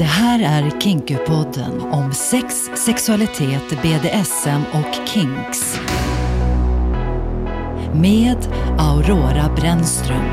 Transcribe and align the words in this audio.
Det 0.00 0.06
här 0.06 0.40
är 0.40 0.80
Kinkupodden 0.80 1.80
om 1.80 2.12
sex, 2.14 2.70
sexualitet, 2.86 3.82
BDSM 3.82 4.62
och 4.72 5.08
kinks. 5.08 5.78
Med 7.94 8.36
Aurora 8.78 9.54
Brännström. 9.56 10.24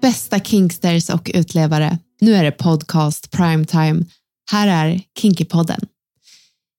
Bästa 0.00 0.40
kinksters 0.40 1.10
och 1.10 1.30
utlevare. 1.34 1.98
Nu 2.20 2.34
är 2.34 2.44
det 2.44 2.52
podcast 2.52 3.30
primetime. 3.30 4.04
Här 4.50 4.68
är 4.68 5.00
Kinkypodden. 5.18 5.80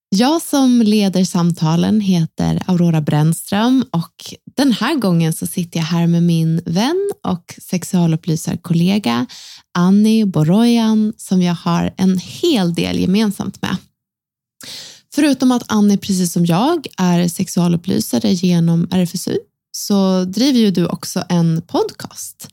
Jag 0.10 0.42
som 0.42 0.82
leder 0.82 1.24
samtalen 1.24 2.02
heter 2.02 2.62
Aurora 2.66 3.02
Brännström 3.02 3.86
och 3.92 4.36
den 4.58 4.72
här 4.72 4.96
gången 4.96 5.34
så 5.34 5.48
sitter 5.48 5.80
jag 5.80 5.86
här 5.86 6.08
med 6.08 6.24
min 6.24 6.62
vän 6.66 7.12
och 7.24 7.56
sexualupplysarkollega 7.62 9.26
Annie 9.74 10.26
Borojan 10.26 11.14
som 11.18 11.42
jag 11.42 11.54
har 11.54 11.94
en 11.98 12.18
hel 12.18 12.74
del 12.74 13.00
gemensamt 13.00 13.62
med. 13.62 13.78
Förutom 15.16 15.52
att 15.52 15.64
Annie 15.68 15.98
precis 15.98 16.34
som 16.34 16.46
jag 16.46 16.88
är 16.98 17.28
sexualupplysare 17.28 18.34
genom 18.34 18.88
RFSU 18.92 19.38
så 19.72 20.24
driver 20.24 20.60
ju 20.60 20.72
du 20.72 20.86
också 20.86 21.24
en 21.30 21.62
podcast. 21.62 22.50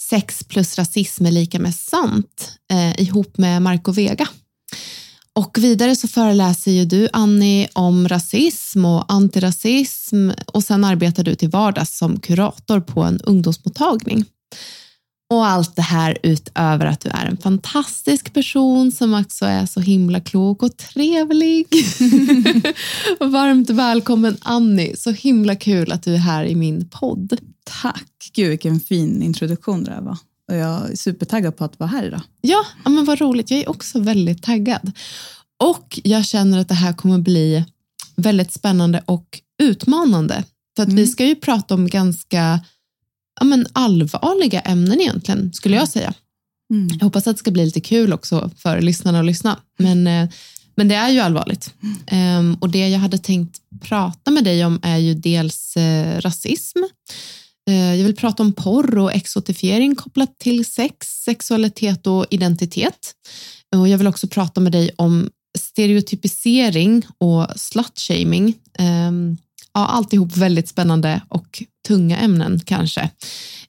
Sex 0.00 0.44
plus 0.44 0.78
rasism 0.78 1.26
är 1.26 1.30
lika 1.30 1.58
med 1.58 1.74
sant 1.74 2.52
eh, 2.70 3.00
ihop 3.00 3.38
med 3.38 3.62
Marco 3.62 3.92
Vega. 3.92 4.28
Och 5.36 5.58
vidare 5.58 5.96
så 5.96 6.08
föreläser 6.08 6.70
ju 6.70 6.84
du, 6.84 7.08
Annie, 7.12 7.68
om 7.72 8.08
rasism 8.08 8.84
och 8.84 9.12
antirasism 9.12 10.30
och 10.46 10.64
sen 10.64 10.84
arbetar 10.84 11.24
du 11.24 11.34
till 11.34 11.48
vardags 11.48 11.98
som 11.98 12.20
kurator 12.20 12.80
på 12.80 13.02
en 13.02 13.20
ungdomsmottagning. 13.20 14.24
Och 15.30 15.46
allt 15.46 15.76
det 15.76 15.82
här 15.82 16.18
utöver 16.22 16.86
att 16.86 17.00
du 17.00 17.08
är 17.08 17.26
en 17.26 17.36
fantastisk 17.36 18.34
person 18.34 18.92
som 18.92 19.14
också 19.14 19.46
är 19.46 19.66
så 19.66 19.80
himla 19.80 20.20
klok 20.20 20.62
och 20.62 20.76
trevlig. 20.76 21.66
Varmt 23.20 23.70
välkommen 23.70 24.36
Annie, 24.40 24.96
så 24.96 25.10
himla 25.10 25.56
kul 25.56 25.92
att 25.92 26.02
du 26.02 26.14
är 26.14 26.18
här 26.18 26.44
i 26.44 26.54
min 26.54 26.88
podd. 26.88 27.38
Tack! 27.82 28.30
Gud 28.32 28.48
vilken 28.48 28.80
fin 28.80 29.22
introduktion 29.22 29.84
det 29.84 29.90
där 29.90 30.00
var. 30.00 30.18
Och 30.48 30.56
jag 30.56 30.90
är 30.90 30.96
supertaggad 30.96 31.56
på 31.56 31.64
att 31.64 31.78
vara 31.78 31.90
här 31.90 32.04
idag. 32.04 32.20
Ja, 32.40 32.64
men 32.84 33.04
vad 33.04 33.20
roligt. 33.20 33.50
Jag 33.50 33.60
är 33.60 33.68
också 33.68 34.00
väldigt 34.00 34.42
taggad. 34.42 34.92
Och 35.58 36.00
jag 36.04 36.24
känner 36.24 36.58
att 36.58 36.68
det 36.68 36.74
här 36.74 36.92
kommer 36.92 37.18
bli 37.18 37.64
väldigt 38.16 38.52
spännande 38.52 39.02
och 39.06 39.40
utmanande. 39.62 40.44
För 40.76 40.82
att 40.82 40.88
mm. 40.88 40.96
vi 40.96 41.06
ska 41.06 41.24
ju 41.24 41.34
prata 41.34 41.74
om 41.74 41.88
ganska 41.88 42.60
ja, 43.40 43.44
men 43.44 43.66
allvarliga 43.72 44.60
ämnen 44.60 45.00
egentligen, 45.00 45.52
skulle 45.52 45.76
jag 45.76 45.88
säga. 45.88 46.14
Mm. 46.70 46.88
Jag 46.98 47.04
hoppas 47.04 47.26
att 47.26 47.36
det 47.36 47.40
ska 47.40 47.50
bli 47.50 47.64
lite 47.64 47.80
kul 47.80 48.12
också 48.12 48.50
för 48.56 48.80
lyssnarna 48.80 49.18
att 49.18 49.26
lyssna. 49.26 49.60
Men, 49.78 50.06
eh, 50.06 50.28
men 50.74 50.88
det 50.88 50.94
är 50.94 51.08
ju 51.08 51.20
allvarligt. 51.20 51.74
Mm. 52.10 52.38
Um, 52.38 52.54
och 52.54 52.70
det 52.70 52.88
jag 52.88 52.98
hade 52.98 53.18
tänkt 53.18 53.60
prata 53.80 54.30
med 54.30 54.44
dig 54.44 54.64
om 54.64 54.80
är 54.82 54.96
ju 54.96 55.14
dels 55.14 55.76
eh, 55.76 56.20
rasism. 56.20 56.78
Uh, 57.70 57.96
jag 57.96 58.04
vill 58.04 58.16
prata 58.16 58.42
om 58.42 58.52
porr 58.52 58.98
och 58.98 59.14
exotifiering 59.14 59.94
kopplat 59.94 60.38
till 60.38 60.64
sex, 60.64 61.22
sexualitet 61.24 62.06
och 62.06 62.26
identitet. 62.30 63.14
Och 63.76 63.88
jag 63.88 63.98
vill 63.98 64.06
också 64.06 64.28
prata 64.28 64.60
med 64.60 64.72
dig 64.72 64.90
om 64.96 65.30
stereotypisering 65.58 67.06
och 67.18 67.46
slutshaming. 67.56 68.54
Um, 68.78 69.36
ja, 69.74 69.86
alltihop 69.86 70.36
väldigt 70.36 70.68
spännande 70.68 71.22
och 71.28 71.62
tunga 71.86 72.18
ämnen 72.18 72.60
kanske. 72.64 73.10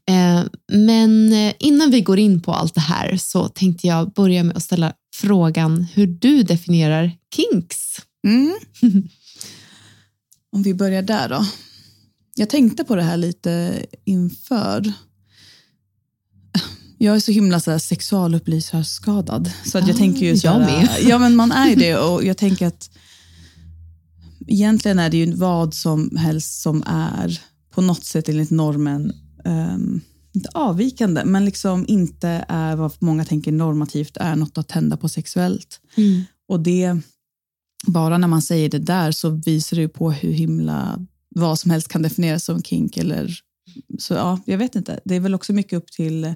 Eh, 0.09 0.43
men 0.71 1.33
eh, 1.33 1.53
innan 1.59 1.91
vi 1.91 2.01
går 2.01 2.19
in 2.19 2.41
på 2.41 2.53
allt 2.53 2.75
det 2.75 2.81
här 2.81 3.17
så 3.17 3.47
tänkte 3.47 3.87
jag 3.87 4.11
börja 4.11 4.43
med 4.43 4.57
att 4.57 4.63
ställa 4.63 4.93
frågan 5.15 5.87
hur 5.93 6.07
du 6.07 6.43
definierar 6.43 7.11
kinks. 7.35 8.01
Mm. 8.27 8.57
Om 10.55 10.63
vi 10.63 10.73
börjar 10.73 11.01
där 11.01 11.29
då. 11.29 11.45
Jag 12.39 12.49
tänkte 12.49 12.83
på 12.83 12.95
det 12.95 13.03
här 13.03 13.17
lite 13.17 13.85
inför. 14.05 14.93
Jag 16.97 17.15
är 17.15 17.19
så 17.19 17.31
himla 17.31 17.59
så 17.59 17.71
här 17.71 17.79
sexualupplysarskadad. 17.79 19.51
Så 19.65 19.77
att 19.77 19.87
jag 19.87 19.95
ah, 19.95 19.97
tänker 19.97 20.25
ju 20.25 20.37
så 20.37 20.49
här. 20.49 20.97
Ja, 21.09 21.19
men 21.19 21.35
man 21.35 21.51
är 21.51 21.75
det 21.75 21.97
och 22.09 22.23
jag 22.23 22.37
tänker 22.37 22.67
att 22.67 22.89
egentligen 24.47 24.99
är 24.99 25.09
det 25.09 25.17
ju 25.17 25.33
vad 25.33 25.73
som 25.73 26.15
helst 26.17 26.61
som 26.61 26.83
är 26.87 27.41
på 27.71 27.81
något 27.81 28.03
sätt 28.03 28.29
enligt 28.29 28.51
normen, 28.51 29.13
um, 29.45 30.01
inte 30.33 30.49
avvikande, 30.53 31.25
men 31.25 31.45
liksom 31.45 31.85
inte 31.87 32.45
är 32.47 32.75
vad 32.75 32.91
många 32.99 33.25
tänker 33.25 33.51
normativt 33.51 34.17
är 34.17 34.35
något 34.35 34.57
att 34.57 34.67
tända 34.67 34.97
på 34.97 35.09
sexuellt. 35.09 35.79
Mm. 35.95 36.23
Och 36.47 36.59
det, 36.59 36.97
bara 37.87 38.17
när 38.17 38.27
man 38.27 38.41
säger 38.41 38.69
det 38.69 38.79
där 38.79 39.11
så 39.11 39.29
visar 39.29 39.77
det 39.77 39.81
ju 39.81 39.89
på 39.89 40.11
hur 40.11 40.31
himla 40.31 40.99
vad 41.37 41.59
som 41.59 41.71
helst 41.71 41.87
kan 41.87 42.01
definieras 42.01 42.43
som 42.43 42.63
kink. 42.63 42.97
Eller, 42.97 43.39
så 43.99 44.13
ja, 44.13 44.39
jag 44.45 44.57
vet 44.57 44.75
inte. 44.75 44.99
Det 45.05 45.15
är 45.15 45.19
väl 45.19 45.35
också 45.35 45.53
mycket 45.53 45.73
upp 45.73 45.91
till 45.91 46.33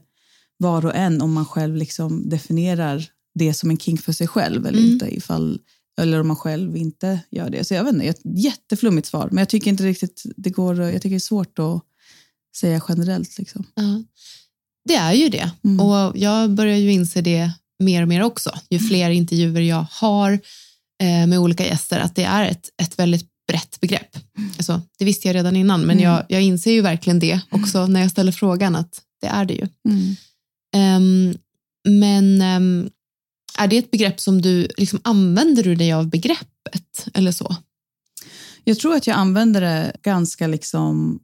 var 0.57 0.85
och 0.85 0.95
en 0.95 1.21
om 1.21 1.33
man 1.33 1.45
själv 1.45 1.75
liksom 1.75 2.29
definierar 2.29 3.05
det 3.35 3.53
som 3.53 3.69
en 3.69 3.77
kink 3.77 4.01
för 4.01 4.13
sig 4.13 4.27
själv 4.27 4.65
eller 4.65 4.79
mm. 4.79 4.91
inte. 4.91 5.15
Ifall 5.15 5.59
eller 6.01 6.19
om 6.19 6.27
man 6.27 6.35
själv 6.35 6.77
inte 6.77 7.19
gör 7.31 7.49
det. 7.49 7.63
Så 7.63 7.73
jag 7.73 7.83
vet 7.83 7.93
inte, 7.93 8.05
ett 8.05 8.21
jätteflummigt 8.23 9.07
svar. 9.07 9.27
Men 9.31 9.37
jag 9.37 9.49
tycker 9.49 9.71
inte 9.71 9.83
riktigt 9.83 10.23
det 10.37 10.49
går, 10.49 10.81
jag 10.81 10.93
tycker 10.93 11.09
det 11.09 11.15
är 11.15 11.19
svårt 11.19 11.59
att 11.59 11.81
säga 12.55 12.81
generellt. 12.89 13.37
Liksom. 13.37 13.65
Ja. 13.75 14.03
Det 14.85 14.95
är 14.95 15.13
ju 15.13 15.29
det. 15.29 15.51
Mm. 15.63 15.79
Och 15.79 16.17
jag 16.17 16.51
börjar 16.51 16.77
ju 16.77 16.91
inse 16.91 17.21
det 17.21 17.51
mer 17.79 18.01
och 18.01 18.07
mer 18.07 18.23
också. 18.23 18.51
Ju 18.69 18.77
mm. 18.77 18.89
fler 18.89 19.09
intervjuer 19.09 19.61
jag 19.61 19.85
har 19.91 20.31
eh, 21.01 21.27
med 21.27 21.39
olika 21.39 21.65
gäster, 21.65 21.99
att 21.99 22.15
det 22.15 22.23
är 22.23 22.45
ett, 22.45 22.69
ett 22.81 22.99
väldigt 22.99 23.30
brett 23.47 23.79
begrepp. 23.81 24.15
Mm. 24.37 24.51
Alltså, 24.57 24.81
det 24.97 25.05
visste 25.05 25.27
jag 25.27 25.35
redan 25.35 25.55
innan, 25.55 25.81
men 25.81 25.99
mm. 25.99 26.03
jag, 26.03 26.25
jag 26.27 26.41
inser 26.41 26.71
ju 26.71 26.81
verkligen 26.81 27.19
det 27.19 27.41
också 27.49 27.87
när 27.87 28.01
jag 28.01 28.11
ställer 28.11 28.31
frågan 28.31 28.75
att 28.75 29.01
det 29.21 29.27
är 29.27 29.45
det 29.45 29.53
ju. 29.53 29.67
Um, 30.75 31.37
men 31.89 32.41
um, 32.41 32.89
är 33.57 33.67
det 33.67 33.77
ett 33.77 33.91
begrepp 33.91 34.19
som 34.19 34.41
du, 34.41 34.67
liksom, 34.77 34.99
använder 35.03 35.63
du 35.63 35.75
dig 35.75 35.93
av 35.93 36.09
begreppet 36.09 37.07
eller 37.13 37.31
så? 37.31 37.55
Jag 38.63 38.79
tror 38.79 38.95
att 38.95 39.07
jag 39.07 39.17
använder 39.17 39.61
det 39.61 39.95
ganska 40.03 40.47
liksom 40.47 41.19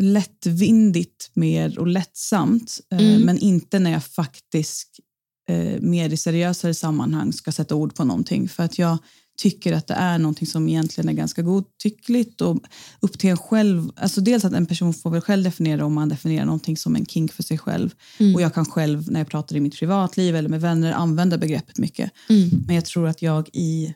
lättvindigt 0.00 1.30
mer 1.34 1.78
och 1.78 1.86
lättsamt, 1.86 2.80
eh, 2.92 2.98
mm. 2.98 3.20
men 3.20 3.38
inte 3.38 3.78
när 3.78 3.90
jag 3.90 4.04
faktiskt 4.04 5.00
eh, 5.48 5.80
mer 5.80 6.12
i 6.12 6.16
seriösare 6.16 6.74
sammanhang 6.74 7.32
ska 7.32 7.52
sätta 7.52 7.74
ord 7.74 7.94
på 7.94 8.04
någonting. 8.04 8.48
För 8.48 8.62
att 8.62 8.78
jag 8.78 8.98
tycker 9.42 9.72
att 9.72 9.86
det 9.86 9.94
är 9.94 10.18
någonting 10.18 10.46
som 10.46 10.68
egentligen 10.68 11.08
är 11.08 11.12
ganska 11.12 11.42
godtyckligt 11.42 12.40
och 12.40 12.58
upp 13.00 13.18
till 13.18 13.30
en 13.30 13.36
själv. 13.36 13.90
Alltså 13.96 14.20
dels 14.20 14.44
att 14.44 14.52
en 14.52 14.66
person 14.66 14.94
får 14.94 15.10
väl 15.10 15.20
själv 15.20 15.44
definiera 15.44 15.84
om 15.84 15.94
man 15.94 16.08
definierar 16.08 16.44
någonting 16.44 16.76
som 16.76 16.96
en 16.96 17.06
kink 17.06 17.32
för 17.32 17.42
sig 17.42 17.58
själv. 17.58 17.94
Mm. 18.18 18.34
Och 18.34 18.42
jag 18.42 18.54
kan 18.54 18.64
själv 18.64 19.10
när 19.10 19.20
jag 19.20 19.28
pratar 19.28 19.56
i 19.56 19.60
mitt 19.60 19.78
privatliv 19.78 20.36
eller 20.36 20.48
med 20.48 20.60
vänner 20.60 20.92
använda 20.92 21.38
begreppet 21.38 21.78
mycket. 21.78 22.10
Mm. 22.28 22.50
Men 22.66 22.74
jag 22.76 22.84
tror 22.84 23.08
att 23.08 23.22
jag 23.22 23.48
i, 23.52 23.94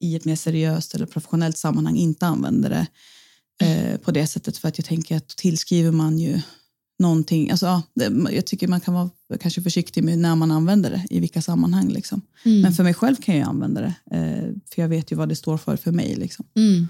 i 0.00 0.16
ett 0.16 0.24
mer 0.24 0.36
seriöst 0.36 0.94
eller 0.94 1.06
professionellt 1.06 1.58
sammanhang 1.58 1.96
inte 1.96 2.26
använder 2.26 2.70
det 2.70 2.86
eh, 3.66 3.96
på 3.96 4.10
det 4.10 4.26
sättet 4.26 4.58
för 4.58 4.68
att 4.68 4.78
jag 4.78 4.84
tänker 4.84 5.16
att 5.16 5.28
tillskriver 5.28 5.92
man 5.92 6.18
ju 6.18 6.40
någonting. 6.98 7.50
Alltså, 7.50 7.66
ja, 7.66 7.82
jag 8.30 8.46
tycker 8.46 8.68
man 8.68 8.80
kan 8.80 8.94
vara 8.94 9.10
kanske 9.40 9.62
försiktig 9.62 10.04
med 10.04 10.18
när 10.18 10.36
man 10.36 10.50
använder 10.50 10.90
det, 10.90 11.06
i 11.10 11.20
vilka 11.20 11.42
sammanhang. 11.42 11.88
Liksom. 11.88 12.22
Mm. 12.44 12.60
Men 12.60 12.72
för 12.72 12.82
mig 12.82 12.94
själv 12.94 13.16
kan 13.16 13.36
jag 13.36 13.48
använda 13.48 13.80
det, 13.80 13.94
eh, 14.16 14.50
för 14.74 14.82
jag 14.82 14.88
vet 14.88 15.12
ju 15.12 15.16
vad 15.16 15.28
det 15.28 15.36
står 15.36 15.56
för 15.56 15.76
för 15.76 15.92
mig. 15.92 16.14
Liksom. 16.14 16.46
Mm. 16.56 16.88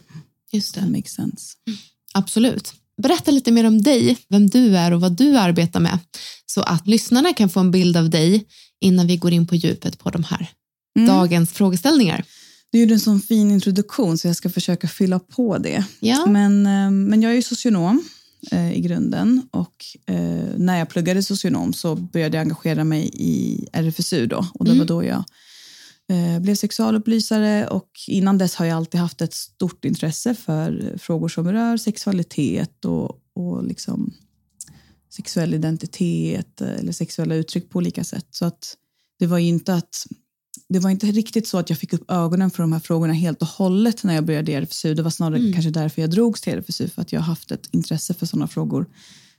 Just 0.52 0.74
det. 0.74 0.80
That 0.80 0.90
makes 0.90 1.12
sense. 1.12 1.54
Mm. 1.66 1.78
Absolut. 2.14 2.72
Berätta 3.02 3.30
lite 3.30 3.52
mer 3.52 3.64
om 3.64 3.82
dig, 3.82 4.18
vem 4.28 4.50
du 4.50 4.76
är 4.76 4.92
och 4.92 5.00
vad 5.00 5.12
du 5.12 5.36
arbetar 5.36 5.80
med, 5.80 5.98
så 6.46 6.62
att 6.62 6.86
lyssnarna 6.86 7.32
kan 7.32 7.48
få 7.48 7.60
en 7.60 7.70
bild 7.70 7.96
av 7.96 8.10
dig 8.10 8.46
innan 8.80 9.06
vi 9.06 9.16
går 9.16 9.32
in 9.32 9.46
på 9.46 9.54
djupet 9.54 9.98
på 9.98 10.10
de 10.10 10.24
här 10.24 10.50
mm. 10.98 11.08
dagens 11.08 11.52
frågeställningar. 11.52 12.24
Du 12.72 12.80
gjorde 12.80 12.94
en 12.94 13.00
sån 13.00 13.20
fin 13.20 13.50
introduktion 13.50 14.18
så 14.18 14.26
jag 14.26 14.36
ska 14.36 14.50
försöka 14.50 14.88
fylla 14.88 15.18
på 15.18 15.58
det. 15.58 15.84
Ja. 16.00 16.26
Men, 16.26 16.66
eh, 16.66 16.90
men 16.90 17.22
jag 17.22 17.32
är 17.32 17.36
ju 17.36 17.42
socionom 17.42 18.04
eh, 18.52 18.72
i 18.72 18.80
grunden. 18.80 19.42
Och 19.50 19.84
eh, 20.06 20.48
när 20.56 20.78
jag 20.78 20.88
pluggade 20.88 21.22
socionom 21.22 21.72
så 21.72 21.96
började 21.96 22.36
jag 22.36 22.42
engagera 22.42 22.84
mig 22.84 23.10
i 23.12 23.68
RFSU 23.72 24.26
då. 24.26 24.46
Och 24.54 24.64
det 24.64 24.70
mm. 24.70 24.78
var 24.78 24.86
då 24.86 25.04
jag 25.04 25.24
eh, 26.08 26.40
blev 26.40 26.54
sexualupplysare 26.54 27.66
och 27.66 27.90
innan 28.08 28.38
dess 28.38 28.54
har 28.54 28.66
jag 28.66 28.76
alltid 28.76 29.00
haft 29.00 29.20
ett 29.20 29.34
stort 29.34 29.84
intresse 29.84 30.34
för 30.34 30.98
frågor 30.98 31.28
som 31.28 31.52
rör 31.52 31.76
sexualitet 31.76 32.84
och, 32.84 33.20
och 33.34 33.64
liksom 33.64 34.14
sexuell 35.10 35.54
identitet 35.54 36.60
eller 36.60 36.92
sexuella 36.92 37.34
uttryck 37.34 37.70
på 37.70 37.78
olika 37.78 38.04
sätt. 38.04 38.26
Så 38.30 38.44
att 38.44 38.76
det 39.18 39.26
var 39.26 39.38
inte 39.38 39.74
att 39.74 40.06
det 40.68 40.78
var 40.78 40.90
inte 40.90 41.06
riktigt 41.06 41.46
så 41.46 41.58
att 41.58 41.70
jag 41.70 41.78
fick 41.78 41.92
upp 41.92 42.10
ögonen 42.10 42.50
för 42.50 42.62
de 42.62 42.72
här 42.72 42.80
frågorna 42.80 43.12
helt 43.12 43.42
och 43.42 43.48
hållet 43.48 44.04
när 44.04 44.14
jag 44.14 44.24
började 44.24 44.52
i 44.52 44.54
RFSU. 44.54 44.94
Det 44.94 45.02
var 45.02 45.10
snarare 45.10 45.38
mm. 45.38 45.52
kanske 45.52 45.70
därför 45.70 46.00
jag 46.00 46.10
drogs 46.10 46.40
till 46.40 46.52
RFSU, 46.52 46.88
för 46.88 47.02
att 47.02 47.12
jag 47.12 47.20
har 47.20 47.26
haft 47.26 47.50
ett 47.50 47.68
intresse 47.70 48.14
för 48.14 48.26
sådana 48.26 48.48
frågor 48.48 48.86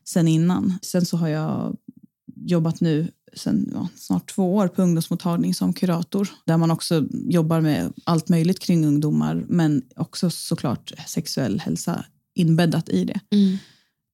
sen 0.03 0.27
innan. 0.27 0.73
Sen 0.81 1.05
så 1.05 1.17
har 1.17 1.27
jag 1.27 1.75
jobbat 2.35 2.81
nu 2.81 3.11
sedan 3.33 3.69
ja, 3.73 3.87
snart 3.95 4.35
två 4.35 4.55
år 4.55 4.67
på 4.67 4.81
ungdomsmottagning 4.81 5.53
som 5.53 5.73
kurator 5.73 6.29
där 6.45 6.57
man 6.57 6.71
också 6.71 7.05
jobbar 7.11 7.61
med 7.61 7.93
allt 8.03 8.29
möjligt 8.29 8.59
kring 8.59 8.85
ungdomar 8.85 9.45
men 9.47 9.83
också 9.95 10.29
såklart 10.29 10.91
sexuell 11.07 11.59
hälsa 11.59 12.05
inbäddat 12.35 12.89
i 12.89 13.05
det. 13.05 13.19
Mm. 13.31 13.57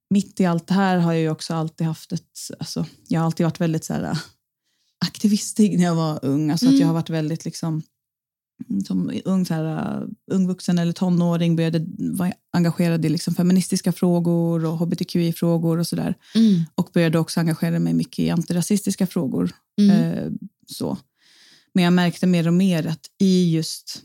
Mitt 0.10 0.40
i 0.40 0.46
allt 0.46 0.68
det 0.68 0.74
här 0.74 0.98
har 0.98 1.14
jag 1.14 1.32
också 1.32 1.54
alltid 1.54 1.88
haft 1.88 2.12
ett... 2.12 2.38
Alltså, 2.60 2.86
jag 3.08 3.20
har 3.20 3.26
alltid 3.26 3.46
varit 3.46 3.62
väldigt 3.62 3.86
så 3.86 3.94
här, 3.94 4.18
aktivistig 5.06 5.78
när 5.78 5.86
jag 5.86 5.96
var 5.96 6.20
ung. 6.26 6.52
Alltså 6.52 6.66
Mm. 6.66 6.76
att 6.76 6.80
jag 6.80 6.88
har 6.88 6.94
varit 6.94 7.10
väldigt 7.10 7.46
liksom 7.46 7.82
som 8.88 9.12
ung, 9.26 9.46
så 9.46 9.54
här, 9.54 10.08
ung 10.32 10.48
vuxen 10.48 10.80
eller 10.80 10.92
tonåring 10.94 11.56
började 11.56 11.86
vara 11.98 12.32
engagerad 12.54 13.06
i 13.06 13.10
liksom 13.10 13.36
feministiska 13.36 13.92
frågor 13.92 14.66
och 14.66 14.78
hbtqi-frågor 14.78 15.78
och 15.78 15.88
sådär. 15.88 16.16
Mm. 16.36 16.64
Och 16.76 16.90
började 16.94 17.20
också 17.20 17.40
engagera 17.40 17.80
mig 17.80 17.94
mycket 17.94 18.20
i 18.20 18.30
antirasistiska 18.30 19.08
frågor. 19.08 19.52
Mm. 19.82 20.02
Eh, 20.02 20.32
så. 20.68 20.98
Men 21.74 21.84
jag 21.84 21.94
märkte 21.94 22.28
mer 22.28 22.48
och 22.48 22.54
mer 22.54 22.88
att 22.88 23.06
i 23.20 23.56
just 23.56 24.04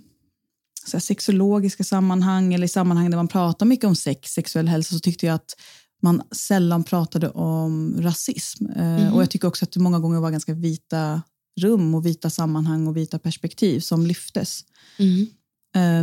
så 0.86 0.96
här, 0.96 1.00
sexologiska 1.00 1.84
sammanhang 1.84 2.54
eller 2.54 2.64
i 2.64 2.68
sammanhang 2.68 3.10
där 3.10 3.16
man 3.16 3.28
pratar 3.28 3.66
mycket 3.66 3.84
om 3.84 3.96
sex, 3.96 4.30
sexuell 4.32 4.68
hälsa 4.68 4.94
så 4.94 5.00
tyckte 5.00 5.26
jag 5.26 5.34
att 5.34 5.56
man 6.02 6.22
sällan 6.30 6.84
pratade 6.84 7.30
om 7.30 7.96
rasism. 8.02 8.64
Mhm. 8.64 9.12
Och 9.12 9.22
jag 9.22 9.30
tycker 9.30 9.48
också 9.48 9.64
att 9.64 9.72
det 9.72 9.80
många 9.80 9.98
gånger 9.98 10.20
var 10.20 10.30
ganska 10.30 10.54
vita 10.54 11.22
rum 11.60 11.94
och 11.94 12.06
vita 12.06 12.30
sammanhang 12.30 12.86
och 12.86 12.96
vita 12.96 13.18
perspektiv 13.18 13.80
som 13.80 14.06
lyftes. 14.06 14.64
Mm. 14.98 15.26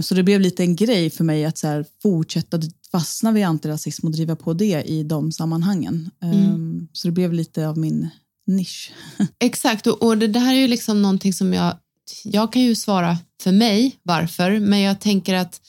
Så 0.03 0.15
det 0.15 0.23
blev 0.23 0.41
lite 0.41 0.63
en 0.63 0.75
grej 0.75 1.09
för 1.09 1.23
mig 1.23 1.45
att 1.45 1.57
så 1.57 1.67
här, 1.67 1.85
fortsätta 2.01 2.59
fastna 2.91 3.31
vid 3.31 3.45
antirasism 3.45 4.07
och 4.07 4.11
driva 4.11 4.35
på 4.35 4.53
det 4.53 4.83
i 4.83 5.03
de 5.03 5.31
sammanhangen. 5.31 6.09
Mm. 6.21 6.87
Så 6.93 7.07
det 7.07 7.11
blev 7.11 7.33
lite 7.33 7.67
av 7.67 7.77
min 7.77 8.09
nisch. 8.47 8.91
Exakt, 9.39 9.87
och, 9.87 10.03
och 10.03 10.17
det, 10.17 10.27
det 10.27 10.39
här 10.39 10.53
är 10.53 10.59
ju 10.59 10.67
liksom 10.67 11.01
någonting 11.01 11.33
som 11.33 11.53
jag, 11.53 11.77
jag 12.23 12.53
kan 12.53 12.61
ju 12.61 12.75
svara 12.75 13.17
för 13.41 13.51
mig 13.51 13.99
varför, 14.03 14.59
men 14.59 14.79
jag 14.79 14.99
tänker 14.99 15.33
att 15.33 15.61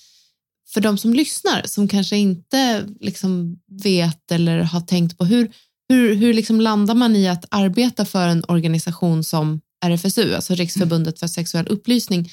för 0.74 0.80
de 0.80 0.98
som 0.98 1.14
lyssnar 1.14 1.62
som 1.64 1.88
kanske 1.88 2.16
inte 2.16 2.86
liksom 3.00 3.58
vet 3.82 4.32
eller 4.32 4.58
har 4.58 4.80
tänkt 4.80 5.18
på 5.18 5.24
hur, 5.24 5.50
hur, 5.88 6.14
hur 6.14 6.34
liksom 6.34 6.60
landar 6.60 6.94
man 6.94 7.16
i 7.16 7.28
att 7.28 7.44
arbeta 7.50 8.04
för 8.04 8.28
en 8.28 8.44
organisation 8.48 9.24
som 9.24 9.60
RFSU, 9.84 10.34
alltså 10.34 10.54
Riksförbundet 10.54 11.18
för 11.18 11.26
sexuell 11.26 11.66
upplysning, 11.68 12.30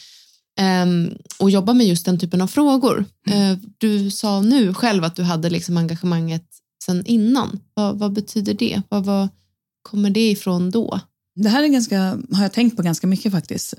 ehm, 0.59 1.13
och 1.39 1.49
jobba 1.49 1.73
med 1.73 1.87
just 1.87 2.05
den 2.05 2.19
typen 2.19 2.41
av 2.41 2.47
frågor. 2.47 3.05
Eh, 3.27 3.57
du 3.77 4.11
sa 4.11 4.41
nu 4.41 4.73
själv 4.73 5.03
att 5.03 5.15
du 5.15 5.23
hade 5.23 5.49
liksom 5.49 5.77
engagemanget 5.77 6.45
sedan 6.83 7.05
innan. 7.05 7.59
Vad, 7.73 7.99
vad 7.99 8.13
betyder 8.13 8.53
det? 8.53 8.81
Vad, 8.89 9.05
vad 9.05 9.29
kommer 9.81 10.09
det 10.09 10.31
ifrån 10.31 10.71
då? 10.71 10.99
Det 11.35 11.49
här 11.49 11.63
är 11.63 11.67
ganska, 11.67 11.99
har 12.31 12.41
jag 12.41 12.53
tänkt 12.53 12.77
på 12.77 12.83
ganska 12.83 13.07
mycket 13.07 13.31
faktiskt. 13.31 13.73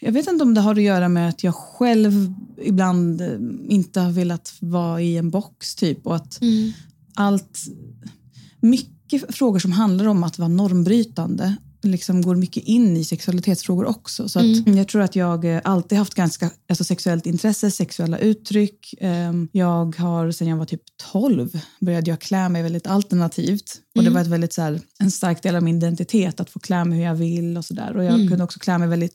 Jag 0.00 0.12
vet 0.12 0.28
inte 0.28 0.44
om 0.44 0.54
det 0.54 0.60
har 0.60 0.74
att 0.74 0.82
göra 0.82 1.08
med 1.08 1.28
att 1.28 1.44
jag 1.44 1.54
själv 1.54 2.34
ibland 2.62 3.20
eh, 3.20 3.28
inte 3.68 4.00
har 4.00 4.10
velat 4.10 4.54
vara 4.60 5.00
i 5.00 5.16
en 5.16 5.30
box 5.30 5.74
typ 5.74 6.06
och 6.06 6.16
att 6.16 6.38
allt, 7.14 7.58
mycket 8.60 9.34
frågor 9.36 9.58
som 9.58 9.72
handlar 9.72 10.06
om 10.06 10.24
att 10.24 10.38
vara 10.38 10.48
normbrytande 10.48 11.56
liksom 11.82 12.22
går 12.22 12.36
mycket 12.36 12.62
in 12.64 12.96
i 12.96 13.04
sexualitetsfrågor 13.04 13.84
också. 13.84 14.28
Så 14.28 14.38
att 14.38 14.44
jag 14.76 14.88
tror 14.88 15.02
att 15.02 15.16
jag 15.16 15.44
eh, 15.44 15.60
alltid 15.64 15.98
haft 15.98 16.14
ganska 16.14 16.50
alltså 16.68 16.84
sexuellt 16.84 17.26
intresse, 17.26 17.70
sexuella 17.70 18.18
uttryck. 18.18 18.94
Ehm, 19.00 19.48
Jag 19.52 19.96
har 19.96 20.30
sedan 20.30 20.48
jag 20.48 20.56
var 20.56 20.64
typ 20.64 20.82
12 21.12 21.60
började 21.80 22.10
jag 22.10 22.20
klä 22.20 22.48
mig 22.48 22.62
väldigt 22.62 22.86
alternativt. 22.86 23.80
Och 23.96 24.02
det 24.02 24.10
var 24.10 24.20
ett 24.20 24.26
väldigt, 24.26 24.52
så 24.52 24.62
här, 24.62 24.80
en 24.98 25.10
stark 25.10 25.42
del 25.42 25.56
av 25.56 25.62
min 25.62 25.76
identitet 25.76 26.40
att 26.40 26.50
få 26.50 26.58
klä 26.58 26.84
mig 26.84 26.98
hur 26.98 27.04
jag 27.04 27.14
vill 27.14 27.56
och 27.56 27.64
sådär. 27.64 27.96
Och 27.96 28.04
jag 28.04 28.14
kunde 28.28 28.44
också 28.44 28.58
klä 28.58 28.78
mig 28.78 28.88
väldigt 28.88 29.14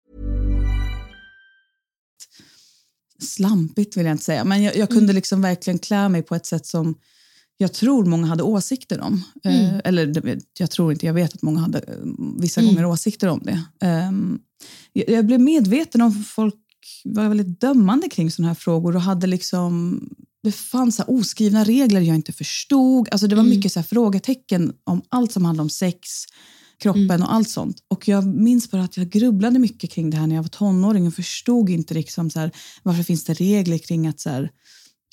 Slampigt 3.21 3.97
vill 3.97 4.05
jag 4.05 4.13
inte 4.13 4.23
säga, 4.23 4.43
men 4.43 4.63
jag, 4.63 4.75
jag 4.77 4.89
kunde 4.89 5.13
liksom 5.13 5.41
verkligen 5.41 5.79
klä 5.79 6.09
mig 6.09 6.21
på 6.23 6.35
ett 6.35 6.45
sätt 6.45 6.65
som 6.65 6.95
jag 7.57 7.73
tror 7.73 8.05
många 8.05 8.27
hade 8.27 8.43
åsikter 8.43 9.01
om. 9.01 9.23
Eh, 9.45 9.77
eller 9.83 10.05
det- 10.05 10.39
jag 10.59 10.71
tror 10.71 10.91
inte, 10.91 11.05
jag 11.05 11.13
vet 11.13 11.33
att 11.33 11.41
många 11.41 11.59
hade 11.59 11.79
eh, 11.79 11.93
vissa 12.39 12.61
gånger 12.61 12.85
åsikter 12.85 13.27
om 13.27 13.39
det. 13.43 13.63
Ehm, 13.81 14.39
jag, 14.93 15.09
jag 15.09 15.25
blev 15.25 15.39
medveten 15.39 16.01
om 16.01 16.23
folk 16.23 16.55
var 17.03 17.27
väldigt 17.27 17.61
dömande 17.61 18.09
kring 18.09 18.31
sådana 18.31 18.47
här 18.47 18.55
frågor 18.55 18.95
och 18.95 19.01
hade 19.01 19.27
liksom 19.27 19.99
det 20.43 20.51
fanns 20.51 20.95
så 20.95 21.03
oskrivna 21.07 21.63
regler 21.63 22.01
jag 22.01 22.15
inte 22.15 22.33
förstod. 22.33 23.07
Alltså 23.11 23.27
det 23.27 23.35
var 23.35 23.43
mycket 23.43 23.71
så 23.73 23.83
frågetecken 23.83 24.73
om 24.83 25.01
allt 25.09 25.31
som 25.31 25.45
handlade 25.45 25.63
om 25.65 25.69
sex, 25.69 26.09
kroppen 26.81 27.23
och 27.23 27.33
allt 27.33 27.49
sånt. 27.49 27.77
Och 27.87 28.07
jag 28.07 28.25
minns 28.25 28.71
bara 28.71 28.83
att 28.83 28.97
jag 28.97 29.09
grubblade 29.09 29.59
mycket 29.59 29.91
kring 29.91 30.09
det 30.09 30.17
här 30.17 30.27
när 30.27 30.35
jag 30.35 30.43
var 30.43 30.49
tonåring 30.49 31.07
och 31.07 31.13
förstod 31.13 31.69
inte 31.69 31.93
liksom 31.93 32.29
så 32.29 32.39
här, 32.39 32.51
varför 32.83 33.03
finns 33.03 33.23
det 33.23 33.33
regler 33.33 33.77
kring 33.77 34.07
att 34.07 34.19
så 34.19 34.29
här, 34.29 34.51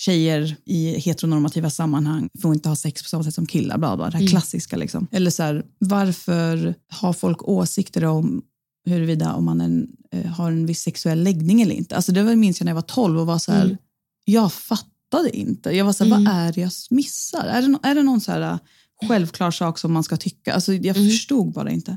tjejer 0.00 0.56
i 0.64 0.98
heteronormativa 0.98 1.70
sammanhang 1.70 2.28
får 2.42 2.54
inte 2.54 2.68
ha 2.68 2.76
sex 2.76 3.02
på 3.02 3.08
samma 3.08 3.24
sätt 3.24 3.34
som 3.34 3.46
killar. 3.46 3.78
Bla 3.78 3.96
bla, 3.96 4.10
det 4.10 4.18
här 4.18 4.26
klassiska. 4.26 4.76
Liksom. 4.76 5.06
Eller 5.12 5.30
så 5.30 5.42
här, 5.42 5.64
varför 5.78 6.74
har 6.88 7.12
folk 7.12 7.48
åsikter 7.48 8.04
om 8.04 8.42
huruvida 8.86 9.34
om 9.34 9.44
man 9.44 9.60
en, 9.60 9.88
eh, 10.12 10.26
har 10.26 10.50
en 10.50 10.66
viss 10.66 10.82
sexuell 10.82 11.22
läggning 11.22 11.62
eller 11.62 11.74
inte? 11.74 11.96
Alltså 11.96 12.12
det 12.12 12.22
var, 12.22 12.34
minns 12.34 12.60
jag 12.60 12.64
när 12.64 12.70
jag 12.70 12.74
var 12.74 12.82
12 12.82 13.20
och 13.20 13.26
var 13.26 13.38
så 13.38 13.52
här, 13.52 13.78
jag 14.24 14.52
fattade 14.52 15.36
inte. 15.36 15.70
Jag 15.70 15.84
var 15.84 15.92
så 15.92 16.04
här, 16.04 16.10
vad 16.10 16.28
är 16.28 16.52
det 16.52 16.60
jag 16.60 16.72
missar? 16.90 17.44
Är 17.44 17.62
det, 17.62 17.78
är 17.82 17.94
det 17.94 18.02
någon 18.02 18.20
så 18.20 18.32
här 18.32 18.58
självklar 19.06 19.50
sak 19.50 19.78
som 19.78 19.92
man 19.92 20.04
ska 20.04 20.16
tycka? 20.16 20.54
Alltså 20.54 20.74
jag 20.74 20.96
förstod 20.96 21.52
bara 21.52 21.70
inte. 21.70 21.96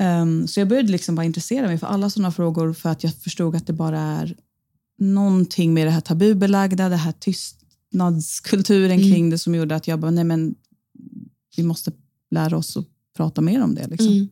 Ehm, 0.00 0.48
så 0.48 0.60
jag 0.60 0.68
började 0.68 0.92
liksom 0.92 1.14
bara 1.14 1.26
intressera 1.26 1.66
mig 1.66 1.78
för 1.78 1.86
alla 1.86 2.10
sådana 2.10 2.32
frågor 2.32 2.72
för 2.72 2.88
att 2.88 3.04
jag 3.04 3.14
förstod 3.14 3.56
att 3.56 3.66
det 3.66 3.72
bara 3.72 4.00
är 4.00 4.36
någonting 4.98 5.74
med 5.74 5.86
det 5.86 5.90
här 5.90 6.00
tabubelagda, 6.00 6.88
det 6.88 6.96
här 6.96 7.12
tystnadskulturen 7.12 8.98
kring 8.98 9.30
det 9.30 9.38
som 9.38 9.54
gjorde 9.54 9.76
att 9.76 9.88
jag 9.88 10.00
bara, 10.00 10.10
nej 10.10 10.24
men 10.24 10.54
vi 11.56 11.62
måste 11.62 11.92
lära 12.30 12.56
oss 12.56 12.76
att 12.76 12.86
prata 13.16 13.40
mer 13.40 13.62
om 13.62 13.74
det. 13.74 13.86
Liksom. 13.86 14.12
Mm. 14.12 14.28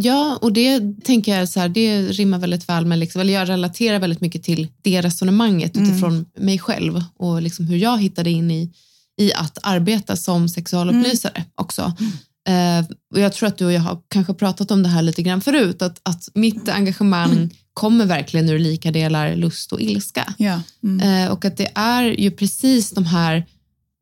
Ja, 0.00 0.38
och 0.42 0.52
det 0.52 1.04
tänker 1.04 1.38
jag 1.38 1.48
så 1.48 1.60
här, 1.60 1.68
det 1.68 2.02
rimmar 2.02 2.38
väldigt 2.38 2.68
väl 2.68 2.86
med, 2.86 2.98
liksom, 2.98 3.20
eller 3.20 3.32
jag 3.32 3.48
relaterar 3.48 3.98
väldigt 3.98 4.20
mycket 4.20 4.42
till 4.42 4.68
det 4.82 5.02
resonemanget 5.02 5.76
utifrån 5.76 6.24
mig 6.36 6.58
själv 6.58 7.04
och 7.16 7.42
liksom 7.42 7.66
hur 7.66 7.76
jag 7.76 7.98
hittade 7.98 8.30
in 8.30 8.50
i, 8.50 8.72
i 9.18 9.32
att 9.32 9.58
arbeta 9.62 10.16
som 10.16 10.48
sexualupplysare 10.48 11.44
också. 11.54 11.92
Eh, 12.48 12.86
och 13.14 13.20
jag 13.20 13.32
tror 13.32 13.46
att 13.46 13.58
du 13.58 13.66
och 13.66 13.72
jag 13.72 13.80
har 13.80 13.98
kanske 14.08 14.34
pratat 14.34 14.70
om 14.70 14.82
det 14.82 14.88
här 14.88 15.02
lite 15.02 15.22
grann 15.22 15.40
förut, 15.40 15.82
att, 15.82 16.00
att 16.02 16.28
mitt 16.34 16.68
engagemang 16.68 17.50
kommer 17.74 18.06
verkligen 18.06 18.48
ur 18.48 18.58
lika 18.58 18.90
delar 18.90 19.36
lust 19.36 19.72
och 19.72 19.80
ilska. 19.80 20.34
Ja. 20.38 20.62
Mm. 20.82 21.24
Eh, 21.24 21.32
och 21.32 21.44
att 21.44 21.56
det 21.56 21.70
är 21.74 22.02
ju 22.02 22.30
precis 22.30 22.90
de 22.90 23.06
här, 23.06 23.46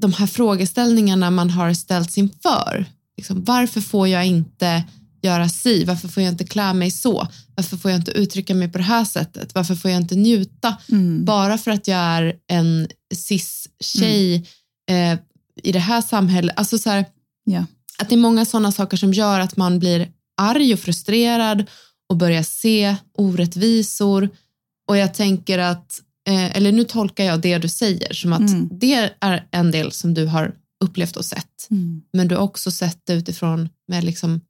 de 0.03 0.13
här 0.13 0.27
frågeställningarna 0.27 1.31
man 1.31 1.51
har 1.51 1.75
ställts 1.75 2.19
inför. 2.19 2.87
Liksom, 3.17 3.45
varför 3.45 3.81
får 3.81 4.09
jag 4.09 4.27
inte 4.27 4.85
göra 5.23 5.49
si? 5.49 5.85
Varför 5.85 6.09
får 6.09 6.23
jag 6.23 6.33
inte 6.33 6.45
klä 6.45 6.75
mig 6.75 6.91
så? 6.91 7.29
Varför 7.55 7.77
får 7.77 7.91
jag 7.91 8.01
inte 8.01 8.11
uttrycka 8.11 8.55
mig 8.55 8.69
på 8.69 8.79
det 8.79 8.85
här 8.85 9.05
sättet? 9.05 9.55
Varför 9.55 9.75
får 9.75 9.91
jag 9.91 10.01
inte 10.01 10.15
njuta? 10.15 10.77
Mm. 10.91 11.25
Bara 11.25 11.59
för 11.59 11.71
att 11.71 11.89
jag 11.89 11.99
är 11.99 12.35
en 12.47 12.89
cis-tjej 13.15 14.47
eh, 14.91 15.19
i 15.63 15.73
det 15.73 15.79
här 15.79 16.01
samhället. 16.01 16.55
Alltså 16.59 16.79
så 16.79 16.91
här, 16.91 17.05
Ja. 17.45 17.65
att 17.99 18.09
det 18.09 18.15
är 18.15 18.19
många 18.19 18.45
sådana 18.45 18.73
saker 18.73 18.97
som 18.97 19.13
gör 19.13 19.41
att 19.41 19.57
man 19.57 19.79
blir 19.79 20.09
arg 20.37 20.73
och 20.73 20.81
frustrerad 20.81 21.65
och 22.09 22.17
börjar 22.17 22.43
se 22.43 22.97
orättvisor. 23.19 24.29
Och 24.89 24.97
jag 24.97 25.15
tänker 25.15 25.59
att, 25.59 26.01
eh, 26.29 26.57
eller 26.57 26.73
nu 26.73 26.85
tolkar 26.85 27.25
jag 27.25 27.41
det 27.41 27.59
du 27.59 27.69
säger 27.69 28.13
som 28.13 28.33
att 28.33 28.41
Mm. 28.51 28.69
det 28.73 29.11
är 29.21 29.47
en 29.51 29.71
del 29.71 29.93
som 29.93 30.15
du 30.15 30.27
har 30.27 30.55
upplevt 30.85 31.17
och 31.17 31.25
sett. 31.25 31.67
Mm. 31.71 32.03
Men 32.13 32.29
du 32.29 32.35
har 32.35 32.43
också 32.43 32.71
sett 32.71 32.99
det 33.05 33.13
utifrån 33.15 33.69
med 33.89 34.05
liksom 34.05 34.41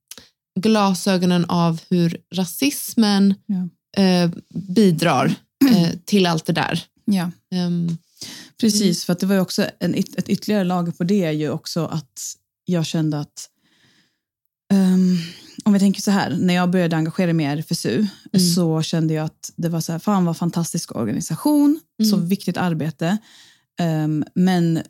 glasögonen 0.60 1.44
av 1.44 1.80
hur 1.90 2.16
rasismen 2.34 3.34
Ja. 3.46 3.68
eh, 4.02 4.30
bidrar 4.54 5.34
eh, 5.72 5.90
till 6.04 6.26
allt 6.26 6.46
det 6.46 6.52
där. 6.52 6.82
Ja. 7.04 7.30
Ehm, 7.54 7.98
Precis, 8.60 9.04
för 9.04 9.12
att 9.12 9.18
det 9.18 9.26
var 9.26 9.38
också 9.38 9.66
en, 9.80 9.94
ett 9.94 10.28
ytterligare 10.28 10.64
lager 10.64 10.92
på 10.92 11.04
det 11.04 11.24
är 11.24 11.30
ju 11.30 11.50
också 11.50 11.86
att 11.86 12.36
jag 12.64 12.86
kände 12.86 13.18
att 13.18 13.50
ehm, 14.72 15.16
om 15.64 15.72
vi 15.72 15.78
tänker 15.78 16.02
så 16.02 16.10
här, 16.10 16.36
när 16.40 16.54
jag 16.54 16.70
började 16.70 16.96
engagera 16.96 17.32
mig 17.32 17.46
i 17.46 17.48
RFSU 17.48 18.06
så 18.54 18.82
kände 18.82 19.14
jag 19.14 19.24
att 19.24 19.52
det 19.56 19.68
var 19.68 19.80
så 19.80 19.92
här, 19.92 19.98
fan 19.98 20.24
vad 20.24 20.36
fantastisk 20.36 20.96
organisation, 20.96 21.80
så 22.10 22.16
viktigt 22.16 22.56
arbete. 22.56 23.18
Ehm, 23.80 24.24
men 24.34 24.82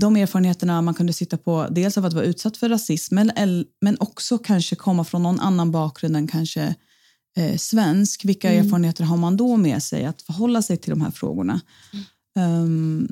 de 0.00 0.16
erfarenheterna 0.16 0.82
man 0.82 0.94
kunde 0.94 1.12
sitta 1.12 1.38
på, 1.38 1.66
dels 1.70 1.98
av 1.98 2.04
att 2.04 2.12
vara 2.12 2.24
utsatt 2.24 2.56
för 2.56 2.68
rasism, 2.68 3.14
men, 3.14 3.32
men 3.80 3.96
också 4.00 4.38
kanske 4.38 4.76
komma 4.76 5.04
från 5.04 5.22
någon 5.22 5.40
annan 5.40 5.70
bakgrund 5.70 6.16
än 6.16 6.28
kanske 6.28 6.74
eh, 7.36 7.56
svensk. 7.56 8.24
Vilka 8.24 8.52
erfarenheter 8.52 9.04
har 9.04 9.16
man 9.16 9.36
då 9.36 9.56
med 9.56 9.82
sig 9.82 10.04
att 10.04 10.22
förhålla 10.22 10.62
sig 10.62 10.76
till 10.76 10.90
de 10.90 11.00
här 11.00 11.10
frågorna? 11.10 11.60
Ehm, 12.34 13.08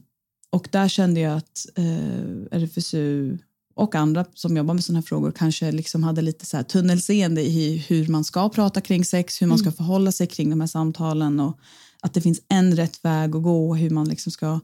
och 0.50 0.68
där 0.70 0.88
kände 0.88 1.20
jag 1.20 1.36
att 1.36 1.66
eh, 1.74 2.58
RFSU 2.58 3.38
och 3.74 3.94
andra 3.94 4.24
som 4.34 4.56
jobbar 4.56 4.74
med 4.74 4.84
sådana 4.84 4.98
här 4.98 5.06
frågor 5.06 5.32
kanske 5.32 5.72
liksom 5.72 6.02
hade 6.02 6.22
lite 6.22 6.46
så 6.46 6.56
här 6.56 6.64
tunnelseende 6.64 7.42
i 7.42 7.76
hur 7.76 8.08
man 8.08 8.24
ska 8.24 8.48
prata 8.48 8.80
kring 8.80 9.04
sex, 9.04 9.42
hur 9.42 9.46
man 9.46 9.58
ska 9.58 9.72
förhålla 9.72 10.12
sig 10.12 10.26
kring 10.26 10.50
de 10.50 10.60
här 10.60 10.66
samtalen 10.66 11.40
och 11.40 11.58
att 12.00 12.14
det 12.14 12.20
finns 12.20 12.42
en 12.48 12.76
rätt 12.76 13.04
väg 13.04 13.36
att 13.36 13.42
gå 13.42 13.68
och 13.68 13.78
hur 13.78 13.90
man 13.90 14.08
liksom 14.08 14.32
ska 14.32 14.60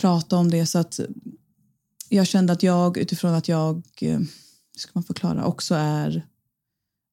prata 0.00 0.36
om 0.36 0.50
det. 0.50 0.66
Så 0.66 0.78
att 0.78 1.00
jag 2.08 2.26
kände 2.26 2.52
att 2.52 2.62
jag 2.62 2.98
utifrån 2.98 3.34
att 3.34 3.48
jag, 3.48 3.82
eh, 4.00 4.18
hur 4.18 4.78
ska 4.78 4.90
man 4.92 5.04
förklara, 5.04 5.44
också 5.44 5.74
är 5.74 6.26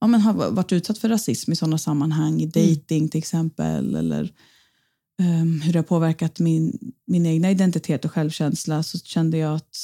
ja, 0.01 0.07
men 0.07 0.21
har 0.21 0.33
varit 0.33 0.71
utsatt 0.71 0.97
för 0.97 1.09
rasism 1.09 1.51
i 1.51 1.55
sådana 1.55 1.77
sammanhang, 1.77 2.41
i 2.41 2.45
dating 2.45 3.09
till 3.09 3.17
exempel, 3.17 3.95
eller 3.95 4.33
um, 5.19 5.61
hur 5.61 5.73
det 5.73 5.79
har 5.79 5.83
påverkat 5.83 6.39
min, 6.39 6.93
min 7.07 7.25
egna 7.25 7.51
identitet 7.51 8.05
och 8.05 8.11
självkänsla, 8.11 8.83
så 8.83 8.99
kände 8.99 9.37
jag 9.37 9.55
att 9.55 9.77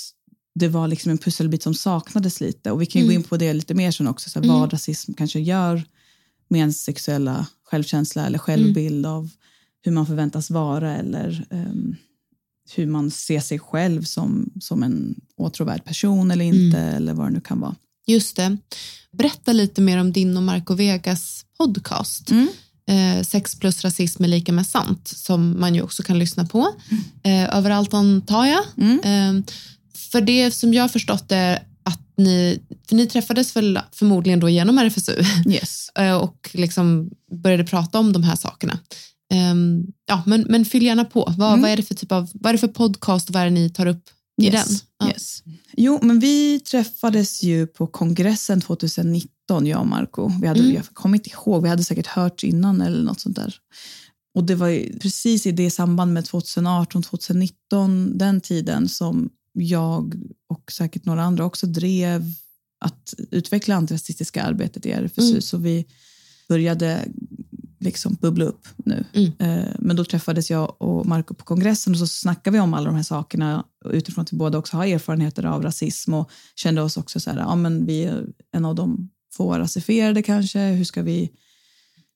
det 0.55 0.67
var 0.67 0.88
liksom 0.88 1.12
en 1.12 1.17
pusselbit 1.17 1.63
som 1.63 1.74
saknades 1.74 2.41
lite. 2.41 2.72
Och 2.72 2.81
vi 2.81 2.86
kan 2.86 3.01
ju 3.01 3.07
gå 3.07 3.13
in 3.13 3.24
på 3.24 3.38
det 3.38 3.53
lite 3.53 3.74
mer 3.74 3.91
sen 3.91 4.07
också, 4.07 4.29
så 4.29 4.41
här, 4.41 4.48
vad 4.48 4.74
rasism 4.74 5.13
kanske 5.13 5.39
gör 5.39 5.84
med 6.48 6.60
ens 6.60 6.84
sexuella 6.84 7.48
självkänsla 7.63 8.25
eller 8.25 8.39
självbild 8.39 9.05
av 9.05 9.29
hur 9.81 9.91
man 9.91 10.05
förväntas 10.05 10.50
vara 10.50 10.96
eller 10.96 11.48
ehm, 11.50 11.96
hur 12.75 12.88
man 12.88 13.12
ser 13.12 13.39
sig 13.39 13.60
själv 13.60 14.03
som, 14.03 14.51
som 14.60 14.84
en 14.84 15.15
åtråvärd 15.38 15.86
person 15.86 16.31
eller 16.31 16.46
inte, 16.46 16.77
eller 16.79 17.13
vad 17.13 17.27
det 17.27 17.31
nu 17.31 17.41
kan 17.41 17.60
vara. 17.60 17.75
Just 18.07 18.36
det. 18.36 18.57
Berätta 19.12 19.53
lite 19.53 19.81
mer 19.81 19.98
om 19.98 20.12
din 20.12 20.38
och 20.38 20.43
Marco 20.43 20.74
Vegas 20.74 21.46
podcast. 21.57 22.31
Eh, 22.89 23.24
sex 23.24 23.56
plus 23.60 23.84
rasism 23.84 24.24
är 24.24 24.27
lika 24.27 24.51
med 24.51 24.67
sant, 24.67 25.08
som 25.08 25.60
man 25.60 25.75
ju 25.75 25.82
också 25.82 26.03
kan 26.03 26.20
lyssna 26.20 26.46
på. 26.46 26.67
Eh, 27.24 27.56
överallt 27.58 27.94
antar 27.94 28.46
jag. 28.46 28.63
Eh, 29.03 29.34
för 30.12 30.22
det 30.22 30.51
som 30.51 30.74
jag 30.74 30.84
har 30.84 30.89
förstått 30.89 31.32
är 31.32 31.60
att 31.84 32.00
ni, 32.17 32.60
för 32.89 32.96
ni 32.96 33.08
träffades 33.08 33.56
väl 33.56 33.79
förmodligen 33.91 34.39
då 34.39 34.50
genom 34.50 34.77
RFSU 34.77 35.24
Yes. 35.50 35.89
eh, 36.00 36.15
och 36.15 36.50
liksom 36.53 37.10
började 37.44 37.63
prata 37.63 38.00
om 38.00 38.13
de 38.13 38.24
här 38.24 38.36
sakerna. 38.36 38.79
Ehm, 39.34 39.84
ja, 40.06 40.24
men, 40.25 40.41
men 40.50 40.65
fyll 40.65 40.84
gärna 40.84 41.06
på. 41.06 41.34
Vad, 41.38 41.60
vad 41.62 41.72
är 41.72 41.77
det 41.77 41.84
för 41.84 41.96
typ 41.96 42.12
av, 42.12 42.29
vad 42.34 42.50
är 42.50 42.53
det 42.53 42.60
för 42.60 42.67
podcast 42.67 43.29
och 43.29 43.34
vad 43.34 43.41
är 43.41 43.46
det 43.46 43.51
ni 43.51 43.70
tar 43.70 43.86
upp 43.86 44.03
i 44.41 44.46
Yes. 44.46 44.67
den? 44.67 44.77
Ja. 45.00 45.08
Yes. 45.08 45.44
Jo, 45.79 46.00
men 46.01 46.19
vi 46.19 46.60
träffades 46.60 47.43
ju 47.43 47.67
på 47.67 47.88
kongressen 47.88 48.62
2019, 48.62 49.67
jag 49.67 49.79
och 49.79 49.88
Marco. 49.88 50.31
Vi 50.41 50.48
hade, 50.48 50.60
Jag 50.60 50.86
kommer 50.86 51.17
inte 51.17 51.29
ihåg, 51.29 51.63
vi 51.63 51.69
hade 51.69 51.84
säkert 51.84 52.07
hört 52.07 52.43
innan 52.43 52.81
eller 52.81 53.03
något 53.03 53.19
sånt 53.19 53.36
där. 53.36 53.55
Och 54.34 54.43
det 54.43 54.55
var 54.55 55.00
precis 55.00 55.46
i 55.46 55.51
det 55.51 55.72
samband 55.72 56.13
med 56.13 56.25
2018, 56.25 57.03
2019, 57.03 58.17
den 58.17 58.41
tiden 58.41 58.89
som 58.89 59.29
jag 59.53 60.15
och 60.50 60.72
säkert 60.72 61.05
några 61.05 61.24
andra 61.24 61.46
också 61.46 61.67
drev 61.67 62.34
att 62.79 63.13
utveckla 63.31 63.75
antirasistiska 63.75 64.43
arbetet 64.43 64.86
i 64.86 64.91
RFSU. 64.91 65.41
Så 65.41 65.57
vi 65.57 65.86
började 66.50 67.05
liksom 67.79 68.17
bubbla 68.22 68.46
upp 68.46 68.67
nu. 68.75 69.05
Eh, 69.39 69.63
Men 69.79 69.96
då 69.96 70.05
träffades 70.05 70.50
jag 70.50 70.81
och 70.81 71.05
Marco 71.05 71.34
på 71.34 71.46
kongressen 71.46 71.93
och 71.93 72.00
så 72.00 72.07
snackade 72.07 72.57
vi 72.57 72.62
om 72.62 72.74
alla 72.74 72.86
de 72.86 72.96
här 72.96 73.03
sakerna 73.03 73.65
utifrån 73.86 74.22
att 74.22 74.34
vi 74.34 74.38
båda 74.38 74.57
också 74.57 74.77
har 74.77 74.86
erfarenheter 74.86 75.46
av 75.46 75.63
rasism 75.63 76.13
och 76.13 76.31
kände 76.55 76.81
oss 76.81 76.98
också 76.98 77.19
så 77.19 77.31
här, 77.31 77.38
ja 77.38 77.55
men 77.55 77.86
vi 77.86 78.03
är 78.03 78.25
en 78.51 78.65
av 78.65 78.75
de 78.75 79.10
få 79.34 79.57
rasifierade 79.57 80.24
kanske, 80.24 80.60
hur 80.60 80.86
ska 80.86 81.01
vi 81.01 81.31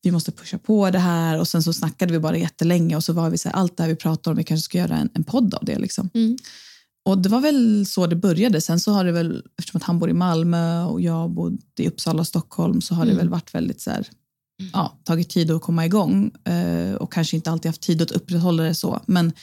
vi 0.04 0.12
måste 0.12 0.32
pusha 0.32 0.58
på 0.58 0.90
det 0.92 1.00
här 1.00 1.40
och 1.40 1.48
sen 1.48 1.64
så 1.64 1.74
snackade 1.74 2.14
vi 2.14 2.20
bara 2.20 2.38
jättelänge 2.38 2.96
och 2.96 3.04
så 3.04 3.14
var 3.14 3.30
vi 3.30 3.38
så 3.38 3.50
här, 3.50 3.56
allt 3.56 3.78
det 3.78 3.84
här 3.84 3.90
vi 3.90 3.96
pratar 3.96 4.32
om, 4.32 4.38
vi 4.38 4.44
kanske 4.44 4.66
ska 4.66 4.78
göra 4.78 4.98
en, 4.98 5.10
en 5.14 5.24
podd 5.24 5.54
av 5.54 5.66
det 5.66 5.80
liksom. 5.80 6.10
Och 7.06 7.18
det 7.18 7.30
var 7.30 7.42
väl 7.42 7.86
så 7.86 8.08
det 8.08 8.16
började. 8.16 8.62
Sen 8.62 8.80
så 8.80 8.92
har 8.92 9.06
det 9.06 9.12
väl, 9.12 9.44
eftersom 9.60 9.78
att 9.78 9.84
han 9.84 10.00
bor 10.00 10.10
i 10.10 10.14
Malmö 10.14 10.84
och 10.84 11.02
jag 11.02 11.30
bodde 11.32 11.58
i 11.78 11.88
Uppsala 11.88 12.20
och 12.20 12.28
Stockholm, 12.28 12.82
så 12.82 12.96
har 12.96 13.06
det 13.06 13.12
väl 13.18 13.30
varit 13.30 13.56
väldigt 13.56 13.82
så 13.82 13.90
här, 13.92 14.08
ja, 14.74 15.00
tagit 15.04 15.30
tid 15.30 15.52
att 15.52 15.62
komma 15.62 15.86
igång 15.86 16.32
eh, 16.46 16.94
och 16.94 17.14
kanske 17.14 17.36
inte 17.36 17.52
alltid 17.52 17.70
haft 17.70 17.82
tid 17.82 18.02
att 18.02 18.12
upprätthålla 18.12 18.64
det 18.64 18.76
så. 18.76 19.02
Men 19.06 19.34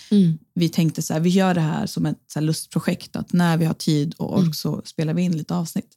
vi 0.54 0.68
tänkte 0.68 1.02
så 1.02 1.12
här, 1.12 1.20
vi 1.20 1.30
gör 1.30 1.54
det 1.54 1.60
här 1.60 1.87
som 1.87 2.06
ett 2.06 2.18
så 2.26 2.40
lustprojekt, 2.40 3.16
att 3.16 3.32
när 3.32 3.56
vi 3.56 3.64
har 3.64 3.75
tid 3.75 4.14
och 4.18 4.38
ork 4.38 4.54
så 4.54 4.82
spelar 4.84 5.14
vi 5.14 5.22
in 5.22 5.37
lite 5.37 5.54
avsnitt. 5.54 5.94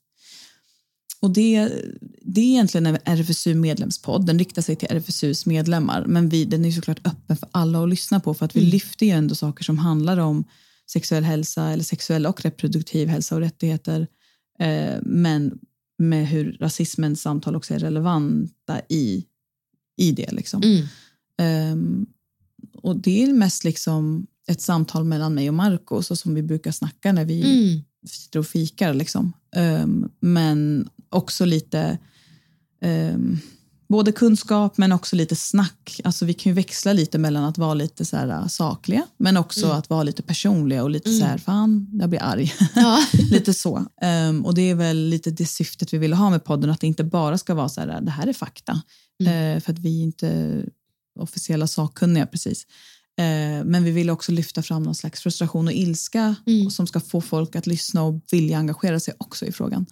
Och 1.21 1.31
det, 1.31 1.69
det 2.21 2.41
är 2.41 2.45
egentligen 2.45 2.85
en 2.85 2.97
RFSU-medlemspodd. 3.05 4.25
Den 4.25 4.39
riktar 4.39 4.61
sig 4.61 4.75
till 4.75 4.87
RFSUs 4.91 5.45
medlemmar, 5.45 6.05
men 6.05 6.29
vi, 6.29 6.45
den 6.45 6.65
är 6.65 6.71
såklart 6.71 7.07
öppen 7.07 7.37
för 7.37 7.49
alla 7.51 7.83
att 7.83 7.89
lyssna 7.89 8.19
på 8.19 8.33
för 8.33 8.45
att 8.45 8.55
vi 8.55 8.61
lyfter 8.61 9.05
ju 9.05 9.11
ändå 9.11 9.35
saker 9.35 9.63
som 9.63 9.77
handlar 9.77 10.17
om 10.17 10.43
sexuell 10.91 11.23
hälsa 11.23 11.69
eller 11.69 11.83
sexuell 11.83 12.25
och 12.25 12.41
reproduktiv 12.41 13.07
hälsa 13.07 13.35
och 13.35 13.41
rättigheter. 13.41 14.07
Eh, 14.59 14.95
men 15.01 15.59
med 16.01 16.27
hur 16.27 16.57
rasismens 16.59 17.21
samtal 17.21 17.55
också 17.55 17.73
är 17.73 17.79
relevanta 17.79 18.81
i, 18.89 19.25
i 19.97 20.11
det. 20.11 20.31
Liksom. 20.31 20.61
Ehm, 21.37 22.05
och 22.73 22.95
det 22.95 23.23
är 23.23 23.33
mest 23.33 23.63
liksom 23.63 24.27
ett 24.47 24.61
samtal 24.61 25.03
mellan 25.03 25.33
mig 25.33 25.49
och 25.49 25.53
Marco 25.53 26.01
så 26.01 26.15
som 26.15 26.33
vi 26.33 26.43
brukar 26.43 26.71
snacka 26.71 27.13
när 27.13 27.25
vi 27.25 27.83
sitter 28.07 28.39
och 28.39 28.47
fikar. 28.47 28.93
Liksom. 28.93 29.33
Ehm, 29.55 30.09
men 30.19 30.89
också 31.09 31.45
lite 31.45 31.97
ehm, 32.81 33.39
både 33.91 34.11
kunskap 34.11 34.77
men 34.77 34.91
också 34.91 35.15
lite 35.15 35.35
snack. 35.35 36.01
Alltså 36.03 36.25
vi 36.25 36.33
kan 36.33 36.49
ju 36.49 36.53
växla 36.53 36.93
lite 36.93 37.17
mellan 37.17 37.43
att 37.43 37.57
vara 37.57 37.73
lite 37.73 38.05
så 38.05 38.17
här, 38.17 38.27
äh, 38.27 38.47
sakliga 38.47 39.07
men 39.17 39.37
också 39.37 39.67
att 39.67 39.89
vara 39.89 40.03
lite 40.03 40.23
personliga 40.23 40.83
och 40.83 40.89
lite 40.89 41.13
så 41.13 41.25
här, 41.25 41.37
fan, 41.37 41.87
jag 41.93 42.09
blir 42.09 42.23
arg. 42.23 42.53
lite 43.31 43.53
så. 43.53 43.85
Ehm, 44.01 44.45
och 44.45 44.55
det 44.55 44.61
är 44.61 44.75
väl 44.75 44.97
lite 44.97 45.31
det 45.31 45.45
syftet 45.45 45.93
vi 45.93 45.97
vill 45.97 46.13
ha 46.13 46.29
med 46.29 46.43
podden, 46.43 46.69
att 46.69 46.79
det 46.79 46.87
inte 46.87 47.03
bara 47.03 47.37
ska 47.37 47.53
vara 47.53 47.69
så 47.69 47.81
här, 47.81 48.01
det 48.01 48.11
här 48.11 48.27
är 48.27 48.33
fakta. 48.33 48.81
Eh, 49.21 49.61
för 49.61 49.71
att 49.71 49.79
vi 49.79 49.99
är 49.99 50.03
inte 50.03 50.61
officiella 51.19 51.67
sakkunniga 51.67 52.25
precis. 52.25 52.65
Eh, 53.17 53.65
Men 53.65 53.83
vi 53.83 53.91
vill 53.91 54.09
också 54.09 54.31
lyfta 54.31 54.61
fram 54.61 54.83
någon 54.83 54.95
slags 54.95 55.21
frustration 55.21 55.67
och 55.67 55.73
ilska 55.73 56.35
som 56.71 56.87
ska 56.87 56.99
få 56.99 57.21
folk 57.21 57.55
att 57.55 57.67
lyssna 57.67 58.03
och 58.03 58.21
vilja 58.31 58.57
engagera 58.57 58.99
sig 58.99 59.13
också 59.17 59.45
i 59.45 59.51
frågan. 59.51 59.85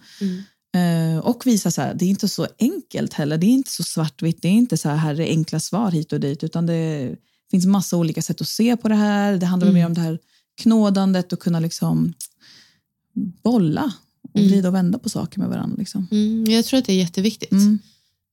Eh, 0.74 1.18
Och 1.18 1.46
visa 1.46 1.70
så 1.70 1.82
här, 1.82 1.94
det 1.94 2.04
är 2.04 2.08
inte 2.08 2.28
så 2.28 2.46
enkelt 2.58 3.12
heller. 3.14 3.38
Det 3.38 3.46
är 3.46 3.50
inte 3.50 3.70
så 3.70 3.82
svartvitt. 3.82 4.42
Det 4.42 4.48
är 4.48 4.52
inte 4.52 4.76
så 4.76 4.88
här, 4.88 4.96
här 4.96 5.20
är 5.20 5.26
enkla 5.26 5.60
svar 5.60 5.90
hit 5.90 6.12
och 6.12 6.20
dit. 6.20 6.44
Utan 6.44 6.66
det 6.66 7.16
finns 7.50 7.66
massa 7.66 7.96
olika 7.96 8.22
sätt 8.22 8.40
att 8.40 8.48
se 8.48 8.76
på 8.76 8.88
det 8.88 8.94
här. 8.94 9.36
Det 9.36 9.46
handlar 9.46 9.72
mer 9.72 9.86
om 9.86 9.94
det 9.94 10.00
här 10.00 10.18
knådandet 10.62 11.32
och 11.32 11.40
kunna 11.40 11.60
liksom 11.60 12.12
bolla 13.42 13.92
och 14.32 14.36
Mm. 14.40 14.50
vrida 14.50 14.68
och 14.68 14.74
vända 14.74 14.98
på 14.98 15.08
saker 15.08 15.38
med 15.40 15.48
varandra. 15.48 15.76
Liksom. 15.78 16.06
Mm, 16.10 16.44
jag 16.50 16.64
tror 16.64 16.78
att 16.78 16.84
det 16.84 16.92
är 16.92 16.96
jätteviktigt. 16.98 17.52
Mm. 17.52 17.78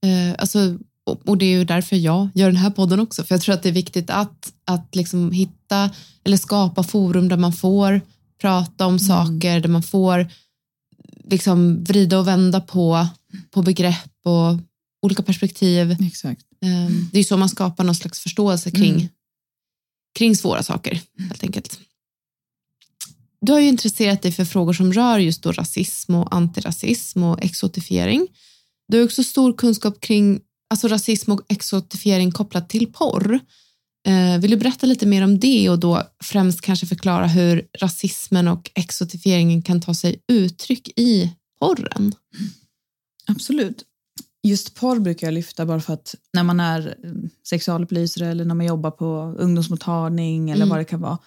Eh, 0.05 0.35
alltså, 0.39 0.77
och, 1.03 1.29
och 1.29 1.37
det 1.37 1.45
är 1.45 1.57
ju 1.57 1.63
därför 1.63 1.95
jag 1.95 2.29
gör 2.35 2.47
den 2.47 2.55
här 2.55 2.69
podden 2.69 2.99
också. 2.99 3.23
För 3.23 3.35
jag 3.35 3.41
tror 3.41 3.55
att 3.55 3.63
det 3.63 3.69
är 3.69 3.73
viktigt 3.73 4.09
att, 4.09 4.53
att 4.65 4.95
liksom 4.95 5.31
hitta 5.31 5.89
eller 6.23 6.37
skapa 6.37 6.83
forum 6.83 7.27
där 7.29 7.37
man 7.37 7.53
får 7.53 8.01
prata 8.41 8.85
om 8.85 8.99
saker, 8.99 9.59
där 9.59 9.69
man 9.69 9.83
får 9.83 10.27
liksom 11.29 11.83
vrida 11.83 12.19
och 12.19 12.27
vända 12.27 12.61
på, 12.61 13.07
på 13.51 13.61
begrepp 13.61 14.11
och 14.25 14.59
olika 15.01 15.23
perspektiv. 15.23 15.95
Exakt. 16.07 16.41
Eh, 16.61 16.95
det 17.11 17.19
är 17.19 17.23
så 17.23 17.37
man 17.37 17.49
skapar 17.49 17.83
någon 17.83 17.95
slags 17.95 18.19
förståelse 18.19 18.71
kring, 18.71 18.93
Mm. 18.95 19.07
kring 20.17 20.35
svåra 20.35 20.63
saker, 20.63 21.01
helt 21.19 21.43
enkelt. 21.43 21.79
Du 23.41 23.51
har 23.51 23.59
ju 23.59 23.67
intresserat 23.67 24.21
dig 24.21 24.31
för 24.31 24.45
frågor 24.45 24.73
som 24.73 24.93
rör 24.93 25.19
just 25.19 25.43
då 25.43 25.51
rasism 25.51 26.15
och 26.15 26.35
antirasism 26.35 27.23
och 27.23 27.43
exotifiering. 27.43 28.27
Du 28.87 28.97
har 28.97 29.05
också 29.05 29.23
stor 29.23 29.53
kunskap 29.53 29.99
kring 30.01 30.39
alltså 30.69 30.87
rasism 30.87 31.31
och 31.31 31.41
exotifiering 31.49 32.31
kopplat 32.31 32.69
till 32.69 32.93
porr. 32.93 33.39
Eh, 34.07 34.39
vill 34.39 34.51
du 34.51 34.57
berätta 34.57 34.87
lite 34.87 35.05
mer 35.05 35.23
om 35.23 35.39
det 35.39 35.69
och 35.69 35.79
då 35.79 36.03
främst 36.23 36.61
kanske 36.61 36.85
förklara 36.85 37.27
hur 37.27 37.67
rasismen 37.79 38.47
och 38.47 38.71
exotifieringen 38.75 39.61
kan 39.61 39.81
ta 39.81 39.93
sig 39.93 40.21
uttryck 40.27 40.87
i 40.99 41.33
porren? 41.59 42.13
Absolut. 43.27 43.83
Just 44.43 44.75
porr 44.75 44.99
brukar 44.99 45.27
jag 45.27 45.33
lyfta 45.33 45.65
bara 45.65 45.79
för 45.79 45.93
att 45.93 46.15
när 46.33 46.43
man 46.43 46.59
är 46.59 46.95
eh, 47.03 47.11
sexualupplysare 47.49 48.27
eller 48.27 48.45
när 48.45 48.55
man 48.55 48.65
jobbar 48.65 48.91
på 48.91 49.35
ungdomsmottagning 49.39 50.49
eller 50.49 50.61
Mm. 50.65 50.69
vad 50.69 50.79
det 50.79 50.85
kan 50.85 51.01
vara 51.01 51.17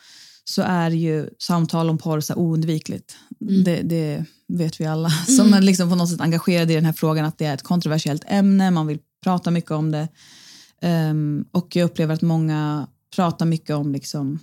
så 0.45 0.63
är 0.63 0.91
ju 0.91 1.29
samtal 1.39 1.91
om 1.91 1.99
porr 1.99 2.21
så 2.21 2.35
oundvikligt. 2.35 3.17
Mm. 3.41 3.65
Det, 3.65 3.83
det 3.83 4.25
vet 4.49 4.81
vi 4.81 4.87
alla 4.87 5.11
som 5.37 5.55
är 5.55 5.61
liksom 5.61 5.91
på 5.91 5.97
något 5.97 6.11
sätt 6.11 6.21
engagerade 6.21 6.73
i 6.73 6.77
den 6.77 6.85
här 6.85 6.93
frågan 6.93 7.25
att 7.25 7.39
det 7.39 7.45
är 7.45 7.55
ett 7.55 7.63
kontroversiellt 7.63 8.25
ämne, 8.27 8.71
man 8.71 8.87
vill 8.87 8.99
prata 9.25 9.51
mycket 9.51 9.71
om 9.71 9.91
det. 9.93 10.09
Ehm, 10.81 11.45
och 11.53 11.77
jag 11.77 11.85
upplever 11.85 12.15
att 12.15 12.23
många 12.23 12.89
pratar 13.17 13.47
mycket 13.47 13.77
om 13.77 13.93
liksom 13.93 14.39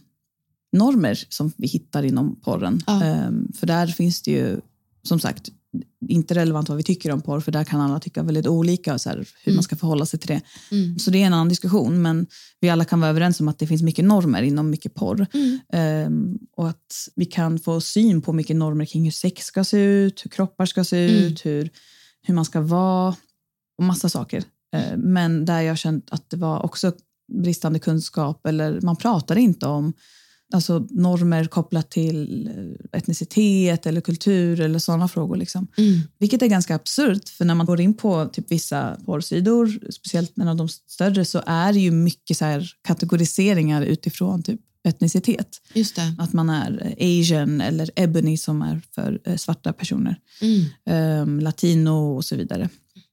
normer 0.71 1.19
som 1.29 1.51
vi 1.57 1.67
hittar 1.67 2.03
inom 2.03 2.35
porren. 2.41 2.81
Ja. 2.87 3.03
Ehm, 3.03 3.51
för 3.53 3.67
där 3.67 3.87
finns 3.87 4.21
det 4.21 4.31
ju, 4.31 4.59
som 5.03 5.19
sagt, 5.19 5.49
inte 6.07 6.35
relevant 6.35 6.69
vad 6.69 6.77
vi 6.77 6.83
tycker 6.83 7.11
om 7.11 7.21
porr, 7.21 7.39
för 7.39 7.51
där 7.51 7.63
kan 7.63 7.81
alla 7.81 7.99
tycka 7.99 8.23
väldigt 8.23 8.47
olika 8.47 8.99
så 8.99 9.09
här, 9.09 9.15
hur 9.17 9.27
Mm. 9.51 9.55
man 9.55 9.63
ska 9.63 9.75
förhålla 9.75 10.05
sig 10.05 10.19
till 10.19 10.27
det. 10.27 10.41
Mm. 10.71 10.99
Så 10.99 11.11
det 11.11 11.21
är 11.21 11.25
en 11.27 11.33
annan 11.33 11.49
diskussion, 11.49 12.01
men 12.01 12.27
vi 12.59 12.69
alla 12.69 12.85
kan 12.85 12.99
vara 12.99 13.09
överens 13.09 13.39
om 13.39 13.47
att 13.47 13.59
det 13.59 13.67
finns 13.67 13.81
mycket 13.81 14.05
normer 14.05 14.41
inom 14.41 14.69
mycket 14.69 14.93
porr. 14.93 15.27
Mm. 15.33 15.59
Ehm, 15.73 16.37
och 16.57 16.69
att 16.69 17.09
vi 17.15 17.25
kan 17.25 17.59
få 17.59 17.81
syn 17.81 18.21
på 18.21 18.33
mycket 18.33 18.55
normer 18.55 18.85
kring 18.85 19.03
hur 19.03 19.11
sex 19.11 19.45
ska 19.45 19.63
se 19.63 19.77
ut, 19.77 20.25
hur 20.25 20.29
kroppar 20.29 20.65
ska 20.65 20.83
se 20.83 21.09
Mm. 21.09 21.23
ut, 21.23 21.45
hur, 21.45 21.69
hur 22.21 22.33
man 22.33 22.45
ska 22.45 22.61
vara 22.61 23.15
och 23.77 23.83
massa 23.83 24.09
saker. 24.09 24.43
Ehm, 24.75 24.99
men 24.99 25.45
där 25.45 25.61
jag 25.61 25.77
känt 25.77 26.07
att 26.11 26.29
det 26.29 26.37
var 26.37 26.65
också 26.65 26.91
bristande 27.43 27.79
kunskap 27.79 28.45
eller 28.45 28.81
man 28.81 28.95
pratade 28.95 29.41
inte 29.41 29.65
om 29.65 29.93
alltså 30.53 30.87
normer 30.89 31.45
kopplat 31.45 31.91
till 31.91 32.47
eh, 32.47 32.99
etnicitet 32.99 33.85
eller 33.85 34.01
kultur 34.01 34.61
eller 34.61 34.79
sådana 34.79 35.07
frågor. 35.07 35.35
Liksom. 35.35 35.67
Mm. 35.77 35.99
Vilket 36.19 36.41
är 36.41 36.47
ganska 36.47 36.75
absurt, 36.75 37.29
för 37.29 37.45
när 37.45 37.55
man 37.55 37.65
går 37.65 37.81
in 37.81 37.93
på 37.93 38.25
typ 38.25 38.51
vissa 38.51 38.97
porrsidor, 39.05 39.91
speciellt 39.91 40.37
en 40.37 40.47
av 40.47 40.55
de 40.55 40.69
större, 40.69 41.25
så 41.25 41.43
är 41.45 41.73
det 41.73 41.79
ju 41.79 41.91
mycket 41.91 42.37
så 42.37 42.45
här 42.45 42.71
kategoriseringar 42.87 43.81
utifrån 43.81 44.43
typ 44.43 44.61
etnicitet. 44.83 45.61
Att 46.17 46.33
man 46.33 46.49
är 46.49 46.95
eh, 46.97 47.21
asian 47.21 47.61
eller 47.61 47.89
ebony 47.95 48.37
som 48.37 48.61
är 48.61 48.81
för 48.95 49.19
eh, 49.23 49.35
svarta 49.35 49.73
personer, 49.73 50.19
Mm. 50.41 50.65
Ehm, 50.85 51.39
latino 51.39 52.15
och 52.15 52.25
så 52.25 52.35
vidare. 52.35 52.69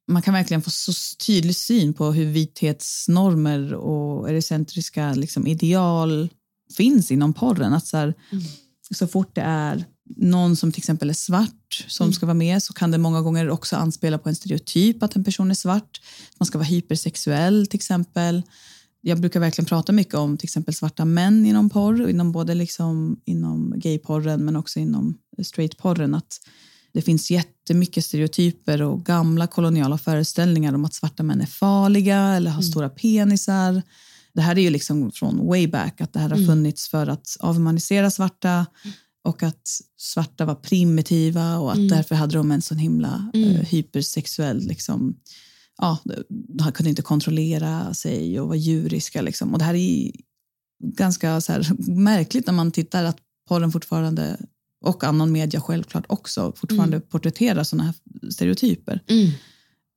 Man 0.08 0.22
kan 0.22 0.34
verkligen 0.34 0.62
få 0.62 0.70
så 0.70 0.92
tydlig 1.26 1.56
syn 1.56 1.94
på 1.94 2.12
hur 2.12 2.26
vithetsnormer 2.26 3.74
och 3.74 4.30
eurocentriska 4.30 5.14
liksom, 5.14 5.46
ideal 5.46 6.28
finns 6.76 7.10
inom 7.10 7.32
porren. 7.32 7.72
Att 7.72 7.86
så, 7.86 7.96
här, 7.96 8.14
så 8.94 9.06
fort 9.06 9.34
det 9.34 9.40
är 9.40 9.84
någon 10.16 10.56
som 10.56 10.72
till 10.72 10.80
exempel 10.80 11.10
är 11.10 11.14
svart 11.14 11.84
som 11.88 12.12
ska 12.12 12.26
vara 12.26 12.34
med 12.34 12.62
så 12.62 12.72
kan 12.72 12.90
det 12.90 12.98
många 12.98 13.22
gånger 13.22 13.50
också 13.50 13.76
anspela 13.76 14.18
på 14.18 14.28
en 14.28 14.34
stereotyp 14.34 15.02
att 15.02 15.16
en 15.16 15.24
person 15.24 15.50
är 15.50 15.54
svart. 15.54 16.00
Man 16.38 16.46
ska 16.46 16.58
vara 16.58 16.66
hypersexuell 16.66 17.66
till 17.66 17.78
exempel. 17.78 18.42
Jag 19.00 19.20
brukar 19.20 19.40
verkligen 19.40 19.66
prata 19.66 19.92
mycket 19.92 20.14
om 20.14 20.36
till 20.36 20.46
exempel 20.46 20.74
svarta 20.74 21.04
män 21.04 21.46
inom 21.46 21.70
porr, 21.70 22.08
inom 22.10 22.32
både 22.32 22.54
liksom 22.54 23.20
inom 23.24 23.72
gayporren 23.76 24.44
men 24.44 24.56
också 24.56 24.78
inom 24.78 25.18
straightporren. 25.42 26.14
Att 26.14 26.40
det 26.94 27.02
finns 27.02 27.30
jättemycket 27.30 28.04
stereotyper 28.04 28.83
och 28.83 29.04
gamla 29.04 29.46
koloniala 29.46 29.98
föreställningar 29.98 30.74
om 30.74 30.85
att 30.85 30.94
svarta 30.94 31.22
män 31.22 31.40
är 31.40 31.46
farliga 31.46 32.18
eller 32.18 32.50
har 32.50 32.62
stora 32.62 32.88
penisar. 32.88 33.83
Det 34.35 34.40
här 34.40 34.59
är 34.59 34.62
ju 34.62 34.70
liksom 34.70 35.12
från 35.12 35.46
way 35.46 35.66
back, 35.66 36.00
att 36.00 36.12
det 36.12 36.18
här 36.18 36.30
har 36.30 36.46
funnits 36.46 36.88
för 36.88 37.07
att 37.07 37.37
avhumanisera 37.40 38.11
svarta 38.11 38.66
och 39.24 39.42
att 39.42 39.80
svarta 39.96 40.44
var 40.44 40.54
primitiva 40.54 41.59
och 41.59 41.72
att 41.72 41.88
därför 41.88 42.14
hade 42.14 42.37
de 42.37 42.50
en 42.50 42.62
sån 42.62 42.78
himla 42.78 43.30
eh, 43.35 43.40
hypersexuell 43.42 44.59
liksom, 44.59 45.16
ja, 45.78 45.98
de 46.28 46.72
kunde 46.72 46.90
inte 46.90 47.02
kontrollera 47.02 47.94
sig 47.94 48.40
och 48.40 48.48
var 48.48 48.54
djuriska. 48.54 49.22
Liksom. 49.22 49.52
Och 49.52 49.59
det 49.59 49.64
här 49.64 49.74
är 49.74 50.11
ganska 50.85 51.40
så 51.40 51.52
här, 51.52 51.66
märkligt 51.90 52.46
när 52.46 52.54
man 52.54 52.70
tittar 52.70 53.04
att 53.04 53.16
porren 53.48 53.72
fortfarande, 53.72 54.40
och 54.84 55.04
annan 55.04 55.32
media 55.32 55.60
självklart 55.60 56.04
också, 56.08 56.52
fortfarande 56.56 57.00
porträtterar 57.00 57.64
sådana 57.64 57.84
här 57.84 57.94
stereotyper. 58.30 59.00
Mm. 59.06 59.30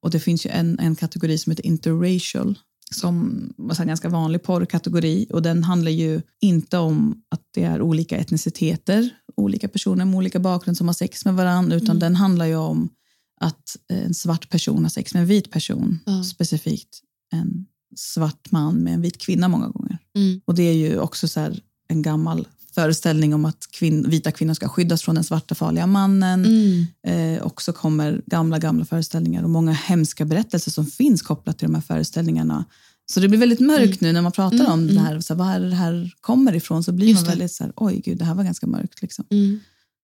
Och 0.02 0.12
det 0.12 0.20
finns 0.20 0.46
ju 0.46 0.50
en, 0.50 0.80
en 0.80 0.96
kategori 0.96 1.38
som 1.38 1.52
heter 1.52 1.66
interracial 1.66 2.60
som 2.96 3.44
var 3.58 3.82
en 3.82 3.88
ganska 3.88 4.10
vanlig 4.10 4.44
porrkategori 4.44 5.28
och 5.30 5.42
den 5.42 5.64
handlar 5.64 5.92
ju 5.92 6.22
inte 6.42 6.78
om 6.78 7.22
att 7.30 7.42
det 7.54 7.64
är 7.64 7.82
olika 7.82 8.18
etniciteter, 8.18 9.10
olika 9.36 9.68
personer 9.68 10.06
med 10.06 10.16
olika 10.16 10.40
bakgrund 10.40 10.78
som 10.78 10.88
har 10.88 10.94
sex 10.94 11.26
med 11.26 11.36
varandra 11.36 11.76
utan 11.76 12.00
den 12.00 12.16
handlar 12.16 12.46
ju 12.46 12.56
om 12.56 12.90
att 13.42 13.78
en 13.88 14.14
svart 14.14 14.50
person 14.50 14.84
har 14.84 14.90
sex 14.90 15.14
med 15.14 15.22
en 15.22 15.28
vit 15.28 15.52
person, 15.52 16.00
Ja. 16.06 16.24
specifikt 16.24 17.02
en 17.34 17.66
svart 17.96 18.52
man 18.52 18.76
med 18.76 18.94
en 18.94 19.02
vit 19.02 19.18
kvinna 19.18 19.48
många 19.48 19.68
gånger. 19.68 19.98
Mm. 20.16 20.42
Och 20.46 20.56
det 20.56 20.64
är 20.64 20.74
ju 20.74 21.00
också 21.00 21.28
så 21.28 21.40
här 21.40 21.60
en 21.88 22.02
gammal 22.02 22.48
föreställning 22.82 23.34
om 23.34 23.46
att 23.46 23.68
kvinn, 23.72 24.10
vita 24.10 24.32
kvinnor 24.32 24.54
ska 24.54 24.70
skyddas 24.70 25.02
från 25.02 25.16
den 25.16 25.24
svarta 25.24 25.56
farliga 25.56 25.88
mannen. 25.88 26.46
Mm. 26.46 26.86
Eh, 27.08 27.42
och 27.42 27.62
så 27.62 27.74
kommer 27.74 28.22
gamla, 28.26 28.60
gamla 28.60 28.86
föreställningar 28.86 29.44
och 29.44 29.50
många 29.50 29.72
hemska 29.72 30.26
berättelser 30.26 30.72
som 30.72 30.86
finns 30.86 31.22
kopplat 31.22 31.58
till 31.58 31.68
de 31.68 31.76
här 31.76 31.82
föreställningarna. 31.82 32.66
Så 33.12 33.20
det 33.20 33.28
blir 33.28 33.40
väldigt 33.40 33.60
mörkt 33.60 34.02
nu 34.02 34.12
när 34.14 34.22
man 34.22 34.32
pratar 34.32 34.60
Mm, 34.60 34.72
om 34.72 34.88
det 34.88 35.00
här, 35.00 35.20
så 35.20 35.34
här, 35.34 35.40
var 35.40 35.60
det 35.60 35.76
här 35.76 36.12
kommer 36.22 36.56
ifrån, 36.56 36.84
så 36.84 36.92
blir 36.92 37.08
Just 37.08 37.22
man 37.22 37.30
väldigt 37.30 37.52
så 37.52 37.64
här, 37.64 37.74
oj 37.76 38.02
gud, 38.06 38.18
det 38.18 38.26
här 38.26 38.36
var 38.36 38.44
ganska 38.44 38.68
mörkt. 38.68 39.02
Liksom. 39.02 39.26
Mm. 39.32 39.60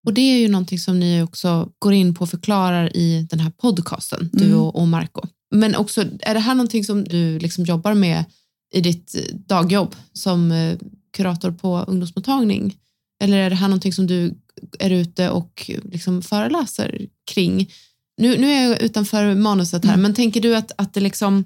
Och 0.05 0.13
det 0.13 0.21
är 0.21 0.37
ju 0.37 0.47
någonting 0.47 0.79
som 0.79 0.99
ni 0.99 1.21
också 1.21 1.69
går 1.79 1.93
in 1.93 2.15
på 2.15 2.21
och 2.21 2.29
förklarar 2.29 2.97
i 2.97 3.27
den 3.29 3.39
här 3.39 3.51
podcasten, 3.51 4.29
du 4.33 4.45
Mm. 4.45 4.59
och, 4.59 4.75
och 4.75 4.87
Marco. 4.87 5.21
Men 5.55 5.75
också, 5.75 6.01
är 6.19 6.33
det 6.33 6.39
här 6.39 6.55
någonting 6.55 6.83
som 6.83 7.03
du 7.03 7.39
liksom 7.39 7.63
jobbar 7.65 7.93
med 7.93 8.25
i 8.73 8.81
ditt 8.81 9.15
dagjobb 9.47 9.95
som 10.13 10.51
eh, 10.51 10.77
kurator 11.13 11.51
på 11.51 11.77
ungdomsmottagning? 11.87 12.77
Eller 13.23 13.37
är 13.37 13.49
det 13.49 13.55
här 13.55 13.67
någonting 13.67 13.93
som 13.93 14.07
du 14.07 14.35
är 14.79 14.89
ute 14.89 15.29
och 15.29 15.71
liksom 15.83 16.21
föreläser 16.21 17.07
kring? 17.31 17.71
Nu, 18.17 18.37
nu 18.37 18.51
är 18.51 18.63
jag 18.69 18.81
utanför 18.81 19.35
manuset 19.35 19.85
här, 19.85 19.93
Mm. 19.93 20.01
men 20.01 20.13
tänker 20.13 20.41
du 20.41 20.55
att, 20.55 20.71
att 20.77 20.93
det 20.93 20.99
liksom 20.99 21.45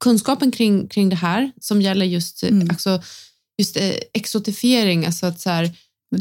kunskapen 0.00 0.50
kring, 0.50 0.88
kring 0.88 1.08
det 1.08 1.16
här 1.16 1.52
som 1.60 1.82
gäller 1.82 2.06
just, 2.06 2.42
Mm. 2.42 2.70
alltså, 2.70 3.02
just 3.58 3.76
eh, 3.76 3.94
exotifiering, 4.12 5.06
alltså 5.06 5.26
att 5.26 5.40
så 5.40 5.50
här, 5.50 5.70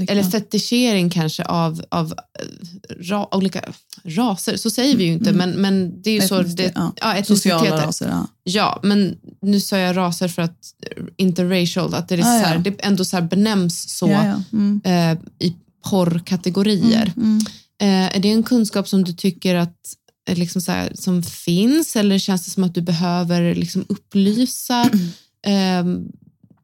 eller 0.08 0.24
fetischering 0.24 1.10
kanske 1.10 1.44
av, 1.44 1.82
av 1.90 2.12
eh, 2.12 2.96
ra, 3.00 3.36
olika 3.36 3.62
raser, 4.04 4.58
så 4.58 4.70
säger 4.70 4.98
vi 4.98 5.04
ju 5.04 5.12
inte, 5.14 5.30
Mm. 5.30 5.50
men, 5.50 5.62
men 5.62 6.02
det 6.02 6.10
är 6.10 6.22
ju 6.22 6.28
så. 6.28 6.36
Etnicitet, 6.40 6.74
Det, 6.76 6.80
ja. 7.02 7.16
ja, 7.18 7.24
Sociala 7.24 7.86
raser, 7.86 8.10
ja. 8.10 8.28
Ja, 8.44 8.80
men 8.84 9.18
nu 9.42 9.60
sa 9.60 9.78
jag 9.78 9.98
raser 9.98 10.28
för 10.28 10.42
att 10.42 10.60
eh, 10.92 11.04
interracial, 11.18 11.94
att 11.94 12.10
det, 12.10 12.16
är 12.16 12.20
Ah, 12.20 12.24
så 12.24 12.46
här, 12.48 12.56
ja. 12.56 12.62
det 12.62 12.76
ändå 12.86 13.06
så 13.06 13.18
här 13.18 13.24
benämns 13.24 13.98
så 13.98 14.08
Ja. 14.08 14.42
Mm. 14.54 14.82
eh, 14.84 15.18
i 15.48 15.56
porrkategorier. 15.90 17.14
Mm. 17.18 17.40
Eh, 17.82 18.16
är 18.16 18.20
det 18.20 18.32
en 18.32 18.44
kunskap 18.44 18.88
som 18.88 19.04
du 19.04 19.14
tycker 19.14 19.56
att 19.56 19.78
eh, 20.30 20.38
liksom 20.38 20.62
så 20.62 20.72
här, 20.72 20.92
som 20.96 21.24
finns 21.24 21.96
eller 21.96 22.18
känns 22.20 22.46
det 22.46 22.52
som 22.52 22.64
att 22.64 22.76
du 22.76 22.82
behöver 22.82 23.56
liksom 23.56 23.86
upplysa 23.90 24.90
eh, 25.46 25.84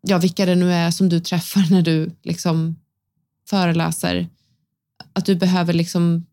ja, 0.08 0.18
vilka 0.18 0.46
det 0.46 0.56
nu 0.56 0.74
är 0.74 0.92
som 0.92 1.10
du 1.10 1.20
träffar 1.20 1.68
när 1.72 1.82
du 1.82 2.12
liksom 2.24 2.76
föreläser? 3.50 4.30
Att 5.14 5.26
du 5.26 5.36
behöver 5.36 5.74
liksom 5.74 6.26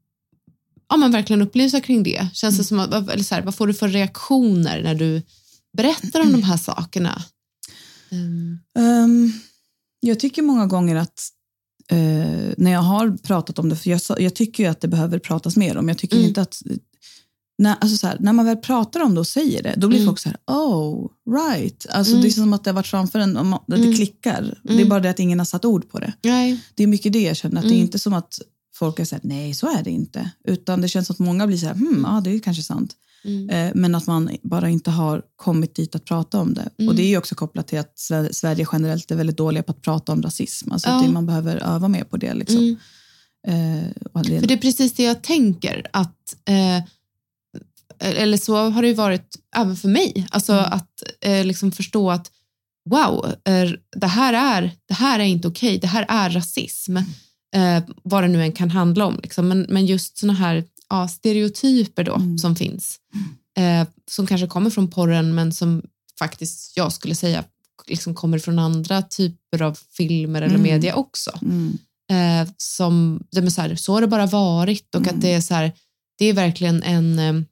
ja, 0.88 0.96
men 0.96 1.12
verkligen 1.12 1.42
upplysa 1.42 1.81
kring 1.81 2.03
det? 2.03 2.29
Känns 2.35 2.59
det 2.59 2.64
som 2.64 2.81
att, 2.81 3.09
eller 3.11 3.25
så 3.25 3.35
här, 3.35 3.42
vad 3.42 3.55
får 3.55 3.66
du 3.66 3.75
för 3.75 3.88
reaktioner 3.88 4.83
när 4.83 4.94
du 4.94 5.23
berättar 5.77 6.20
om 6.20 6.33
de 6.33 6.42
här 6.42 6.57
sakerna? 6.57 7.23
Mm. 8.11 8.59
Ehm, 8.79 9.33
jag 10.01 10.20
tycker 10.20 10.42
många 10.42 10.66
gånger 10.66 10.96
att 10.96 11.29
eh, 11.90 12.55
när 12.57 12.70
jag 12.70 12.81
har 12.81 13.16
pratat 13.16 13.59
om 13.59 13.68
det, 13.68 13.77
för 13.77 13.90
jag, 13.90 14.01
jag 14.18 14.35
tycker 14.35 14.64
ju 14.64 14.70
att 14.70 14.81
det 14.81 14.88
behöver 14.88 15.18
pratas 15.18 15.57
mer 15.57 15.77
om. 15.77 15.88
Jag 15.88 15.99
tycker 15.99 16.16
mm. 16.16 16.29
inte 16.29 16.42
att 16.42 16.62
när, 17.61 17.77
alltså 17.81 17.96
så 17.96 18.07
här, 18.07 18.16
när 18.20 18.33
man 18.33 18.46
väl 18.46 18.57
pratar 18.57 19.01
om 19.01 19.14
det 19.14 19.20
och 19.20 19.27
säger 19.27 19.62
det, 19.62 19.75
då 19.77 19.88
blir 19.88 19.99
mm. 19.99 20.09
folk 20.09 20.18
så 20.18 20.29
här, 20.29 20.38
oh, 20.46 21.11
right. 21.31 21.87
Alltså 21.90 22.12
mm. 22.12 22.23
Det 22.23 22.29
är 22.29 22.31
som 22.31 22.53
att 22.53 22.64
det 22.64 22.70
har 22.70 22.75
varit 22.75 22.87
framför 22.87 23.18
en, 23.18 23.37
och 23.37 23.64
det 23.66 23.77
mm. 23.77 23.94
klickar. 23.94 24.59
Det 24.62 24.73
är 24.73 24.77
mm. 24.77 24.88
bara 24.88 25.01
det 25.01 25.11
att 25.11 25.18
ingen 25.18 25.38
har 25.38 25.46
satt 25.46 25.64
ord 25.64 25.90
på 25.90 25.99
det. 25.99 26.12
Nej. 26.23 26.61
Det 26.75 26.83
är 26.83 26.87
mycket 26.87 27.12
det 27.12 27.23
jag 27.23 27.37
känner, 27.37 27.57
att 27.57 27.62
det 27.62 27.68
är 27.68 27.73
mm. 27.73 27.83
inte 27.83 27.99
som 27.99 28.12
att 28.12 28.40
folk 28.75 28.99
är 28.99 29.05
så 29.05 29.14
här, 29.14 29.23
nej 29.25 29.55
så 29.55 29.79
är 29.79 29.83
det 29.83 29.90
inte. 29.90 30.31
Utan 30.44 30.81
det 30.81 30.88
känns 30.88 31.07
som 31.07 31.14
att 31.14 31.18
många 31.18 31.46
blir 31.46 31.57
så 31.57 31.66
här, 31.66 31.75
hmm, 31.75 32.07
ja 32.09 32.20
det 32.25 32.35
är 32.35 32.38
kanske 32.38 32.62
sant. 32.62 32.94
Mm. 33.25 33.51
Eh, 33.51 33.73
men 33.75 33.94
att 33.94 34.07
man 34.07 34.31
bara 34.42 34.68
inte 34.68 34.90
har 34.90 35.23
kommit 35.37 35.75
dit 35.75 35.94
att 35.94 36.05
prata 36.05 36.40
om 36.40 36.55
det. 36.55 36.87
Och 36.88 36.94
det 36.94 37.03
är 37.03 37.09
ju 37.09 37.18
också 37.18 37.35
kopplat 37.35 37.66
till 37.68 37.79
att 37.79 37.99
Sverige 38.31 38.66
generellt 38.73 39.11
är 39.11 39.16
väldigt 39.16 39.37
dåliga 39.37 39.62
på 39.62 39.73
att 39.73 39.83
prata 39.83 40.12
om 40.12 40.23
rasism. 40.23 40.73
Alltså 40.73 40.88
ja. 40.88 41.11
man 41.11 41.27
behöver 41.27 41.57
öva 41.57 41.88
mer 41.88 42.05
på 42.05 42.16
det. 42.16 42.35
Liksom. 42.35 42.77
Eh, 43.46 44.23
det... 44.23 44.40
För 44.40 44.46
det 44.46 44.55
är 44.55 44.59
precis 44.59 44.92
det 44.92 45.03
jag 45.03 45.23
tänker, 45.23 45.87
att 45.92 46.37
eh, 46.44 46.85
eller 48.00 48.36
så 48.36 48.70
har 48.70 48.82
det 48.82 48.94
varit 48.94 49.36
även 49.56 49.76
för 49.76 49.88
mig. 49.88 50.26
Alltså 50.30 50.52
mm. 50.52 50.64
att 50.72 51.02
eh, 51.20 51.44
liksom 51.44 51.72
förstå 51.72 52.10
att 52.10 52.30
wow, 52.90 53.34
eh, 53.44 53.70
det, 53.96 54.06
här 54.06 54.32
är, 54.32 54.70
det 54.88 54.94
här 54.94 55.18
är 55.18 55.24
inte 55.24 55.48
okej, 55.48 55.68
okay. 55.68 55.78
det 55.78 55.86
här 55.86 56.06
är 56.08 56.30
rasism. 56.30 56.96
Eh, 57.56 57.82
vad 58.02 58.24
det 58.24 58.28
nu 58.28 58.42
än 58.42 58.52
kan 58.52 58.70
handla 58.70 59.06
om. 59.06 59.20
Liksom. 59.22 59.48
Men, 59.48 59.66
men 59.68 59.86
just 59.86 60.18
såna 60.18 60.32
här 60.32 60.64
ja, 60.88 61.08
stereotyper 61.08 62.04
då 62.04 62.14
mm. 62.14 62.38
som 62.38 62.56
finns. 62.56 62.98
Eh, 63.56 63.88
som 64.10 64.26
kanske 64.26 64.46
kommer 64.46 64.70
från 64.70 64.90
porren 64.90 65.34
men 65.34 65.52
som 65.52 65.82
faktiskt 66.18 66.76
jag 66.76 66.92
skulle 66.92 67.14
säga 67.14 67.44
liksom 67.86 68.14
kommer 68.14 68.38
från 68.38 68.58
andra 68.58 69.02
typer 69.02 69.62
av 69.62 69.78
filmer 69.90 70.42
eller 70.42 70.54
mm. 70.54 70.62
media 70.62 70.94
också. 70.94 71.38
Mm. 71.42 71.78
Eh, 72.10 72.52
som, 72.56 73.22
det 73.30 73.50
så, 73.50 73.60
här, 73.60 73.74
så 73.74 73.92
har 73.92 74.00
det 74.00 74.06
bara 74.06 74.26
varit 74.26 74.94
och 74.94 75.00
att 75.00 75.08
mm. 75.08 75.20
det 75.20 75.32
är 75.32 75.40
så 75.40 75.54
här, 75.54 75.72
det 76.18 76.24
är 76.24 76.32
verkligen 76.32 76.82
en 76.82 77.18
eh, 77.18 77.42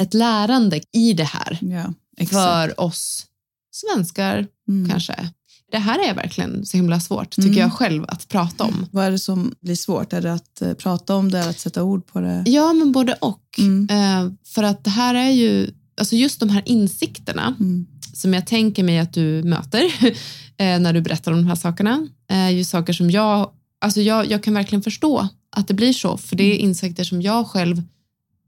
ett 0.00 0.14
lärande 0.14 0.80
i 0.92 1.12
det 1.12 1.24
här 1.24 1.58
ja, 1.60 1.94
för 2.26 2.80
oss 2.80 3.26
svenskar 3.72 4.46
mm. 4.68 4.90
kanske. 4.90 5.30
Det 5.72 5.78
här 5.78 6.08
är 6.08 6.14
verkligen 6.14 6.66
så 6.66 6.76
himla 6.76 7.00
svårt, 7.00 7.30
tycker 7.30 7.48
mm. 7.48 7.58
jag 7.58 7.72
själv, 7.72 8.04
att 8.08 8.28
prata 8.28 8.64
om. 8.64 8.86
Vad 8.90 9.04
är 9.04 9.10
det 9.10 9.18
som 9.18 9.54
blir 9.60 9.74
svårt? 9.74 10.12
Är 10.12 10.20
det 10.20 10.32
att 10.32 10.62
uh, 10.62 10.72
prata 10.72 11.14
om 11.14 11.30
det, 11.30 11.48
att 11.48 11.58
sätta 11.58 11.82
ord 11.82 12.06
på 12.06 12.20
det? 12.20 12.44
Ja, 12.46 12.72
men 12.72 12.92
både 12.92 13.14
och. 13.14 13.58
Mm. 13.58 13.88
Uh, 13.90 14.32
för 14.44 14.62
att 14.62 14.84
det 14.84 14.90
här 14.90 15.14
är 15.14 15.30
ju, 15.30 15.70
alltså 15.98 16.16
just 16.16 16.40
de 16.40 16.48
här 16.48 16.62
insikterna 16.66 17.54
mm. 17.60 17.86
som 18.14 18.34
jag 18.34 18.46
tänker 18.46 18.82
mig 18.82 18.98
att 18.98 19.12
du 19.12 19.42
möter 19.42 19.84
uh, 19.84 20.12
när 20.58 20.92
du 20.92 21.00
berättar 21.00 21.32
om 21.32 21.38
de 21.38 21.46
här 21.46 21.54
sakerna, 21.54 22.08
är 22.28 22.50
ju 22.50 22.64
saker 22.64 22.92
som 22.92 23.10
jag, 23.10 23.50
alltså 23.80 24.00
jag, 24.00 24.30
jag 24.30 24.42
kan 24.42 24.54
verkligen 24.54 24.82
förstå 24.82 25.28
att 25.56 25.68
det 25.68 25.74
blir 25.74 25.92
så, 25.92 26.16
för 26.16 26.36
det 26.36 26.44
är 26.44 26.54
mm. 26.54 26.64
insikter 26.64 27.04
som 27.04 27.22
jag 27.22 27.46
själv 27.46 27.82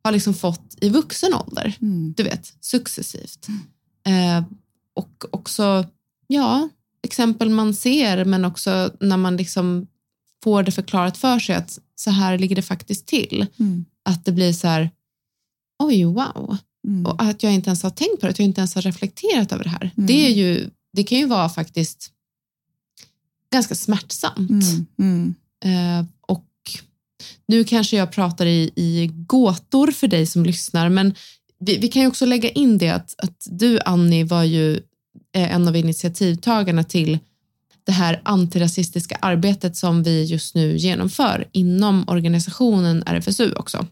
har 0.04 0.12
liksom 0.12 0.34
fått 0.34 0.76
i 0.80 0.88
vuxen 0.88 1.34
ålder. 1.34 1.76
Mm. 1.80 2.14
Du 2.16 2.22
vet, 2.22 2.54
successivt. 2.60 3.48
Mm. 3.48 4.38
Eh, 4.38 4.44
och 4.94 5.24
också, 5.30 5.86
ja, 6.26 6.68
exempel 7.02 7.50
man 7.50 7.74
ser 7.74 8.24
men 8.24 8.44
också 8.44 8.90
när 9.00 9.16
man 9.16 9.36
liksom 9.36 9.86
får 10.44 10.62
det 10.62 10.72
förklarat 10.72 11.16
för 11.16 11.38
sig 11.38 11.54
att 11.54 11.78
så 11.94 12.10
här 12.10 12.38
ligger 12.38 12.56
det 12.56 12.62
faktiskt 12.62 13.06
till. 13.06 13.46
Mm. 13.58 13.84
Att 14.02 14.24
det 14.24 14.32
blir 14.32 14.52
så 14.52 14.68
här, 14.68 14.90
oj 15.78 16.04
wow. 16.04 16.56
Mm. 16.86 17.06
Och 17.06 17.22
att 17.22 17.42
jag 17.42 17.52
inte 17.52 17.70
ens 17.70 17.82
har 17.82 17.90
tänkt 17.90 18.20
på 18.20 18.26
det, 18.26 18.30
att 18.30 18.38
jag 18.38 18.46
inte 18.46 18.60
ens 18.60 18.74
har 18.74 18.82
reflekterat 18.82 19.52
över 19.52 19.64
det 19.64 19.70
här. 19.70 19.90
Mm. 19.96 20.06
Det, 20.06 20.26
är 20.26 20.30
ju, 20.30 20.70
det 20.92 21.04
kan 21.04 21.18
ju 21.18 21.26
vara 21.26 21.48
faktiskt 21.48 22.12
ganska 23.52 23.74
smärtsamt. 23.74 24.64
Mm. 24.98 25.34
Eh, 25.64 26.06
nu 27.48 27.64
kanske 27.64 27.96
jag 27.96 28.12
pratar 28.12 28.46
i, 28.46 28.70
i 28.76 29.10
gåtor 29.12 29.90
för 29.90 30.08
dig 30.08 30.26
som 30.26 30.44
lyssnar, 30.44 30.88
men 30.88 31.14
vi, 31.58 31.78
vi 31.78 31.88
kan 31.88 32.02
ju 32.02 32.08
också 32.08 32.26
lägga 32.26 32.50
in 32.50 32.78
det 32.78 32.88
att, 32.88 33.14
att 33.18 33.46
du, 33.50 33.80
Annie, 33.84 34.24
var 34.24 34.42
ju 34.42 34.76
eh, 35.34 35.54
en 35.54 35.68
av 35.68 35.76
initiativtagarna 35.76 36.84
till 36.84 37.18
det 37.84 37.92
här 37.92 38.20
antirasistiska 38.24 39.18
arbetet 39.20 39.76
som 39.76 40.02
vi 40.02 40.24
just 40.24 40.54
nu 40.54 40.76
genomför 40.76 41.48
inom 41.52 42.04
organisationen 42.08 43.02
RFSU 43.06 43.52
också. 43.52 43.86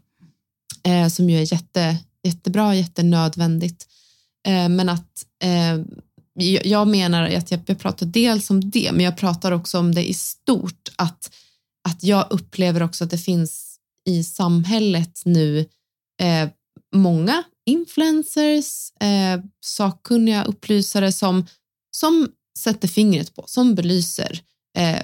Eh, 0.83 1.09
som 1.09 1.31
ju 1.31 1.39
är 1.39 1.53
jätte, 1.53 1.97
jättebra, 2.23 2.75
jättenödvändigt. 2.75 3.87
Eh, 4.47 4.69
men 4.69 4.89
att 4.89 5.27
eh, 5.43 5.81
jag 6.65 6.89
menar 6.89 7.23
att 7.23 7.51
jag, 7.51 7.61
jag 7.67 7.79
pratar 7.79 8.07
dels 8.07 8.51
om 8.51 8.71
det, 8.71 8.91
men 8.93 9.05
jag 9.05 9.17
pratar 9.17 9.53
också 9.53 9.79
om 9.79 9.95
det 9.95 10.09
i 10.09 10.15
stort, 10.15 10.89
att 10.97 11.31
att 11.89 12.05
jag 12.05 12.27
upplever 12.31 12.83
också 12.83 13.05
att 13.05 13.11
det 13.11 13.19
finns 13.19 13.77
i 14.09 14.25
samhället 14.25 15.23
nu 15.25 15.59
eh, 16.23 16.49
många 16.95 17.43
influencers, 17.67 18.93
eh, 19.01 19.41
sakkunniga 19.61 20.45
upplysare 20.45 21.13
som, 21.13 21.47
som 21.91 22.29
sätter 22.59 22.89
fingret 22.89 23.35
på, 23.35 23.45
som 23.47 23.75
belyser 23.75 24.43
eh, 24.79 25.03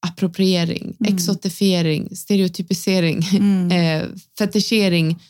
appropriering, 0.00 0.96
mm. 1.00 1.14
exotifiering, 1.14 2.16
stereotypisering, 2.16 3.22
mm. 3.32 3.70
eh, 4.02 4.08
fetischering 4.38 5.22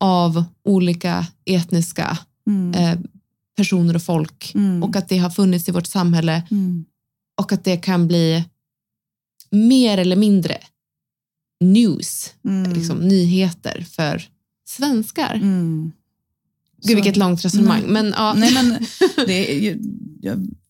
av 0.00 0.44
olika 0.64 1.26
etniska 1.44 2.18
mm. 2.46 2.74
eh, 2.74 2.98
personer 3.56 3.94
och 3.96 4.02
folk 4.02 4.54
mm. 4.54 4.82
och 4.82 4.96
att 4.96 5.08
det 5.08 5.18
har 5.18 5.30
funnits 5.30 5.68
i 5.68 5.72
vårt 5.72 5.86
samhälle 5.86 6.42
mm. 6.50 6.84
och 7.40 7.52
att 7.52 7.64
det 7.64 7.76
kan 7.76 8.08
bli 8.08 8.44
mer 9.52 9.98
eller 9.98 10.16
mindre 10.16 10.58
news, 11.60 12.32
mm. 12.44 12.72
liksom, 12.72 12.98
nyheter 12.98 13.86
för 13.90 14.28
svenskar. 14.68 15.34
Mm. 15.34 15.92
Gud, 16.82 16.94
vilket 16.94 17.16
långt 17.16 17.44
resonemang. 17.44 17.82
Nej, 17.82 17.90
men, 17.92 18.14
ja. 18.16 18.34
nej, 18.34 18.54
men 18.54 18.86
det, 19.26 19.52
är 19.52 19.60
ju, 19.60 19.78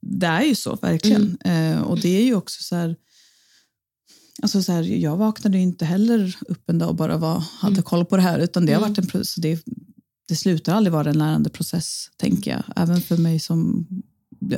det 0.01 0.27
är 0.27 0.43
ju 0.43 0.55
så, 0.55 0.77
verkligen. 0.77 1.39
Mm. 1.45 1.73
Eh, 1.73 1.83
och 1.83 2.01
det 2.01 2.09
är 2.09 2.25
ju 2.25 2.35
också 2.35 2.63
så 2.63 2.77
här... 2.77 2.97
Alltså 4.43 4.63
så 4.63 4.73
här, 4.73 4.83
jag 4.83 5.17
vaknade 5.17 5.59
inte 5.59 5.85
heller 5.85 6.37
upp 6.41 6.71
en 6.71 6.79
dag 6.79 6.89
och 6.89 6.95
bara 6.95 7.17
var, 7.17 7.45
hade 7.59 7.73
mm. 7.73 7.83
koll 7.83 8.05
på 8.05 8.17
det 8.17 8.23
här, 8.23 8.39
utan 8.39 8.67
det 8.67 8.73
har 8.73 8.81
varit 8.81 8.99
en 8.99 9.07
process. 9.07 9.35
Det, 9.35 9.65
det 10.29 10.37
slutar 10.37 10.75
aldrig 10.75 10.93
vara 10.93 11.11
en 11.11 11.19
lärande 11.19 11.51
process, 11.51 12.11
tänker 12.17 12.51
jag. 12.51 12.63
Även 12.77 13.01
för 13.01 13.17
mig 13.17 13.41
som 13.41 13.87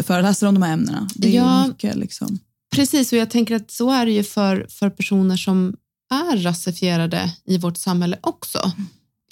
föreläser 0.03 0.47
om 0.47 0.55
de 0.55 0.63
här 0.63 0.73
ämnena. 0.73 1.09
Det 1.15 1.29
är 1.29 1.33
ja, 1.33 1.67
mycket 1.67 1.97
liksom. 1.97 2.39
Precis, 2.75 3.13
och 3.13 3.19
jag 3.19 3.31
tänker 3.31 3.57
att 3.57 3.71
så 3.71 3.91
är 3.91 4.07
det 4.07 4.13
ju 4.13 4.23
för, 4.23 4.67
för 4.71 4.91
personer 4.91 5.37
som 5.37 5.77
är 6.11 6.37
rasifierade 6.37 7.33
i 7.45 7.59
vårt 7.59 7.77
samhälle 7.77 8.19
också. 8.21 8.73